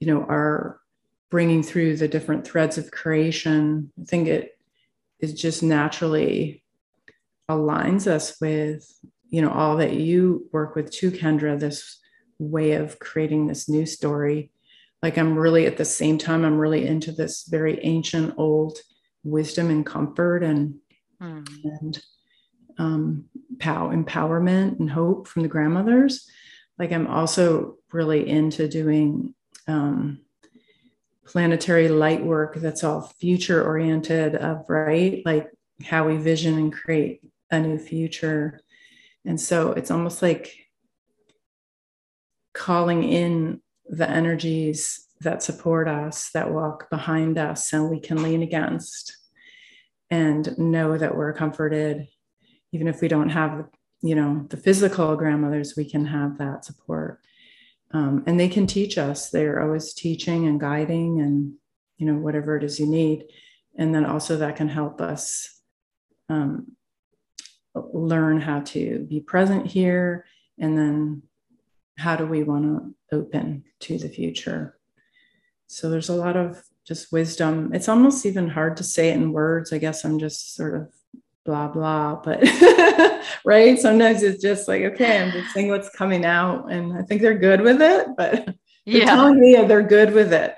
you 0.00 0.06
know, 0.06 0.20
are 0.24 0.80
bringing 1.30 1.62
through 1.62 1.96
the 1.96 2.08
different 2.08 2.46
threads 2.46 2.76
of 2.76 2.90
creation. 2.90 3.90
I 3.98 4.04
think 4.04 4.28
it 4.28 4.51
is 5.22 5.32
just 5.32 5.62
naturally 5.62 6.62
aligns 7.48 8.06
us 8.06 8.38
with, 8.40 8.84
you 9.30 9.40
know, 9.40 9.50
all 9.50 9.76
that 9.78 9.94
you 9.94 10.48
work 10.52 10.74
with 10.74 10.90
too, 10.90 11.10
Kendra. 11.10 11.58
This 11.58 11.98
way 12.38 12.72
of 12.72 12.98
creating 12.98 13.46
this 13.46 13.68
new 13.68 13.86
story. 13.86 14.50
Like 15.02 15.16
I'm 15.16 15.38
really 15.38 15.66
at 15.66 15.76
the 15.76 15.84
same 15.84 16.18
time, 16.18 16.44
I'm 16.44 16.58
really 16.58 16.86
into 16.86 17.12
this 17.12 17.44
very 17.44 17.78
ancient 17.84 18.34
old 18.36 18.78
wisdom 19.24 19.70
and 19.70 19.86
comfort 19.86 20.42
and 20.42 20.74
mm. 21.20 21.46
and 21.64 22.02
um, 22.78 23.24
pow, 23.58 23.90
empowerment 23.90 24.80
and 24.80 24.90
hope 24.90 25.28
from 25.28 25.42
the 25.42 25.48
grandmothers. 25.48 26.28
Like 26.78 26.92
I'm 26.92 27.06
also 27.06 27.76
really 27.92 28.28
into 28.28 28.68
doing 28.68 29.34
um, 29.68 30.20
planetary 31.24 31.88
light 31.88 32.24
work 32.24 32.56
that's 32.56 32.82
all 32.82 33.00
future 33.20 33.64
oriented 33.64 34.34
of 34.34 34.68
right 34.68 35.22
like 35.24 35.48
how 35.84 36.06
we 36.06 36.16
vision 36.16 36.58
and 36.58 36.72
create 36.72 37.20
a 37.50 37.60
new 37.60 37.78
future 37.78 38.60
and 39.24 39.40
so 39.40 39.72
it's 39.72 39.90
almost 39.90 40.22
like 40.22 40.52
calling 42.52 43.02
in 43.04 43.60
the 43.86 44.08
energies 44.08 45.06
that 45.20 45.42
support 45.42 45.88
us, 45.88 46.30
that 46.34 46.52
walk 46.52 46.90
behind 46.90 47.38
us, 47.38 47.72
and 47.72 47.90
we 47.90 48.00
can 48.00 48.22
lean 48.22 48.42
against 48.42 49.16
and 50.10 50.56
know 50.58 50.98
that 50.98 51.16
we're 51.16 51.32
comforted. 51.32 52.08
Even 52.72 52.88
if 52.88 53.00
we 53.00 53.08
don't 53.08 53.30
have, 53.30 53.66
you 54.02 54.14
know, 54.14 54.46
the 54.48 54.56
physical 54.56 55.14
grandmothers, 55.16 55.76
we 55.76 55.88
can 55.88 56.06
have 56.06 56.38
that 56.38 56.64
support. 56.64 57.20
Um, 57.92 58.24
and 58.26 58.40
they 58.40 58.48
can 58.48 58.66
teach 58.66 58.96
us. 58.96 59.30
They're 59.30 59.62
always 59.62 59.92
teaching 59.92 60.46
and 60.46 60.58
guiding 60.58 61.20
and, 61.20 61.54
you 61.98 62.06
know, 62.06 62.18
whatever 62.18 62.56
it 62.56 62.64
is 62.64 62.80
you 62.80 62.86
need. 62.86 63.24
And 63.76 63.94
then 63.94 64.06
also 64.06 64.36
that 64.38 64.56
can 64.56 64.68
help 64.68 65.00
us 65.00 65.60
um, 66.28 66.72
learn 67.74 68.40
how 68.40 68.60
to 68.60 69.06
be 69.08 69.20
present 69.20 69.66
here 69.66 70.24
and 70.58 70.76
then 70.76 71.22
how 71.98 72.16
do 72.16 72.26
we 72.26 72.42
want 72.42 72.64
to 72.64 73.16
open 73.16 73.64
to 73.80 73.98
the 73.98 74.08
future? 74.08 74.78
So 75.66 75.90
there's 75.90 76.08
a 76.08 76.14
lot 76.14 76.36
of 76.36 76.62
just 76.86 77.12
wisdom. 77.12 77.72
It's 77.74 77.88
almost 77.88 78.26
even 78.26 78.48
hard 78.48 78.76
to 78.78 78.84
say 78.84 79.10
it 79.10 79.16
in 79.16 79.32
words. 79.32 79.72
I 79.72 79.78
guess 79.78 80.04
I'm 80.04 80.18
just 80.18 80.54
sort 80.54 80.74
of 80.74 80.92
blah 81.44 81.68
blah, 81.68 82.16
but 82.16 82.42
right. 83.44 83.78
Sometimes 83.78 84.22
it's 84.22 84.42
just 84.42 84.68
like, 84.68 84.82
okay, 84.82 85.20
I'm 85.20 85.32
just 85.32 85.52
saying 85.52 85.68
what's 85.68 85.90
coming 85.90 86.24
out, 86.24 86.70
and 86.70 86.96
I 86.96 87.02
think 87.02 87.20
they're 87.20 87.38
good 87.38 87.60
with 87.60 87.80
it, 87.82 88.08
but 88.16 88.54
they're 88.86 89.06
telling 89.06 89.40
me 89.40 89.54
they're 89.66 89.82
good 89.82 90.12
with 90.12 90.32
it. 90.32 90.54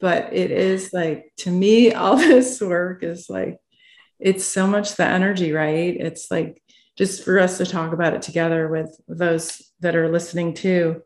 But 0.00 0.32
it 0.32 0.50
is 0.50 0.92
like 0.92 1.32
to 1.38 1.50
me, 1.50 1.92
all 1.94 2.16
this 2.16 2.60
work 2.60 3.02
is 3.02 3.28
like 3.28 3.58
it's 4.18 4.44
so 4.44 4.66
much 4.66 4.96
the 4.96 5.04
energy, 5.04 5.52
right? 5.52 5.96
It's 5.98 6.30
like 6.30 6.62
just 6.96 7.24
for 7.24 7.38
us 7.38 7.58
to 7.58 7.66
talk 7.66 7.92
about 7.92 8.14
it 8.14 8.22
together 8.22 8.68
with 8.68 8.94
those 9.08 9.72
that 9.80 9.96
are 9.96 10.10
listening 10.10 10.54
too 10.54 11.02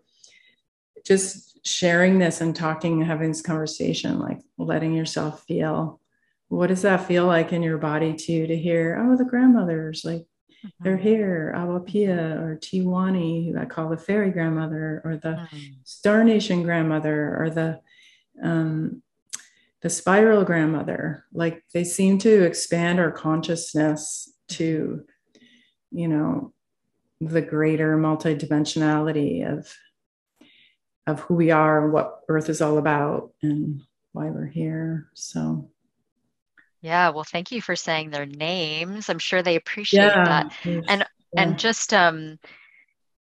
just 1.07 1.65
sharing 1.65 2.19
this 2.19 2.41
and 2.41 2.55
talking 2.55 3.01
having 3.03 3.29
this 3.29 3.43
conversation 3.43 4.19
like 4.19 4.41
letting 4.59 4.93
yourself 4.93 5.45
feel 5.45 6.01
what 6.49 6.69
does 6.69 6.83
that 6.83 7.07
feel 7.07 7.27
like 7.27 7.53
in 7.53 7.63
your 7.63 7.79
body 7.79 8.15
too 8.15 8.47
to 8.47 8.57
hear 8.57 8.99
oh 9.01 9.17
the 9.17 9.25
grandmothers 9.25 10.05
like 10.05 10.21
mm-hmm. 10.21 10.69
they're 10.81 10.97
here 10.97 11.53
awapia 11.57 12.41
or 12.41 12.57
tiwani 12.57 13.51
who 13.53 13.59
i 13.59 13.65
call 13.65 13.89
the 13.89 13.97
fairy 13.97 14.31
grandmother 14.31 15.03
or 15.05 15.17
the 15.17 15.31
mm-hmm. 15.31 15.73
star 15.85 16.25
nation 16.25 16.63
grandmother 16.63 17.37
or 17.39 17.51
the 17.51 17.81
um, 18.43 19.03
the 19.83 19.91
spiral 19.91 20.45
grandmother 20.45 21.25
like 21.33 21.65
they 21.73 21.85
seem 21.85 22.19
to 22.19 22.45
expand 22.45 22.99
our 23.01 23.11
consciousness 23.11 24.33
to 24.49 25.05
you 25.91 26.09
know 26.09 26.53
the 27.21 27.41
greater 27.41 27.97
multidimensionality 27.97 29.51
of 29.51 29.73
of 31.07 31.21
who 31.21 31.35
we 31.35 31.51
are 31.51 31.85
and 31.85 31.93
what 31.93 32.21
earth 32.29 32.49
is 32.49 32.61
all 32.61 32.79
about 32.79 33.31
and 33.43 33.81
why 34.13 34.27
we're 34.27 34.47
here 34.47 35.09
so 35.15 35.71
yeah 36.87 37.11
well 37.11 37.25
thank 37.25 37.51
you 37.51 37.61
for 37.61 37.77
saying 37.77 38.11
their 38.11 38.27
names 38.27 39.09
i'm 39.09 39.19
sure 39.19 39.43
they 39.43 39.57
appreciate 39.57 40.05
yeah, 40.05 40.25
that 40.25 40.53
and 40.65 41.01
yeah. 41.01 41.43
and 41.43 41.59
just 41.59 41.93
um 41.93 42.39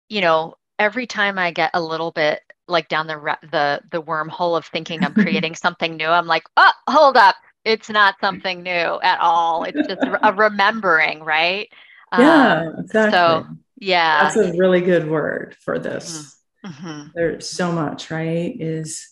you 0.09 0.21
know 0.21 0.55
every 0.79 1.07
time 1.07 1.39
i 1.39 1.51
get 1.51 1.71
a 1.75 1.83
little 1.83 2.11
bit 2.11 2.41
like 2.67 2.89
down 2.89 3.07
the 3.07 3.39
the 3.51 3.81
the 3.91 4.03
wormhole 4.03 4.57
of 4.57 4.67
thinking 4.67 5.05
i'm 5.05 5.15
creating 5.25 5.55
something 5.55 5.97
new 5.97 6.09
i'm 6.09 6.27
like 6.27 6.45
oh 6.57 6.73
hold 6.89 7.17
up 7.17 7.37
it's 7.65 7.89
not 7.89 8.17
something 8.21 8.63
new 8.63 8.71
at 9.03 9.19
all 9.21 9.65
it's 9.65 9.87
just 9.89 10.03
a 10.03 10.33
remembering 10.33 11.23
right 11.23 11.71
yeah, 12.19 12.61
um, 12.61 12.81
exactly. 12.81 13.13
So, 13.13 13.47
yeah. 13.79 14.25
That's 14.25 14.37
a 14.37 14.53
really 14.57 14.81
good 14.81 15.09
word 15.09 15.57
for 15.61 15.79
this. 15.79 16.37
Mm-hmm. 16.65 16.87
mm-hmm. 16.87 17.09
There's 17.15 17.49
so 17.49 17.73
much, 17.73 18.11
right? 18.11 18.57
Is 18.59 19.09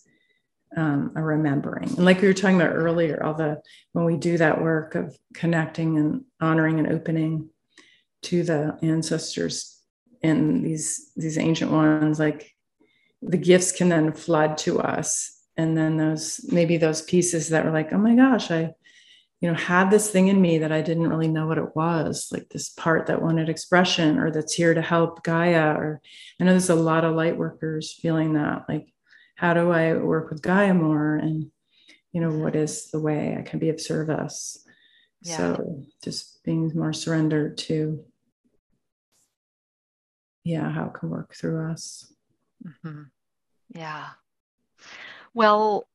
um, 0.76 1.12
a 1.16 1.22
remembering. 1.22 1.88
And 1.88 2.04
like 2.04 2.20
we 2.20 2.28
were 2.28 2.34
talking 2.34 2.60
about 2.60 2.74
earlier, 2.74 3.22
all 3.22 3.34
the 3.34 3.60
when 3.92 4.04
we 4.04 4.16
do 4.16 4.38
that 4.38 4.62
work 4.62 4.94
of 4.94 5.16
connecting 5.34 5.98
and 5.98 6.24
honoring 6.40 6.78
and 6.78 6.88
opening 6.88 7.50
to 8.22 8.42
the 8.42 8.78
ancestors 8.82 9.78
and 10.22 10.64
these 10.64 11.10
these 11.16 11.38
ancient 11.38 11.70
ones, 11.70 12.18
like 12.18 12.54
the 13.20 13.36
gifts 13.36 13.72
can 13.72 13.88
then 13.88 14.12
flood 14.12 14.58
to 14.58 14.80
us. 14.80 15.38
And 15.56 15.76
then 15.76 15.96
those 15.96 16.44
maybe 16.50 16.76
those 16.76 17.02
pieces 17.02 17.50
that 17.50 17.64
were 17.64 17.72
like, 17.72 17.92
oh 17.92 17.98
my 17.98 18.14
gosh, 18.14 18.50
I 18.50 18.74
you 19.42 19.48
know 19.48 19.54
had 19.54 19.90
this 19.90 20.08
thing 20.08 20.28
in 20.28 20.40
me 20.40 20.58
that 20.58 20.72
i 20.72 20.80
didn't 20.80 21.08
really 21.08 21.28
know 21.28 21.46
what 21.46 21.58
it 21.58 21.76
was 21.76 22.28
like 22.30 22.48
this 22.48 22.70
part 22.70 23.06
that 23.06 23.20
wanted 23.20 23.48
expression 23.48 24.18
or 24.18 24.30
that's 24.30 24.54
here 24.54 24.72
to 24.72 24.80
help 24.80 25.22
gaia 25.24 25.74
or 25.74 26.00
i 26.40 26.44
know 26.44 26.52
there's 26.52 26.70
a 26.70 26.74
lot 26.74 27.04
of 27.04 27.14
light 27.14 27.36
workers 27.36 27.92
feeling 27.92 28.34
that 28.34 28.64
like 28.68 28.91
how 29.42 29.52
do 29.52 29.72
i 29.72 29.92
work 29.94 30.30
with 30.30 30.40
gaia 30.40 30.72
more 30.72 31.16
and 31.16 31.50
you 32.12 32.20
know 32.20 32.30
what 32.30 32.54
is 32.54 32.90
the 32.92 33.00
way 33.00 33.36
i 33.36 33.42
can 33.42 33.58
be 33.58 33.68
of 33.68 33.80
service 33.80 34.64
yeah. 35.22 35.36
so 35.36 35.82
just 36.02 36.42
being 36.44 36.70
more 36.74 36.92
surrendered 36.92 37.58
to 37.58 38.04
yeah 40.44 40.70
how 40.70 40.86
it 40.86 40.94
can 40.94 41.10
work 41.10 41.34
through 41.34 41.70
us 41.70 42.12
mm-hmm. 42.64 43.02
yeah 43.74 44.06
well 45.34 45.88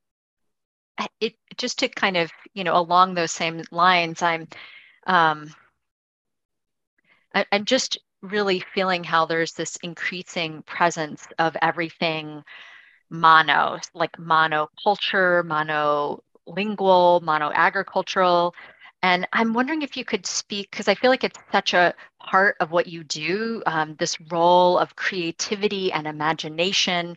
it 1.21 1.35
just 1.55 1.79
to 1.79 1.87
kind 1.87 2.17
of 2.17 2.29
you 2.53 2.65
know 2.65 2.75
along 2.75 3.13
those 3.13 3.31
same 3.31 3.63
lines 3.71 4.21
i'm 4.21 4.47
um 5.05 5.49
I, 7.33 7.45
i'm 7.53 7.63
just 7.63 7.97
really 8.21 8.63
feeling 8.73 9.03
how 9.03 9.25
there's 9.25 9.53
this 9.53 9.77
increasing 9.83 10.63
presence 10.63 11.27
of 11.39 11.55
everything 11.61 12.43
mono 13.09 13.79
like 13.93 14.11
monoculture 14.17 15.43
monolingual 15.43 17.21
mono 17.21 17.51
agricultural 17.53 18.53
and 19.03 19.27
i'm 19.33 19.53
wondering 19.53 19.81
if 19.81 19.95
you 19.95 20.03
could 20.03 20.25
speak 20.25 20.69
because 20.71 20.87
i 20.87 20.95
feel 20.95 21.09
like 21.09 21.23
it's 21.23 21.39
such 21.51 21.73
a 21.73 21.93
part 22.19 22.55
of 22.59 22.71
what 22.71 22.87
you 22.87 23.03
do 23.03 23.63
um, 23.65 23.95
this 23.99 24.19
role 24.31 24.77
of 24.77 24.95
creativity 24.95 25.91
and 25.91 26.07
imagination 26.07 27.15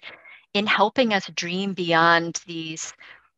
in 0.54 0.66
helping 0.66 1.12
us 1.12 1.30
dream 1.34 1.72
beyond 1.74 2.40
these 2.46 2.92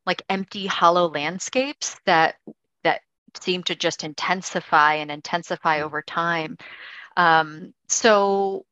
like 0.07 0.22
empty 0.28 0.66
hollow 0.66 1.09
landscapes 1.09 1.98
that 2.07 2.36
that 2.84 3.03
seem 3.40 3.62
to 3.64 3.74
just 3.74 4.05
intensify 4.05 4.94
and 4.94 5.11
intensify 5.11 5.82
over 5.82 6.03
time. 6.03 6.57
Um, 7.16 7.74
so 7.88 8.64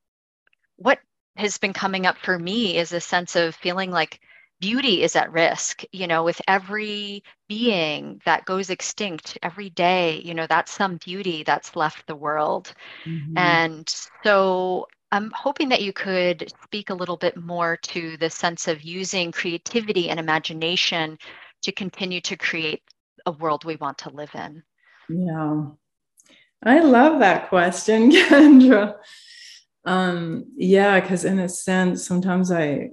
what 0.76 0.98
has 1.36 1.58
been 1.58 1.72
coming 1.72 2.06
up 2.06 2.16
for 2.18 2.38
me 2.38 2.76
is 2.76 2.92
a 2.92 3.00
sense 3.00 3.36
of 3.36 3.54
feeling 3.54 3.90
like 3.90 4.20
beauty 4.60 5.02
is 5.02 5.16
at 5.16 5.32
risk 5.32 5.84
you 5.90 6.06
know 6.06 6.22
with 6.22 6.40
every 6.46 7.22
being 7.48 8.20
that 8.26 8.44
goes 8.44 8.68
extinct 8.68 9.38
every 9.42 9.70
day 9.70 10.20
you 10.22 10.34
know 10.34 10.46
that's 10.46 10.70
some 10.70 10.98
beauty 10.98 11.42
that's 11.42 11.76
left 11.76 12.06
the 12.06 12.14
world 12.14 12.74
mm-hmm. 13.06 13.38
and 13.38 13.94
so 14.22 14.86
I'm 15.12 15.32
hoping 15.34 15.68
that 15.70 15.82
you 15.82 15.92
could 15.92 16.52
speak 16.62 16.90
a 16.90 16.94
little 16.94 17.16
bit 17.16 17.36
more 17.36 17.76
to 17.76 18.16
the 18.18 18.30
sense 18.30 18.68
of 18.68 18.82
using 18.82 19.32
creativity 19.32 20.08
and 20.08 20.20
imagination 20.20 21.18
to 21.62 21.72
continue 21.72 22.20
to 22.22 22.36
create 22.36 22.82
a 23.26 23.32
world 23.32 23.64
we 23.64 23.76
want 23.76 23.98
to 23.98 24.10
live 24.10 24.30
in. 24.34 24.62
Yeah. 25.08 25.66
I 26.62 26.80
love 26.80 27.18
that 27.20 27.48
question, 27.48 28.10
Kendra. 28.12 28.96
Um, 29.84 30.52
yeah, 30.56 31.00
because 31.00 31.24
in 31.24 31.38
a 31.38 31.48
sense, 31.48 32.06
sometimes 32.06 32.52
I 32.52 32.90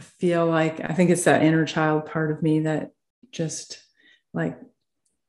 feel 0.00 0.46
like 0.46 0.80
I 0.80 0.94
think 0.94 1.10
it's 1.10 1.24
that 1.24 1.42
inner 1.42 1.64
child 1.64 2.06
part 2.06 2.30
of 2.30 2.42
me 2.42 2.60
that 2.60 2.90
just 3.30 3.82
like 4.32 4.58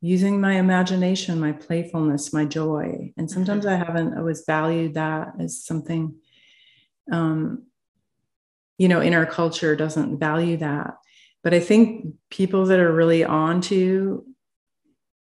using 0.02 0.42
my 0.42 0.54
imagination, 0.54 1.40
my 1.40 1.54
playfulness, 1.54 2.34
my 2.34 2.46
joy. 2.46 3.14
And 3.18 3.32
sometimes 3.32 3.66
mm-hmm. 3.66 3.82
I 3.82 3.86
haven't 3.86 4.18
always 4.18 4.44
valued 4.46 4.96
that 4.96 5.34
as 5.40 5.64
something, 5.64 6.16
um, 7.12 7.68
you 8.78 8.90
know, 8.90 9.00
in 9.00 9.14
our 9.14 9.26
culture 9.26 9.76
doesn't 9.76 10.20
value 10.20 10.58
that. 10.58 10.96
But 11.42 11.54
I 11.54 11.60
think 11.60 12.16
people 12.30 12.66
that 12.66 12.80
are 12.80 12.94
really 12.94 13.24
onto, 13.24 14.24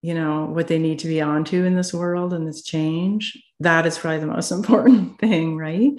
you 0.03 0.15
know, 0.15 0.47
what 0.47 0.69
they 0.69 0.79
need 0.79 1.01
to 1.01 1.09
be 1.09 1.21
onto 1.21 1.65
in 1.65 1.75
this 1.75 1.93
world 1.93 2.33
and 2.33 2.47
this 2.47 2.63
change, 2.63 3.37
that 3.61 3.85
is 3.87 3.99
probably 3.99 4.21
the 4.21 4.27
most 4.27 4.51
important 4.53 5.19
thing, 5.19 5.57
right? 5.57 5.93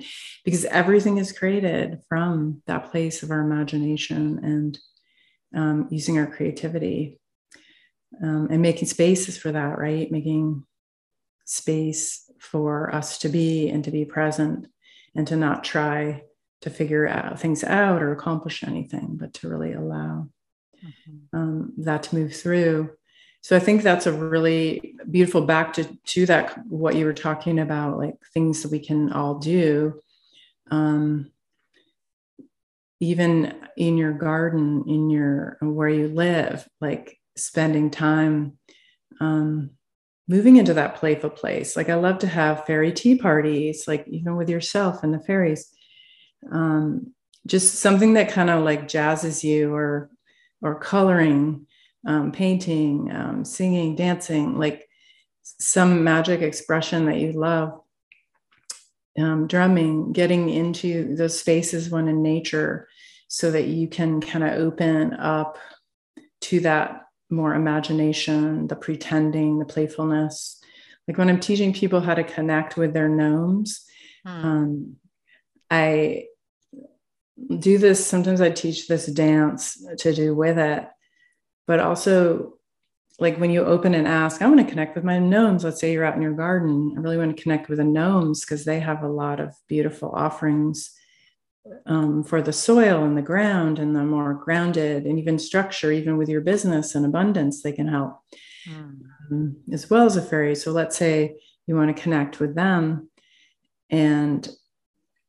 Because 0.46 0.66
everything 0.66 1.18
is 1.18 1.32
created 1.32 2.02
from 2.08 2.62
that 2.66 2.92
place 2.92 3.24
of 3.24 3.32
our 3.32 3.42
imagination 3.42 4.40
and 4.44 4.80
um, 5.56 5.88
using 5.90 6.18
our 6.18 6.28
creativity 6.28 7.20
um, 8.24 8.48
and 8.50 8.62
making 8.62 8.88
spaces 8.88 9.38
for 9.38 9.52
that, 9.52 9.78
right? 9.78 10.12
Making 10.12 10.64
space 11.46 12.30
for 12.40 12.94
us 12.94 13.18
to 13.20 13.30
be 13.30 13.70
and 13.70 13.84
to 13.84 13.92
be 13.92 14.06
present 14.06 14.68
and 15.16 15.28
to 15.28 15.36
not 15.36 15.64
try 15.64 16.24
to 16.62 16.70
figure 16.70 17.08
out 17.08 17.40
things 17.40 17.64
out 17.64 18.02
or 18.02 18.12
accomplish 18.12 18.64
anything, 18.64 19.18
but 19.20 19.34
to 19.34 19.50
really 19.50 19.74
allow 19.74 20.28
mm-hmm. 20.84 21.38
um, 21.38 21.74
that 21.78 22.04
to 22.04 22.16
move 22.16 22.36
through. 22.36 22.92
So 23.42 23.56
I 23.56 23.60
think 23.60 23.84
that's 23.84 24.06
a 24.06 24.14
really 24.14 24.96
beautiful 25.10 25.42
back 25.42 25.74
to 25.74 25.86
to 26.08 26.26
that 26.26 26.66
what 26.68 26.96
you 26.96 27.06
were 27.06 27.14
talking 27.14 27.60
about, 27.60 27.98
like 27.98 28.16
things 28.34 28.64
that 28.64 28.72
we 28.72 28.80
can 28.80 29.12
all 29.14 29.36
do. 29.36 30.00
Um, 30.72 31.32
even 33.00 33.56
in 33.78 33.98
your 33.98 34.12
garden, 34.12 34.84
in 34.88 35.10
your 35.10 35.58
where 35.62 35.90
you 35.90 36.10
live, 36.10 36.68
like 36.82 37.18
spending 37.38 37.90
time 37.90 38.58
um, 39.22 39.72
moving 40.28 40.58
into 40.58 40.74
that 40.74 40.96
playful 40.96 41.30
place. 41.30 41.78
Like 41.78 41.90
I 41.90 41.96
love 41.96 42.20
to 42.20 42.28
have 42.28 42.66
fairy 42.66 42.92
tea 42.92 43.16
parties, 43.16 43.88
like 43.88 44.06
even 44.08 44.36
with 44.36 44.50
yourself 44.50 45.02
and 45.04 45.14
the 45.14 45.20
fairies. 45.20 45.72
Um, 46.52 47.14
just 47.48 47.76
something 47.76 48.14
that 48.14 48.32
kind 48.32 48.50
of 48.50 48.64
like 48.64 48.88
jazzes 48.88 49.44
you, 49.44 49.74
or 49.74 50.10
or 50.62 50.80
coloring, 50.80 51.66
um, 52.06 52.32
painting, 52.32 53.12
um, 53.14 53.46
singing, 53.46 53.96
dancing, 53.96 54.58
like 54.58 54.88
some 55.42 56.04
magic 56.04 56.42
expression 56.42 57.06
that 57.06 57.18
you 57.18 57.34
love. 57.34 57.80
Um, 59.18 59.48
drumming, 59.48 60.14
getting 60.14 60.50
into 60.50 61.16
those 61.16 61.38
spaces 61.38 61.90
when 61.90 62.08
in 62.08 62.24
nature, 62.24 62.88
so 63.28 63.52
that 63.52 63.68
you 63.68 63.88
can 63.88 64.22
kind 64.22 64.46
of 64.46 64.54
open 64.54 65.14
up 65.14 65.58
to 66.42 66.62
that 66.62 67.02
more 67.30 67.54
imagination, 67.54 68.68
the 68.68 68.76
pretending, 68.76 69.60
the 69.60 69.66
playfulness. 69.66 70.62
Like 71.08 71.18
when 71.18 71.30
I'm 71.30 71.40
teaching 71.40 71.74
people 71.74 72.02
how 72.02 72.16
to 72.16 72.24
connect 72.24 72.78
with 72.78 72.94
their 72.94 73.10
gnomes, 73.10 73.86
hmm. 74.26 74.46
um, 74.46 74.96
I 75.70 76.26
do 77.58 77.78
this. 77.78 78.06
Sometimes 78.06 78.42
I 78.42 78.50
teach 78.50 78.88
this 78.88 79.06
dance 79.06 79.84
to 80.00 80.14
do 80.14 80.36
with 80.36 80.58
it, 80.58 80.88
but 81.70 81.80
also 81.80 82.56
like 83.20 83.38
when 83.38 83.52
you 83.52 83.64
open 83.64 83.94
and 83.94 84.08
ask, 84.08 84.42
I 84.42 84.48
want 84.48 84.60
to 84.60 84.66
connect 84.66 84.96
with 84.96 85.04
my 85.04 85.20
gnomes. 85.20 85.64
Let's 85.64 85.80
say 85.80 85.94
you're 85.94 86.04
out 86.04 86.16
in 86.16 86.22
your 86.24 86.34
garden. 86.34 86.96
I 86.98 87.00
really 87.00 87.16
want 87.16 87.38
to 87.38 87.44
connect 87.44 87.70
with 87.70 87.78
the 87.78 87.84
gnomes 87.84 88.44
because 88.44 88.66
they 88.66 88.80
have 88.80 89.04
a 89.04 89.08
lot 89.08 89.40
of 89.40 89.54
beautiful 89.68 90.10
offerings 90.10 90.92
um, 91.86 92.24
for 92.24 92.42
the 92.42 92.52
soil 92.52 93.04
and 93.04 93.16
the 93.16 93.22
ground 93.22 93.78
and 93.78 93.96
the 93.96 94.04
more 94.04 94.34
grounded 94.34 95.06
and 95.06 95.20
even 95.20 95.38
structure, 95.38 95.92
even 95.92 96.18
with 96.18 96.28
your 96.28 96.42
business 96.42 96.96
and 96.96 97.06
abundance, 97.06 97.62
they 97.62 97.72
can 97.72 97.88
help 97.88 98.20
mm. 98.68 99.02
um, 99.30 99.58
as 99.72 99.92
well 99.92 100.08
as 100.08 100.18
a 100.18 100.24
fairy. 100.24 100.56
So 100.56 100.72
let's 100.72 100.98
say 100.98 101.36
you 101.68 101.76
want 101.76 101.96
to 101.96 102.02
connect 102.02 102.40
with 102.40 102.56
them. 102.56 103.12
And 103.92 104.50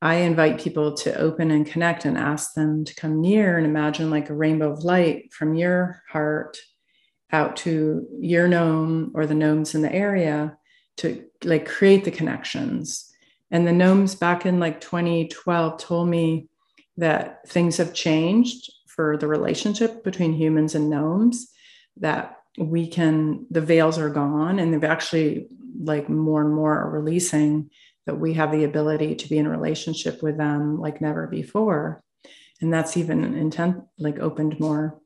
I 0.03 0.17
invite 0.17 0.61
people 0.61 0.95
to 0.95 1.15
open 1.19 1.51
and 1.51 1.67
connect 1.67 2.05
and 2.05 2.17
ask 2.17 2.55
them 2.55 2.85
to 2.87 2.95
come 2.95 3.21
near 3.21 3.59
and 3.59 3.67
imagine 3.67 4.11
like 4.11 4.31
a 4.31 4.35
rainbow 4.35 4.73
of 4.73 4.85
light 4.85 5.33
from 5.33 5.55
your 5.55 6.03
heart 6.09 6.57
out 7.33 7.57
to 7.57 8.07
your 8.19 8.49
gnome 8.49 9.13
or 9.15 9.27
the 9.27 9.35
gnomes 9.35 9.75
in 9.75 9.83
the 9.83 9.93
area 9.93 10.57
to 10.97 11.25
like 11.45 11.69
create 11.69 12.05
the 12.05 12.11
connections. 12.11 13.13
And 13.51 13.67
the 13.67 13.73
gnomes 13.73 14.15
back 14.15 14.47
in 14.47 14.59
like 14.59 14.81
2012 14.81 15.79
told 15.79 16.09
me 16.09 16.49
that 16.97 17.49
things 17.49 17.77
have 17.77 17.95
changed 17.95 18.73
for 18.87 19.17
the 19.17 19.27
relationship 19.27 20.05
between 20.05 20.33
humans 20.33 20.75
and 20.75 20.91
gnomes, 20.91 21.51
that 21.97 22.37
we 22.59 22.87
can, 22.87 23.47
the 23.51 23.61
veils 23.61 23.99
are 23.99 24.11
gone, 24.11 24.59
and 24.59 24.73
they've 24.73 24.85
actually, 24.85 25.47
like, 25.83 26.09
more 26.09 26.43
and 26.43 26.55
more 26.55 26.77
are 26.79 26.91
releasing 26.91 27.71
that 28.07 28.19
we 28.19 28.35
have 28.35 28.53
the 28.53 28.65
ability 28.65 29.15
to 29.15 29.29
be 29.29 29.39
in 29.39 29.47
a 29.47 29.51
relationship 29.51 30.23
with 30.23 30.37
them 30.37 30.81
like 30.81 31.01
never 31.01 31.27
before. 31.27 32.03
And 32.61 32.73
that's 32.73 32.97
even 32.97 33.25
intent, 33.35 33.79
like, 33.99 34.19
opened 34.19 34.61
more. 34.61 35.01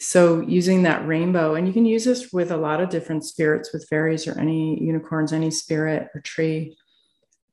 So, 0.00 0.40
using 0.40 0.82
that 0.82 1.06
rainbow, 1.06 1.54
and 1.54 1.66
you 1.66 1.72
can 1.72 1.84
use 1.84 2.04
this 2.04 2.32
with 2.32 2.50
a 2.50 2.56
lot 2.56 2.80
of 2.80 2.88
different 2.88 3.24
spirits, 3.24 3.72
with 3.72 3.88
fairies 3.88 4.26
or 4.26 4.38
any 4.38 4.82
unicorns, 4.82 5.32
any 5.32 5.50
spirit 5.50 6.08
or 6.14 6.20
tree 6.20 6.76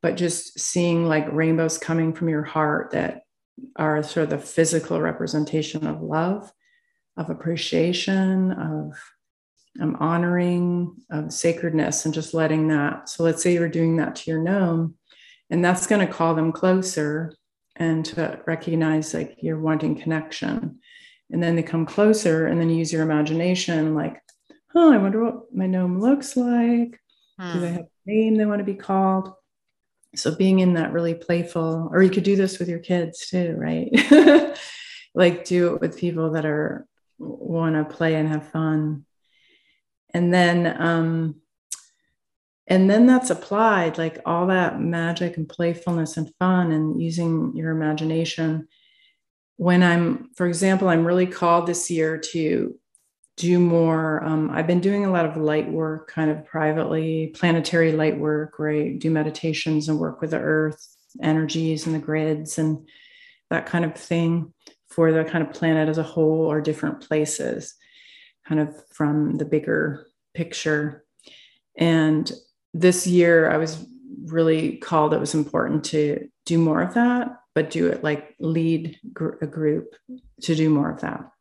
but 0.06 0.18
just 0.18 0.60
seeing 0.60 1.08
like 1.08 1.26
rainbows 1.34 1.80
coming 1.80 2.14
from 2.14 2.30
your 2.30 2.44
heart 2.44 2.92
that 2.92 3.22
are 3.76 4.04
sort 4.04 4.26
of 4.26 4.30
the 4.30 4.38
physical 4.38 5.02
representation 5.02 5.88
of 5.88 6.00
love, 6.00 6.54
of 7.18 7.32
appreciation, 7.32 8.52
of 8.52 8.94
um, 9.80 9.96
honoring, 10.00 10.96
of 11.10 11.34
sacredness, 11.34 12.06
and 12.06 12.14
just 12.14 12.34
letting 12.34 12.68
that. 12.70 13.10
So 13.10 13.24
let's 13.24 13.44
say 13.44 13.54
you're 13.54 13.70
doing 13.70 13.98
that 13.98 14.16
to 14.18 14.32
your 14.32 14.42
gnome, 14.42 14.96
and 15.50 15.64
that's 15.64 15.88
going 15.88 16.06
to 16.06 16.12
call 16.12 16.36
them 16.36 16.52
closer 16.52 17.34
and 17.76 18.06
to 18.06 18.40
recognize 18.46 19.14
like 19.14 19.38
you're 19.42 19.60
wanting 19.60 19.96
connection. 20.00 20.80
And 21.32 21.44
then 21.44 21.56
they 21.56 21.64
come 21.64 21.86
closer, 21.86 22.48
and 22.48 22.60
then 22.60 22.70
you 22.70 22.78
use 22.78 22.94
your 22.94 23.04
imagination, 23.04 23.96
like, 23.96 24.22
oh, 24.76 24.94
I 24.94 24.98
wonder 24.98 25.24
what 25.24 25.54
my 25.54 25.68
gnome 25.68 26.00
looks 26.00 26.38
like. 26.38 27.00
Hmm. 27.40 27.54
Do 27.54 27.60
they 27.60 27.70
hmm. 27.70 27.76
have 27.76 27.86
a 27.86 27.90
name 28.06 28.36
they 28.36 28.46
want 28.46 28.60
to 28.60 28.66
be 28.66 28.76
called? 28.76 29.34
so 30.18 30.36
being 30.36 30.60
in 30.60 30.74
that 30.74 30.94
really 30.94 31.14
playful 31.14 31.90
or 31.92 32.02
you 32.02 32.10
could 32.10 32.24
do 32.24 32.36
this 32.36 32.60
with 32.60 32.70
your 32.70 32.80
kids 32.80 33.28
too 33.28 33.56
right 33.58 33.90
like 35.16 35.46
do 35.46 35.74
it 35.74 35.82
with 35.82 35.98
people 35.98 36.32
that 36.32 36.46
are 36.46 36.88
want 37.18 37.76
to 37.76 37.96
play 37.96 38.16
and 38.16 38.28
have 38.28 38.50
fun 38.50 39.06
and 40.16 40.34
then 40.34 40.82
um 40.82 41.36
and 42.68 42.90
then 42.90 43.06
that's 43.06 43.30
applied 43.30 43.98
like 43.98 44.20
all 44.26 44.48
that 44.48 44.80
magic 44.80 45.38
and 45.38 45.48
playfulness 45.48 46.18
and 46.18 46.34
fun 46.40 46.72
and 46.72 47.02
using 47.02 47.56
your 47.56 47.72
imagination 47.72 48.68
when 49.58 49.84
i'm 49.84 50.30
for 50.36 50.48
example 50.48 50.88
i'm 50.88 51.06
really 51.06 51.28
called 51.28 51.68
this 51.68 51.92
year 51.92 52.18
to 52.18 52.76
do 53.38 53.60
more. 53.60 54.24
Um, 54.24 54.50
I've 54.50 54.68
been 54.68 54.80
doing 54.80 55.06
a 55.06 55.12
lot 55.12 55.26
of 55.26 55.36
light 55.36 55.70
work, 55.70 56.10
kind 56.10 56.32
of 56.32 56.46
privately, 56.46 57.34
planetary 57.36 57.92
light 57.92 58.18
work, 58.18 58.58
where 58.58 58.70
I 58.70 58.94
do 58.94 59.12
meditations 59.12 59.90
and 59.90 60.00
work 60.00 60.22
with 60.22 60.32
the 60.32 60.40
earth 60.40 60.88
energies 61.22 61.86
and 61.86 61.96
the 61.96 62.00
grids 62.00 62.58
and 62.58 62.88
that 63.50 63.66
kind 63.66 63.86
of 63.86 63.96
thing 63.96 64.54
for 64.90 65.12
the 65.12 65.26
kind 65.26 65.46
of 65.46 65.54
planet 65.54 65.90
as 65.90 65.98
a 65.98 66.04
whole 66.04 66.46
or 66.46 66.62
different 66.62 67.02
places, 67.02 67.76
kind 68.48 68.62
of 68.62 68.76
from 68.90 69.38
the 69.38 69.46
bigger 69.46 70.08
picture. 70.34 71.06
And 71.78 72.32
this 72.74 73.08
year, 73.08 73.50
I 73.50 73.58
was 73.58 73.86
really 74.26 74.78
called, 74.78 75.14
it 75.14 75.20
was 75.20 75.34
important 75.34 75.84
to 75.86 76.30
do 76.46 76.58
more 76.58 76.82
of 76.82 76.94
that, 76.94 77.40
but 77.54 77.70
do 77.70 77.88
it 77.88 78.04
like 78.04 78.36
lead 78.40 79.00
gr- 79.14 79.36
a 79.42 79.48
group 79.48 79.96
to 80.42 80.56
do 80.56 80.70
more 80.70 80.92
of 80.92 81.02
that. 81.02 81.32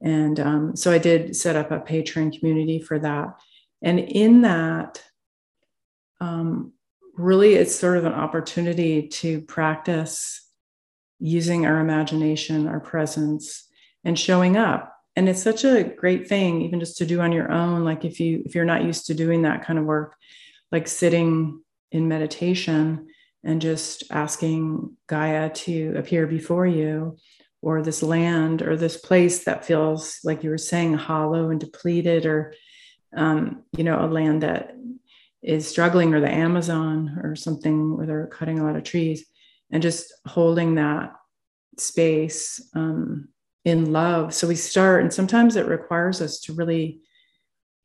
And 0.00 0.40
um, 0.40 0.76
so 0.76 0.90
I 0.90 0.98
did 0.98 1.36
set 1.36 1.56
up 1.56 1.70
a 1.70 1.78
Patreon 1.78 2.38
community 2.38 2.80
for 2.80 2.98
that. 2.98 3.38
And 3.82 4.00
in 4.00 4.42
that, 4.42 5.02
um, 6.20 6.72
really, 7.14 7.54
it's 7.54 7.74
sort 7.74 7.98
of 7.98 8.04
an 8.04 8.12
opportunity 8.12 9.08
to 9.08 9.42
practice 9.42 10.48
using 11.18 11.66
our 11.66 11.78
imagination, 11.78 12.66
our 12.66 12.80
presence, 12.80 13.68
and 14.04 14.18
showing 14.18 14.56
up. 14.56 14.91
And 15.14 15.28
it's 15.28 15.42
such 15.42 15.64
a 15.64 15.84
great 15.84 16.26
thing, 16.26 16.62
even 16.62 16.80
just 16.80 16.96
to 16.98 17.06
do 17.06 17.20
on 17.20 17.32
your 17.32 17.52
own. 17.52 17.84
Like 17.84 18.04
if 18.04 18.18
you 18.18 18.42
if 18.46 18.54
you're 18.54 18.64
not 18.64 18.84
used 18.84 19.06
to 19.06 19.14
doing 19.14 19.42
that 19.42 19.64
kind 19.64 19.78
of 19.78 19.84
work, 19.84 20.16
like 20.70 20.88
sitting 20.88 21.62
in 21.90 22.08
meditation 22.08 23.08
and 23.44 23.60
just 23.60 24.04
asking 24.10 24.96
Gaia 25.08 25.50
to 25.50 25.94
appear 25.96 26.26
before 26.26 26.66
you 26.66 27.18
or 27.60 27.80
this 27.80 28.02
land 28.02 28.60
or 28.62 28.76
this 28.76 28.96
place 28.96 29.44
that 29.44 29.64
feels 29.64 30.18
like 30.24 30.42
you 30.42 30.50
were 30.50 30.58
saying 30.58 30.94
hollow 30.94 31.50
and 31.50 31.60
depleted 31.60 32.26
or 32.26 32.54
um, 33.16 33.62
you 33.76 33.84
know 33.84 34.04
a 34.04 34.06
land 34.06 34.42
that 34.42 34.74
is 35.42 35.68
struggling 35.68 36.14
or 36.14 36.20
the 36.20 36.32
amazon 36.32 37.18
or 37.22 37.34
something 37.34 37.96
where 37.96 38.06
they're 38.06 38.26
cutting 38.26 38.58
a 38.58 38.64
lot 38.64 38.76
of 38.76 38.84
trees 38.84 39.26
and 39.70 39.82
just 39.82 40.12
holding 40.26 40.76
that 40.76 41.12
space 41.78 42.68
um, 42.74 43.28
in 43.64 43.92
love 43.92 44.34
so 44.34 44.48
we 44.48 44.56
start 44.56 45.02
and 45.02 45.12
sometimes 45.12 45.54
it 45.54 45.66
requires 45.66 46.20
us 46.20 46.40
to 46.40 46.52
really 46.52 47.00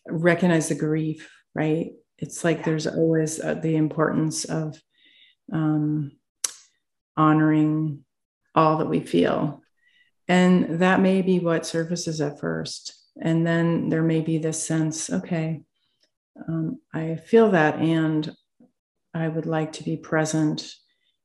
recognize 0.09 0.69
the 0.69 0.75
grief, 0.75 1.29
right? 1.53 1.91
It's 2.17 2.43
like 2.43 2.63
there's 2.63 2.87
always 2.87 3.39
uh, 3.39 3.55
the 3.55 3.75
importance 3.75 4.45
of 4.45 4.81
um, 5.51 6.13
honoring 7.15 8.03
all 8.55 8.77
that 8.77 8.89
we 8.89 9.01
feel. 9.01 9.61
And 10.27 10.79
that 10.79 10.99
may 10.99 11.21
be 11.21 11.39
what 11.39 11.65
surfaces 11.65 12.19
at 12.21 12.39
first. 12.39 12.93
And 13.21 13.45
then 13.45 13.89
there 13.89 14.03
may 14.03 14.21
be 14.21 14.37
this 14.37 14.65
sense 14.65 15.09
okay, 15.09 15.61
um, 16.47 16.79
I 16.93 17.15
feel 17.15 17.51
that, 17.51 17.75
and 17.79 18.35
I 19.13 19.27
would 19.27 19.45
like 19.45 19.73
to 19.73 19.83
be 19.83 19.97
present 19.97 20.71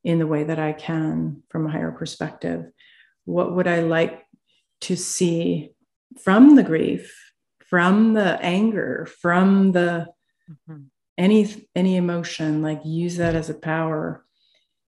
in 0.03 0.19
the 0.19 0.27
way 0.27 0.43
that 0.43 0.59
I 0.59 0.73
can 0.73 1.43
from 1.49 1.67
a 1.67 1.71
higher 1.71 1.91
perspective. 1.91 2.65
What 3.25 3.55
would 3.55 3.67
I 3.67 3.81
like 3.81 4.23
to 4.83 4.95
see 4.95 5.71
from 6.21 6.55
the 6.55 6.63
grief, 6.63 7.13
from 7.65 8.13
the 8.13 8.39
anger, 8.41 9.07
from 9.21 9.71
the 9.71 10.07
mm-hmm. 10.49 10.83
any 11.17 11.67
any 11.75 11.97
emotion? 11.97 12.61
Like 12.61 12.81
use 12.85 13.17
that 13.17 13.35
as 13.35 13.49
a 13.49 13.55
power 13.55 14.25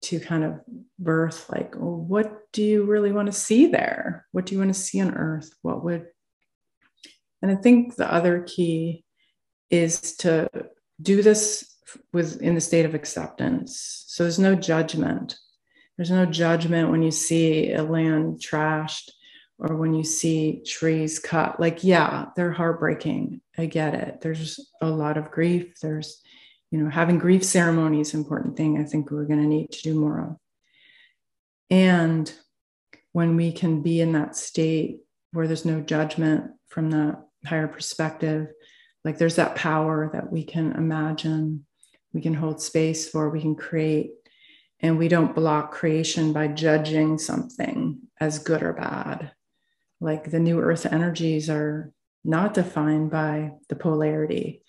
to 0.03 0.19
kind 0.19 0.43
of 0.43 0.59
birth. 0.99 1.49
Like, 1.49 1.75
well, 1.75 1.95
what 1.95 2.51
do 2.51 2.63
you 2.63 2.83
really 2.83 3.11
want 3.11 3.27
to 3.27 3.33
see 3.33 3.67
there? 3.67 4.25
What 4.31 4.45
do 4.45 4.53
you 4.53 4.59
want 4.59 4.73
to 4.73 4.79
see 4.79 5.01
on 5.01 5.13
Earth? 5.13 5.51
What 5.61 5.83
would 5.83 6.07
and 7.43 7.51
I 7.51 7.55
think 7.55 7.95
the 7.95 8.11
other 8.11 8.41
key 8.41 9.03
is 9.69 10.15
to 10.17 10.49
do 11.01 11.21
this 11.21 11.75
with 12.13 12.41
in 12.41 12.55
the 12.55 12.61
state 12.61 12.85
of 12.85 12.95
acceptance. 12.95 14.05
So 14.07 14.23
there's 14.23 14.39
no 14.39 14.55
judgment. 14.55 15.37
There's 15.97 16.09
no 16.09 16.25
judgment 16.25 16.89
when 16.89 17.03
you 17.03 17.11
see 17.11 17.73
a 17.73 17.83
land 17.83 18.39
trashed 18.39 19.11
or 19.59 19.75
when 19.75 19.93
you 19.93 20.03
see 20.03 20.63
trees 20.65 21.19
cut. 21.19 21.59
Like, 21.59 21.83
yeah, 21.83 22.27
they're 22.35 22.51
heartbreaking. 22.51 23.41
I 23.57 23.67
get 23.67 23.93
it. 23.93 24.21
There's 24.21 24.59
a 24.81 24.89
lot 24.89 25.17
of 25.17 25.31
grief. 25.31 25.79
There's, 25.81 26.21
you 26.71 26.79
know, 26.79 26.89
having 26.89 27.19
grief 27.19 27.43
ceremony 27.43 27.99
is 27.99 28.13
an 28.13 28.19
important 28.19 28.57
thing 28.57 28.79
I 28.79 28.83
think 28.83 29.09
we're 29.11 29.25
going 29.25 29.41
to 29.41 29.47
need 29.47 29.71
to 29.71 29.81
do 29.83 29.99
more 29.99 30.19
of. 30.19 30.37
And 31.69 32.33
when 33.13 33.35
we 33.35 33.51
can 33.51 33.81
be 33.81 34.01
in 34.01 34.11
that 34.13 34.35
state 34.35 34.99
where 35.31 35.47
there's 35.47 35.65
no 35.65 35.81
judgment 35.81 36.51
from 36.67 36.91
that 36.91 37.19
higher 37.45 37.67
perspective 37.67 38.47
like 39.03 39.17
there's 39.17 39.35
that 39.35 39.55
power 39.55 40.09
that 40.13 40.31
we 40.31 40.43
can 40.43 40.73
imagine 40.73 41.65
we 42.13 42.21
can 42.21 42.33
hold 42.33 42.61
space 42.61 43.09
for 43.09 43.29
we 43.29 43.41
can 43.41 43.55
create 43.55 44.11
and 44.79 44.97
we 44.97 45.07
don't 45.07 45.35
block 45.35 45.71
creation 45.71 46.33
by 46.33 46.47
judging 46.47 47.17
something 47.17 47.99
as 48.19 48.39
good 48.39 48.63
or 48.63 48.73
bad 48.73 49.31
like 50.03 50.31
the 50.31 50.39
new 50.39 50.59
earth 50.59 50.85
energies 50.85 51.49
are 51.49 51.91
not 52.23 52.53
defined 52.53 53.09
by 53.09 53.51
the 53.69 53.75
polarity 53.75 54.61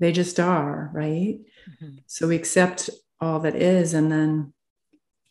they 0.00 0.12
just 0.12 0.40
are 0.40 0.90
right 0.92 1.38
mm-hmm. 1.70 1.96
so 2.06 2.28
we 2.28 2.36
accept 2.36 2.90
all 3.20 3.40
that 3.40 3.54
is 3.54 3.94
and 3.94 4.10
then 4.10 4.52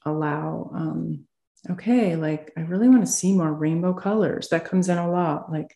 allow 0.05 0.71
um, 0.73 1.25
okay 1.69 2.15
like 2.15 2.51
i 2.57 2.61
really 2.61 2.89
want 2.89 3.01
to 3.01 3.11
see 3.11 3.33
more 3.33 3.53
rainbow 3.53 3.93
colors 3.93 4.49
that 4.49 4.65
comes 4.65 4.89
in 4.89 4.97
a 4.97 5.11
lot 5.11 5.51
like 5.51 5.75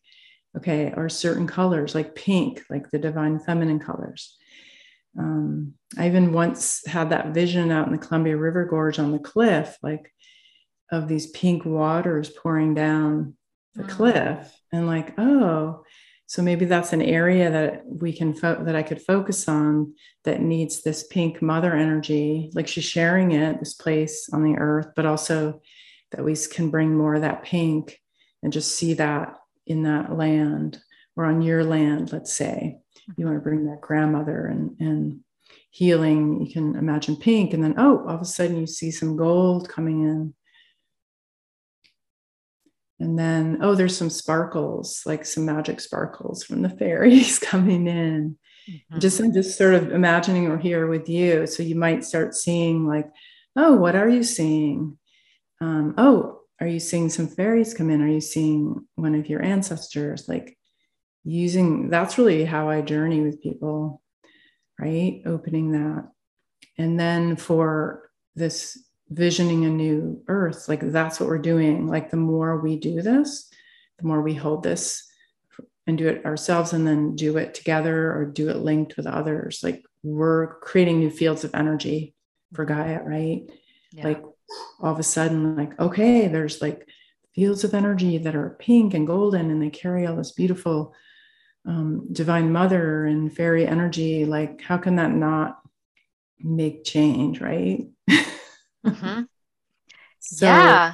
okay, 0.58 0.94
or 0.96 1.10
certain 1.10 1.48
colors 1.48 1.94
like 1.94 2.16
pink, 2.16 2.64
like 2.70 2.90
the 2.92 3.00
divine 3.00 3.40
feminine 3.40 3.80
colors. 3.80 4.38
Um, 5.18 5.74
I 5.98 6.08
even 6.08 6.34
once 6.34 6.86
had 6.88 7.10
that 7.10 7.34
vision 7.34 7.72
out 7.72 7.88
in 7.88 7.94
the 7.94 8.00
Columbia 8.00 8.38
River 8.38 8.66
Gorge 8.66 9.00
on 9.00 9.12
the 9.12 9.20
cliff, 9.20 9.78
like 9.82 10.12
of 10.92 11.08
these 11.08 11.28
pink 11.28 11.66
waters 11.66 12.30
pouring 12.30 12.74
down 12.74 13.36
the 13.76 13.84
mm. 13.84 13.90
cliff, 13.90 14.52
and 14.72 14.88
like, 14.88 15.14
oh, 15.18 15.84
so 16.28 16.42
maybe 16.42 16.66
that's 16.66 16.94
an 16.94 17.02
area 17.02 17.52
that 17.52 17.84
we 17.86 18.12
can 18.12 18.34
fo- 18.34 18.64
that 18.64 18.76
I 18.76 18.84
could 18.84 19.02
focus 19.02 19.48
on 19.48 19.94
that 20.24 20.42
needs 20.42 20.82
this 20.82 21.06
pink 21.08 21.42
mother 21.42 21.76
energy, 21.76 22.50
like 22.54 22.68
she's 22.68 22.86
sharing 22.86 23.32
it, 23.32 23.60
this 23.60 23.76
place 23.76 24.30
on 24.34 24.44
the 24.44 24.58
earth, 24.58 24.88
but 24.96 25.06
also 25.06 25.62
that 26.12 26.24
we 26.24 26.36
can 26.36 26.70
bring 26.70 26.98
more 26.98 27.16
of 27.16 27.22
that 27.22 27.44
pink 27.44 28.02
and 28.42 28.52
just 28.52 28.76
see 28.76 28.96
that 28.96 29.36
in 29.68 29.84
that 29.84 30.18
land 30.18 30.80
or 31.16 31.26
on 31.26 31.42
your 31.42 31.64
land, 31.64 32.12
let's 32.12 32.34
say. 32.34 32.78
You 33.18 33.26
want 33.26 33.38
to 33.38 33.44
bring 33.44 33.66
that 33.66 33.82
grandmother 33.82 34.48
and, 34.48 34.76
and 34.80 35.20
healing. 35.70 36.44
You 36.44 36.52
can 36.52 36.76
imagine 36.76 37.18
pink, 37.18 37.54
and 37.54 37.64
then, 37.64 37.76
oh, 37.78 38.00
all 38.08 38.16
of 38.16 38.22
a 38.22 38.26
sudden 38.26 38.58
you 38.58 38.66
see 38.66 38.90
some 38.90 39.16
gold 39.16 39.70
coming 39.70 40.04
in. 40.04 40.34
And 43.00 43.20
then, 43.20 43.60
oh, 43.62 43.76
there's 43.76 43.98
some 43.98 44.10
sparkles, 44.10 45.02
like 45.06 45.26
some 45.26 45.46
magic 45.46 45.82
sparkles 45.82 46.44
from 46.44 46.62
the 46.62 46.70
fairies 46.70 47.40
coming 47.40 47.88
in. 47.88 48.38
Mm-hmm. 48.70 49.00
Just 49.00 49.20
I'm 49.20 49.34
just 49.34 49.58
sort 49.58 49.74
of 49.74 49.92
imagining 49.92 50.50
we're 50.50 50.58
here 50.58 50.88
with 50.88 51.10
you. 51.10 51.46
So 51.46 51.62
you 51.62 51.76
might 51.76 52.06
start 52.06 52.36
seeing 52.36 52.88
like, 52.88 53.08
oh, 53.56 53.76
what 53.76 53.96
are 53.96 54.10
you 54.10 54.24
seeing? 54.24 54.98
Um, 55.62 55.94
oh, 55.98 56.40
are 56.60 56.68
you 56.68 56.80
seeing 56.80 57.10
some 57.10 57.28
fairies 57.28 57.74
come 57.74 57.90
in? 57.90 58.02
Are 58.02 58.08
you 58.08 58.22
seeing 58.22 58.86
one 58.96 59.16
of 59.16 59.30
your 59.30 59.44
ancestors? 59.44 60.28
Like 60.28 60.58
using 61.26 61.90
that's 61.90 62.18
really 62.18 62.46
how 62.46 62.70
I 62.70 62.82
journey 62.82 63.22
with 63.22 63.42
people, 63.42 64.02
right? 64.80 65.22
Opening 65.26 65.74
that. 65.74 66.10
And 66.78 67.00
then 67.00 67.36
for 67.36 68.10
this 68.36 68.78
visioning 69.10 69.66
a 69.66 69.70
new 69.70 70.24
earth, 70.28 70.68
like 70.68 70.82
that's 70.82 71.20
what 71.20 71.30
we're 71.30 71.38
doing. 71.38 71.88
Like 71.88 72.10
the 72.10 72.18
more 72.18 72.60
we 72.60 72.78
do 72.78 73.02
this, 73.02 73.50
the 74.00 74.08
more 74.08 74.22
we 74.22 74.34
hold 74.34 74.64
this 74.64 75.08
and 75.88 75.98
do 75.98 76.08
it 76.08 76.26
ourselves 76.26 76.74
and 76.74 76.88
then 76.88 77.16
do 77.16 77.38
it 77.38 77.54
together 77.54 78.12
or 78.16 78.26
do 78.26 78.50
it 78.50 78.58
linked 78.58 78.98
with 78.98 79.06
others. 79.06 79.62
Like 79.64 79.84
we're 80.04 80.56
creating 80.60 81.00
new 81.00 81.12
fields 81.12 81.44
of 81.44 81.54
energy 81.54 82.16
for 82.54 82.66
Gaia, 82.66 83.04
right? 83.04 83.44
Yeah. 83.92 84.04
Like 84.04 84.24
all 84.80 84.92
of 84.92 85.00
a 85.00 85.04
sudden 85.04 85.56
like 85.56 85.80
okay 85.80 86.28
there's 86.28 86.62
like 86.62 86.88
fields 87.34 87.64
of 87.64 87.74
energy 87.74 88.18
that 88.18 88.36
are 88.36 88.56
pink 88.60 88.94
and 88.94 89.08
golden 89.08 89.52
and 89.52 89.62
they 89.62 89.70
carry 89.70 90.06
all 90.06 90.16
this 90.16 90.32
beautiful 90.32 90.94
um, 91.68 92.08
divine 92.12 92.52
mother 92.52 93.06
and 93.06 93.36
fairy 93.36 93.68
energy 93.68 94.26
like 94.26 94.62
how 94.62 94.78
can 94.78 94.96
that 94.96 95.12
not 95.12 95.60
make 96.40 96.84
change 96.84 97.42
right 97.42 97.88
mm-hmm. 98.86 99.22
so 100.20 100.46
yeah 100.46 100.94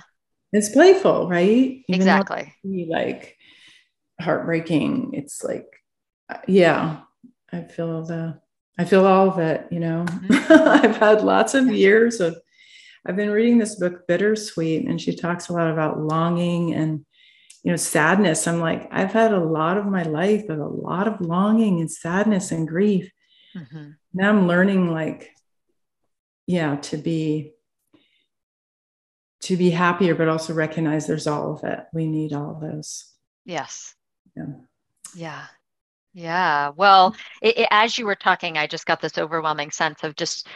it's 0.53 0.69
playful 0.69 1.29
right 1.29 1.83
Even 1.87 2.01
exactly 2.01 2.53
like 2.89 3.37
heartbreaking 4.19 5.11
it's 5.13 5.43
like 5.43 5.67
uh, 6.29 6.37
yeah 6.47 7.01
i 7.51 7.61
feel 7.61 8.03
the 8.03 8.39
i 8.77 8.85
feel 8.85 9.05
all 9.05 9.29
of 9.29 9.39
it 9.39 9.67
you 9.71 9.79
know 9.79 10.05
mm-hmm. 10.05 10.53
i've 10.85 10.97
had 10.97 11.23
lots 11.23 11.53
of 11.53 11.67
years 11.67 12.19
of 12.19 12.35
I've 13.05 13.15
been 13.15 13.31
reading 13.31 13.57
this 13.57 13.75
book, 13.75 14.07
Bittersweet, 14.07 14.87
and 14.87 15.01
she 15.01 15.15
talks 15.15 15.49
a 15.49 15.53
lot 15.53 15.71
about 15.71 15.99
longing 15.99 16.73
and 16.73 17.05
you 17.63 17.71
know 17.71 17.75
sadness. 17.75 18.47
I'm 18.47 18.59
like, 18.59 18.87
I've 18.91 19.11
had 19.11 19.33
a 19.33 19.39
lot 19.39 19.77
of 19.77 19.85
my 19.85 20.03
life 20.03 20.49
of 20.49 20.59
a 20.59 20.67
lot 20.67 21.07
of 21.07 21.21
longing 21.21 21.79
and 21.79 21.91
sadness 21.91 22.51
and 22.51 22.67
grief. 22.67 23.11
Mm-hmm. 23.55 23.91
Now 24.13 24.29
I'm 24.29 24.47
learning, 24.47 24.91
like, 24.91 25.31
yeah, 26.45 26.75
to 26.75 26.97
be 26.97 27.53
to 29.41 29.57
be 29.57 29.69
happier, 29.71 30.15
but 30.15 30.27
also 30.27 30.53
recognize 30.53 31.07
there's 31.07 31.27
all 31.27 31.53
of 31.53 31.63
it. 31.63 31.79
We 31.93 32.07
need 32.07 32.33
all 32.33 32.51
of 32.51 32.61
those. 32.61 33.05
Yes. 33.45 33.95
Yeah. 34.35 34.45
Yeah. 35.15 35.45
Yeah. 36.13 36.71
Well, 36.75 37.15
it, 37.41 37.57
it, 37.57 37.67
as 37.71 37.97
you 37.97 38.05
were 38.05 38.15
talking, 38.15 38.57
I 38.57 38.67
just 38.67 38.85
got 38.85 39.01
this 39.01 39.17
overwhelming 39.17 39.71
sense 39.71 40.03
of 40.03 40.15
just 40.15 40.47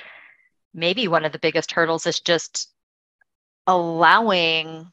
maybe 0.73 1.07
one 1.07 1.25
of 1.25 1.31
the 1.31 1.39
biggest 1.39 1.71
hurdles 1.71 2.05
is 2.05 2.19
just 2.19 2.69
allowing 3.65 4.91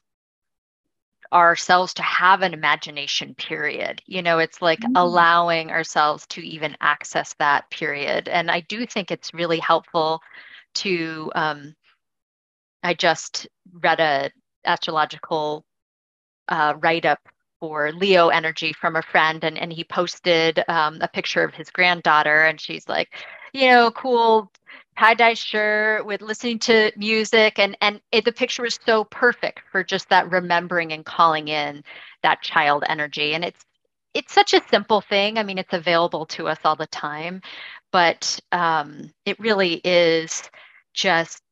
ourselves 1.32 1.94
to 1.94 2.02
have 2.02 2.42
an 2.42 2.54
imagination 2.54 3.34
period. 3.34 4.02
You 4.06 4.22
know, 4.22 4.38
it's 4.38 4.62
like 4.62 4.80
mm-hmm. 4.80 4.96
allowing 4.96 5.70
ourselves 5.70 6.26
to 6.28 6.46
even 6.46 6.76
access 6.80 7.34
that 7.38 7.68
period. 7.70 8.28
And 8.28 8.50
I 8.50 8.60
do 8.60 8.86
think 8.86 9.10
it's 9.10 9.34
really 9.34 9.58
helpful 9.58 10.20
to 10.74 11.32
um, 11.34 11.74
I 12.82 12.94
just 12.94 13.48
read 13.72 14.00
a 14.00 14.30
astrological 14.64 15.64
uh, 16.48 16.74
write 16.80 17.04
up 17.04 17.20
for 17.60 17.92
Leo 17.92 18.28
energy 18.28 18.72
from 18.72 18.96
a 18.96 19.02
friend, 19.02 19.44
and, 19.44 19.56
and 19.56 19.72
he 19.72 19.84
posted 19.84 20.64
um, 20.68 20.98
a 21.00 21.08
picture 21.08 21.44
of 21.44 21.54
his 21.54 21.70
granddaughter, 21.70 22.44
and 22.44 22.60
she's 22.60 22.88
like, 22.88 23.10
you 23.52 23.68
know, 23.68 23.90
cool 23.92 24.50
tie-dye 24.98 25.34
shirt 25.34 26.04
with 26.04 26.20
listening 26.20 26.58
to 26.58 26.92
music 26.96 27.58
and 27.58 27.76
and 27.80 27.98
it, 28.12 28.26
the 28.26 28.32
picture 28.32 28.62
was 28.62 28.78
so 28.84 29.04
perfect 29.04 29.60
for 29.70 29.82
just 29.82 30.06
that 30.10 30.30
remembering 30.30 30.92
and 30.92 31.06
calling 31.06 31.48
in 31.48 31.82
that 32.22 32.42
child 32.42 32.84
energy. 32.88 33.34
And 33.34 33.42
it's 33.44 33.64
it's 34.12 34.34
such 34.34 34.52
a 34.52 34.60
simple 34.68 35.00
thing. 35.00 35.38
I 35.38 35.44
mean 35.44 35.56
it's 35.58 35.72
available 35.72 36.26
to 36.26 36.46
us 36.48 36.58
all 36.64 36.76
the 36.76 36.86
time 36.88 37.40
but 37.92 38.40
um, 38.50 39.10
it 39.24 39.38
really 39.38 39.74
is 39.84 40.50
just 40.94 41.42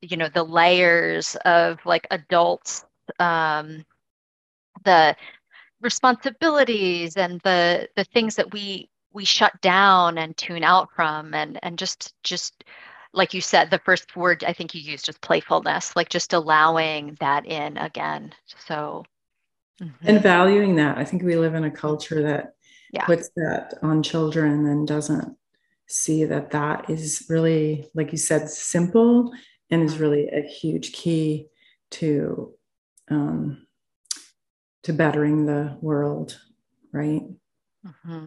you 0.00 0.16
know 0.16 0.28
the 0.28 0.44
layers 0.44 1.36
of 1.44 1.78
like 1.84 2.06
adults 2.10 2.84
um, 3.18 3.84
the 4.84 5.16
responsibilities 5.80 7.16
and 7.16 7.40
the 7.42 7.88
the 7.96 8.04
things 8.04 8.36
that 8.36 8.52
we 8.52 8.88
we 9.12 9.24
shut 9.24 9.58
down 9.60 10.18
and 10.18 10.36
tune 10.36 10.64
out 10.64 10.88
from 10.94 11.34
and 11.34 11.58
and 11.62 11.78
just 11.78 12.14
just 12.22 12.64
like 13.12 13.32
you 13.32 13.40
said 13.40 13.70
the 13.70 13.80
first 13.84 14.16
word 14.16 14.42
i 14.44 14.52
think 14.52 14.74
you 14.74 14.80
used 14.80 15.08
is 15.08 15.16
playfulness 15.18 15.94
like 15.94 16.08
just 16.08 16.32
allowing 16.32 17.16
that 17.20 17.46
in 17.46 17.76
again 17.78 18.32
so 18.66 19.04
mm-hmm. 19.80 20.08
and 20.08 20.20
valuing 20.20 20.74
that 20.74 20.98
i 20.98 21.04
think 21.04 21.22
we 21.22 21.36
live 21.36 21.54
in 21.54 21.64
a 21.64 21.70
culture 21.70 22.22
that 22.22 22.54
yeah. 22.92 23.04
puts 23.04 23.30
that 23.36 23.74
on 23.82 24.02
children 24.02 24.66
and 24.66 24.88
doesn't 24.88 25.36
see 25.86 26.24
that 26.24 26.50
that 26.50 26.90
is 26.90 27.24
really 27.28 27.88
like 27.94 28.10
you 28.12 28.18
said 28.18 28.50
simple 28.50 29.32
and 29.70 29.82
is 29.82 29.98
really 29.98 30.28
a 30.28 30.42
huge 30.42 30.92
key 30.92 31.48
to 31.90 32.54
um, 33.10 33.66
to 34.82 34.92
bettering 34.92 35.46
the 35.46 35.76
world 35.80 36.38
right? 36.92 37.22
Mm-hmm. 37.86 38.26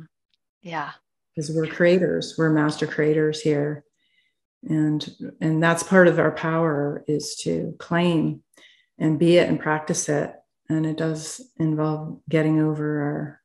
yeah. 0.62 0.92
Because 1.36 1.52
we're 1.52 1.68
creators 1.68 2.36
we're 2.38 2.50
master 2.50 2.88
creators 2.88 3.42
here. 3.42 3.84
And 4.64 5.08
and 5.39 5.62
that's 5.62 5.84
part 5.84 6.08
of 6.08 6.20
our 6.20 6.32
power 6.32 7.04
is 7.08 7.36
to 7.44 7.74
claim 7.80 8.44
and 9.00 9.18
be 9.18 9.38
it 9.38 9.50
and 9.50 9.60
practice 9.60 10.10
it. 10.10 10.34
And 10.70 10.86
it 10.86 10.98
does 10.98 11.42
involve 11.58 12.22
getting 12.30 12.62
over 12.62 13.02
our 13.02 13.42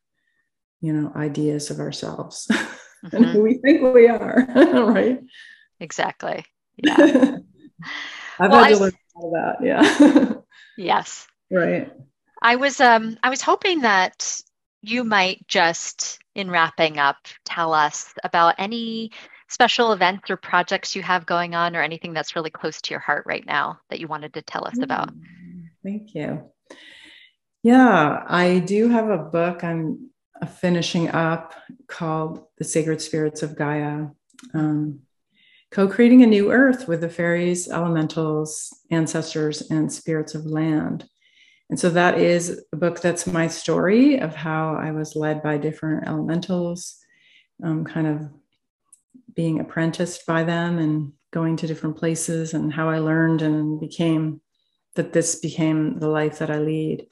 you 0.81 0.93
know 0.93 1.13
ideas 1.17 1.71
of 1.71 1.81
ourselves. 1.81 2.51
Mm-hmm. 3.05 3.17
and 3.17 3.27
who 3.27 3.43
we 3.43 3.59
think 3.59 3.95
we 3.95 4.09
are 4.09 4.47
right? 4.91 5.21
Exactly. 5.79 6.45
Yeah 6.83 7.37
i've 8.39 8.51
well, 8.51 8.65
had 8.65 8.71
to 8.71 8.77
I, 8.77 8.79
learn 8.79 8.93
all 9.15 9.31
that 9.33 9.57
yeah 9.63 10.33
yes 10.77 11.27
right 11.51 11.93
i 12.43 12.57
was 12.57 12.81
um 12.81 13.19
i 13.23 13.31
was 13.31 13.43
hoping 13.43 13.81
that 13.83 14.41
you 14.83 15.05
might 15.05 15.47
just 15.49 16.19
in 16.35 16.51
wrapping 16.51 16.99
up 16.99 17.17
tell 17.45 17.73
us 17.73 18.13
about 18.23 18.55
any 18.59 19.11
special 19.49 19.93
events 19.93 20.31
or 20.31 20.37
projects 20.37 20.97
you 20.97 21.03
have 21.03 21.27
going 21.27 21.55
on 21.55 21.77
or 21.77 21.83
anything 21.83 22.13
that's 22.13 22.37
really 22.37 22.51
close 22.51 22.81
to 22.83 22.91
your 22.91 23.01
heart 23.01 23.25
right 23.27 23.47
now 23.47 23.79
that 23.91 24.01
you 24.01 24.09
wanted 24.09 24.35
to 24.35 24.43
tell 24.43 24.67
us 24.67 24.79
about. 24.81 25.15
Mm, 25.15 25.69
thank 25.85 26.15
you. 26.15 26.43
Yeah, 27.63 28.25
I 28.27 28.61
do 28.61 28.89
have 28.89 29.09
a 29.09 29.19
book 29.19 29.65
I'm 29.65 30.11
finishing 30.61 31.09
up 31.09 31.55
called 31.87 32.45
The 32.59 32.65
Sacred 32.65 33.01
Spirits 33.01 33.43
of 33.43 33.57
Gaia. 33.57 34.09
Um, 34.53 35.01
Co 35.77 35.87
creating 35.87 36.23
a 36.23 36.27
new 36.27 36.53
earth 36.53 36.89
with 36.89 37.03
the 37.03 37.09
fairies, 37.11 37.69
elementals, 37.69 38.75
ancestors, 38.91 39.61
and 39.71 39.93
spirits 39.93 40.35
of 40.35 40.47
land. 40.47 41.07
And 41.69 41.79
so 41.79 41.91
that 41.91 42.17
is 42.17 42.65
a 42.73 42.77
book 42.77 43.03
that's 43.03 43.27
my 43.27 43.47
story 43.47 44.19
of 44.19 44.35
how 44.35 44.75
I 44.75 44.93
was 44.93 45.17
led 45.17 45.43
by 45.43 45.59
different 45.59 46.09
elementals, 46.09 46.97
um, 47.63 47.85
kind 47.85 48.07
of 48.07 48.23
being 49.35 49.61
apprenticed 49.61 50.25
by 50.25 50.45
them 50.45 50.79
and 50.79 51.13
going 51.31 51.59
to 51.59 51.67
different 51.67 51.99
places 51.99 52.55
and 52.55 52.73
how 52.73 52.89
I 52.89 53.01
learned 53.01 53.43
and 53.43 53.79
became 53.79 54.41
that 54.95 55.13
this 55.13 55.41
became 55.41 55.99
the 55.99 56.09
life 56.09 56.39
that 56.39 56.51
I 56.51 56.57
lead. 56.57 57.07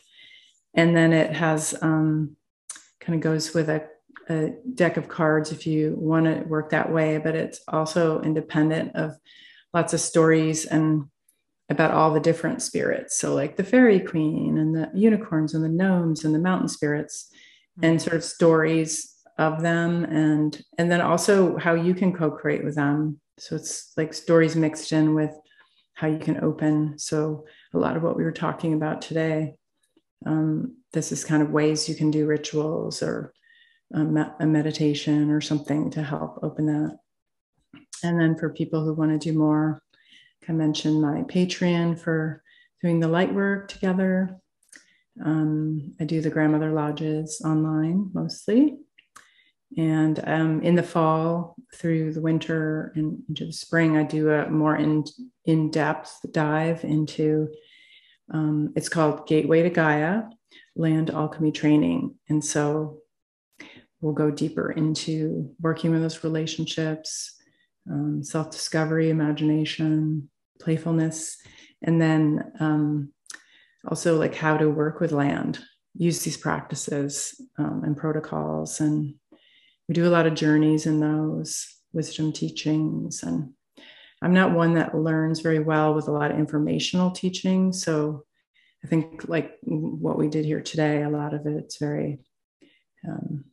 And 0.72 0.96
then 0.96 1.12
it 1.12 1.36
has 1.36 1.74
um, 1.82 2.34
kind 2.98 3.14
of 3.14 3.20
goes 3.20 3.52
with 3.52 3.68
a, 3.68 3.86
a 4.28 4.54
deck 4.74 4.96
of 4.96 5.08
cards 5.08 5.52
if 5.52 5.66
you 5.66 5.94
want 5.98 6.26
to 6.26 6.48
work 6.48 6.70
that 6.70 6.92
way, 6.92 7.18
but 7.18 7.34
it's 7.34 7.60
also 7.68 8.20
independent 8.22 8.94
of 8.94 9.16
lots 9.72 9.92
of 9.92 10.00
stories 10.00 10.64
and 10.64 11.06
about 11.70 11.90
all 11.90 12.12
the 12.12 12.20
different 12.20 12.62
spirits. 12.62 13.18
So, 13.18 13.34
like 13.34 13.56
the 13.56 13.64
fairy 13.64 14.00
queen 14.00 14.58
and 14.58 14.74
the 14.74 14.90
unicorns 14.94 15.54
and 15.54 15.64
the 15.64 15.68
gnomes 15.68 16.24
and 16.24 16.34
the 16.34 16.38
mountain 16.38 16.68
spirits, 16.68 17.30
and 17.82 18.00
sort 18.00 18.16
of 18.16 18.22
stories 18.22 19.14
of 19.38 19.62
them. 19.62 20.04
And 20.04 20.62
and 20.78 20.90
then 20.90 21.00
also 21.00 21.56
how 21.56 21.74
you 21.74 21.94
can 21.94 22.12
co-create 22.12 22.64
with 22.64 22.76
them. 22.76 23.20
So 23.38 23.56
it's 23.56 23.92
like 23.96 24.14
stories 24.14 24.54
mixed 24.54 24.92
in 24.92 25.14
with 25.14 25.32
how 25.94 26.06
you 26.06 26.18
can 26.18 26.44
open. 26.44 26.98
So 26.98 27.46
a 27.72 27.78
lot 27.78 27.96
of 27.96 28.02
what 28.02 28.16
we 28.16 28.22
were 28.22 28.32
talking 28.32 28.74
about 28.74 29.02
today 29.02 29.54
um, 30.26 30.76
this 30.92 31.12
is 31.12 31.24
kind 31.24 31.42
of 31.42 31.50
ways 31.50 31.88
you 31.88 31.94
can 31.94 32.10
do 32.10 32.26
rituals 32.26 33.02
or 33.02 33.32
a, 33.94 34.34
a 34.40 34.46
meditation 34.46 35.30
or 35.30 35.40
something 35.40 35.90
to 35.92 36.02
help 36.02 36.40
open 36.42 36.66
that. 36.66 36.98
And 38.02 38.20
then 38.20 38.36
for 38.36 38.50
people 38.50 38.84
who 38.84 38.94
want 38.94 39.12
to 39.12 39.32
do 39.32 39.36
more 39.38 39.82
i 40.48 40.52
mentioned 40.52 41.00
my 41.00 41.22
patreon 41.22 41.98
for 41.98 42.42
doing 42.82 43.00
the 43.00 43.08
light 43.08 43.32
work 43.32 43.68
together. 43.68 44.36
Um, 45.24 45.94
i 46.00 46.04
do 46.04 46.20
the 46.20 46.30
grandmother 46.30 46.72
lodges 46.72 47.40
online 47.44 48.10
mostly. 48.12 48.78
And 49.76 50.20
um, 50.24 50.62
in 50.62 50.76
the 50.76 50.82
fall, 50.84 51.56
through 51.74 52.12
the 52.12 52.20
winter 52.20 52.92
and 52.94 53.22
into 53.28 53.46
the 53.46 53.52
spring, 53.52 53.96
I 53.96 54.04
do 54.04 54.30
a 54.30 54.48
more 54.48 54.76
in 54.76 55.04
in 55.44 55.70
depth 55.70 56.20
dive 56.30 56.84
into. 56.84 57.48
Um, 58.32 58.72
it's 58.76 58.88
called 58.88 59.26
Gateway 59.26 59.62
to 59.62 59.70
Gaia, 59.70 60.22
Land 60.76 61.10
Alchemy 61.10 61.52
Training, 61.52 62.14
and 62.28 62.44
so 62.44 63.00
we'll 64.04 64.12
go 64.12 64.30
deeper 64.30 64.70
into 64.72 65.50
working 65.62 65.90
with 65.90 66.02
those 66.02 66.22
relationships, 66.22 67.40
um, 67.90 68.22
self 68.22 68.50
discovery, 68.50 69.08
imagination, 69.08 70.28
playfulness, 70.60 71.38
and 71.80 71.98
then 71.98 72.52
um, 72.60 73.10
also 73.88 74.18
like 74.18 74.34
how 74.34 74.58
to 74.58 74.68
work 74.68 75.00
with 75.00 75.10
land, 75.10 75.58
use 75.96 76.22
these 76.22 76.36
practices 76.36 77.40
um, 77.58 77.80
and 77.82 77.96
protocols. 77.96 78.78
And 78.78 79.14
we 79.88 79.94
do 79.94 80.06
a 80.06 80.12
lot 80.12 80.26
of 80.26 80.34
journeys 80.34 80.84
in 80.84 81.00
those 81.00 81.66
wisdom 81.94 82.30
teachings. 82.30 83.22
And 83.22 83.54
i'm 84.20 84.34
not 84.34 84.52
one 84.52 84.74
that 84.74 84.94
learns 84.94 85.40
very 85.40 85.60
well 85.60 85.94
with 85.94 86.08
a 86.08 86.12
lot 86.12 86.30
of 86.30 86.38
informational 86.38 87.10
teaching. 87.10 87.72
So 87.72 88.24
i 88.84 88.86
think 88.86 89.28
like 89.28 89.56
what 89.62 90.18
we 90.18 90.28
did 90.28 90.44
here 90.44 90.60
today 90.60 91.02
a 91.02 91.08
lot 91.08 91.32
of 91.32 91.46
it's 91.46 91.78
very 91.78 92.18
um, 93.08 93.44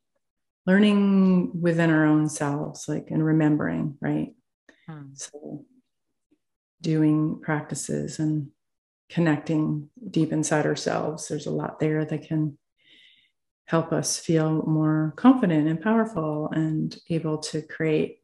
learning 0.66 1.51
within 1.59 1.89
our 1.89 2.05
own 2.05 2.30
selves 2.30 2.88
like 2.88 3.09
and 3.09 3.26
remembering 3.26 3.97
right 4.01 4.34
hmm. 4.88 5.14
so 5.14 5.66
doing 6.82 7.39
practices 7.41 8.20
and 8.20 8.49
connecting 9.09 9.89
deep 10.09 10.32
inside 10.32 10.66
ourselves 10.66 11.28
there's 11.28 11.47
a 11.47 11.51
lot 11.51 11.80
there 11.80 12.05
that 12.05 12.28
can 12.28 12.57
help 13.66 13.93
us 13.93 14.18
feel 14.20 14.64
more 14.64 15.14
confident 15.16 15.68
and 15.68 15.82
powerful 15.82 16.49
and 16.53 16.97
able 17.09 17.38
to 17.38 17.62
create 17.62 18.20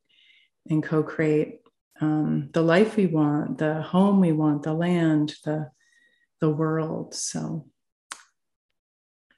and 0.69 0.83
co-create 0.83 1.59
um, 2.01 2.49
the 2.53 2.61
life 2.61 2.95
we 2.95 3.07
want, 3.07 3.57
the 3.57 3.81
home 3.81 4.19
we 4.19 4.31
want, 4.31 4.63
the 4.63 4.73
land, 4.73 5.33
the 5.45 5.69
the 6.39 6.49
world. 6.49 7.15
So 7.15 7.67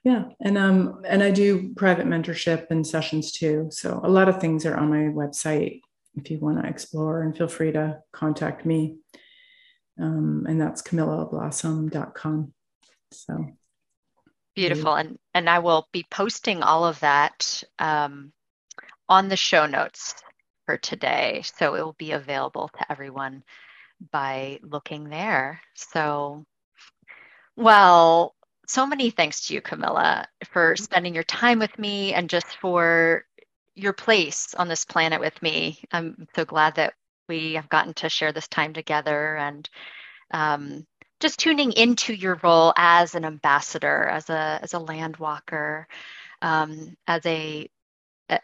yeah, 0.04 0.24
and 0.40 0.56
um 0.56 1.02
and 1.06 1.22
I 1.22 1.30
do 1.30 1.72
private 1.74 2.06
mentorship 2.06 2.70
and 2.70 2.86
sessions 2.86 3.32
too. 3.32 3.68
So 3.70 4.00
a 4.02 4.08
lot 4.08 4.28
of 4.28 4.40
things 4.40 4.64
are 4.66 4.76
on 4.76 4.90
my 4.90 5.12
website 5.12 5.80
if 6.16 6.30
you 6.30 6.38
want 6.38 6.62
to 6.62 6.68
explore, 6.68 7.22
and 7.22 7.36
feel 7.36 7.48
free 7.48 7.72
to 7.72 8.00
contact 8.12 8.66
me. 8.66 8.96
Um, 10.00 10.46
and 10.48 10.60
that's 10.60 10.82
camillablossom.com. 10.82 12.52
So 13.12 13.46
Beautiful. 14.54 14.94
And 14.94 15.18
and 15.34 15.48
I 15.48 15.60
will 15.60 15.88
be 15.92 16.06
posting 16.10 16.62
all 16.62 16.84
of 16.84 17.00
that 17.00 17.62
um, 17.78 18.32
on 19.08 19.28
the 19.28 19.36
show 19.36 19.66
notes 19.66 20.14
for 20.66 20.76
today. 20.76 21.42
So 21.44 21.74
it 21.74 21.84
will 21.84 21.96
be 21.98 22.12
available 22.12 22.68
to 22.76 22.92
everyone 22.92 23.42
by 24.10 24.58
looking 24.62 25.08
there. 25.08 25.60
So 25.74 26.44
well, 27.56 28.34
so 28.70 28.86
many 28.86 29.10
thanks 29.10 29.46
to 29.46 29.54
you, 29.54 29.60
Camilla, 29.60 30.28
for 30.52 30.76
spending 30.76 31.12
your 31.12 31.24
time 31.24 31.58
with 31.58 31.76
me 31.76 32.14
and 32.14 32.30
just 32.30 32.46
for 32.60 33.24
your 33.74 33.92
place 33.92 34.54
on 34.54 34.68
this 34.68 34.84
planet 34.84 35.18
with 35.20 35.42
me. 35.42 35.82
I'm 35.90 36.28
so 36.36 36.44
glad 36.44 36.76
that 36.76 36.94
we 37.28 37.54
have 37.54 37.68
gotten 37.68 37.94
to 37.94 38.08
share 38.08 38.32
this 38.32 38.46
time 38.46 38.72
together 38.72 39.36
and 39.36 39.68
um, 40.30 40.86
just 41.18 41.40
tuning 41.40 41.72
into 41.72 42.14
your 42.14 42.38
role 42.44 42.72
as 42.76 43.16
an 43.16 43.24
ambassador, 43.24 44.04
as 44.04 44.30
a 44.30 44.60
as 44.62 44.72
a 44.72 44.78
land 44.78 45.16
walker, 45.16 45.88
um, 46.40 46.96
as 47.08 47.26
a 47.26 47.68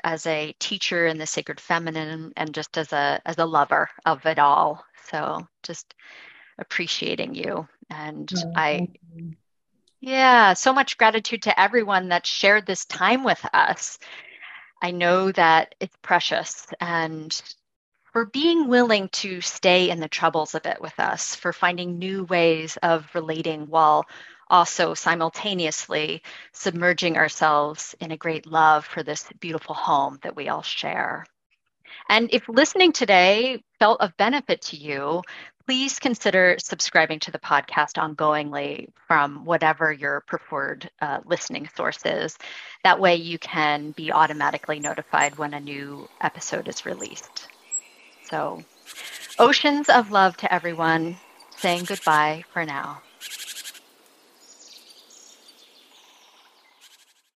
as 0.03 0.27
a 0.27 0.53
teacher 0.59 1.07
in 1.07 1.19
the 1.19 1.27
sacred 1.27 1.61
feminine, 1.61 2.33
and 2.37 2.53
just 2.53 2.77
as 2.77 2.93
a 2.93 3.21
as 3.25 3.39
a 3.39 3.47
lover 3.47 3.89
of 4.05 4.27
it 4.27 4.41
all. 4.41 4.85
So 5.09 5.47
just 5.63 5.95
appreciating 6.59 7.37
you, 7.37 7.69
and 7.91 8.33
oh, 8.37 8.53
I. 8.57 8.89
You. 9.15 9.37
Yeah, 10.07 10.53
so 10.55 10.73
much 10.73 10.99
gratitude 10.99 11.43
to 11.43 11.61
everyone 11.61 12.11
that 12.11 12.27
shared 12.27 12.65
this 12.65 12.85
time 12.85 13.25
with 13.25 13.45
us. 13.53 13.99
I 14.81 14.93
know 14.93 15.33
that 15.33 15.75
it's 15.81 15.97
precious 16.01 16.69
and 16.81 17.43
for 18.13 18.27
being 18.27 18.69
willing 18.69 19.09
to 19.11 19.41
stay 19.41 19.91
in 19.91 19.99
the 19.99 20.09
troubles 20.09 20.55
of 20.55 20.65
it 20.65 20.81
with 20.81 20.99
us, 21.01 21.35
for 21.35 21.53
finding 21.53 21.99
new 21.99 22.23
ways 22.25 22.79
of 22.85 23.11
relating 23.15 23.67
while 23.67 24.07
also 24.49 24.95
simultaneously 24.95 26.23
submerging 26.53 27.17
ourselves 27.17 27.97
in 28.01 28.13
a 28.13 28.17
great 28.17 28.47
love 28.47 28.87
for 28.87 29.03
this 29.03 29.27
beautiful 29.41 29.75
home 29.75 30.21
that 30.23 30.37
we 30.37 30.49
all 30.49 30.63
share. 30.63 31.27
And 32.09 32.31
if 32.33 32.49
listening 32.49 32.93
today 32.93 33.65
felt 33.81 34.01
of 34.01 34.17
benefit 34.17 34.63
to 34.63 34.77
you, 34.77 35.23
please 35.67 35.99
consider 35.99 36.57
subscribing 36.59 37.19
to 37.19 37.33
the 37.33 37.41
podcast 37.41 37.95
ongoingly 37.95 38.89
from 39.09 39.45
whatever 39.45 39.93
your 39.93 40.21
preferred 40.21 40.89
uh, 41.01 41.19
listening 41.25 41.69
source 41.77 41.99
is. 42.05 42.39
That 42.85 43.01
way, 43.01 43.17
you 43.17 43.39
can 43.39 43.91
be 43.91 44.13
automatically 44.13 44.79
notified 44.79 45.37
when 45.39 45.55
a 45.55 45.61
new 45.61 46.09
episode 46.21 46.69
is 46.69 46.87
released. 46.87 47.49
So, 48.31 48.63
oceans 49.41 49.89
of 49.89 50.13
love 50.13 50.37
to 50.39 50.55
everyone, 50.55 51.17
saying 51.57 51.85
goodbye 51.85 52.45
for 52.53 52.65
now. 52.65 53.03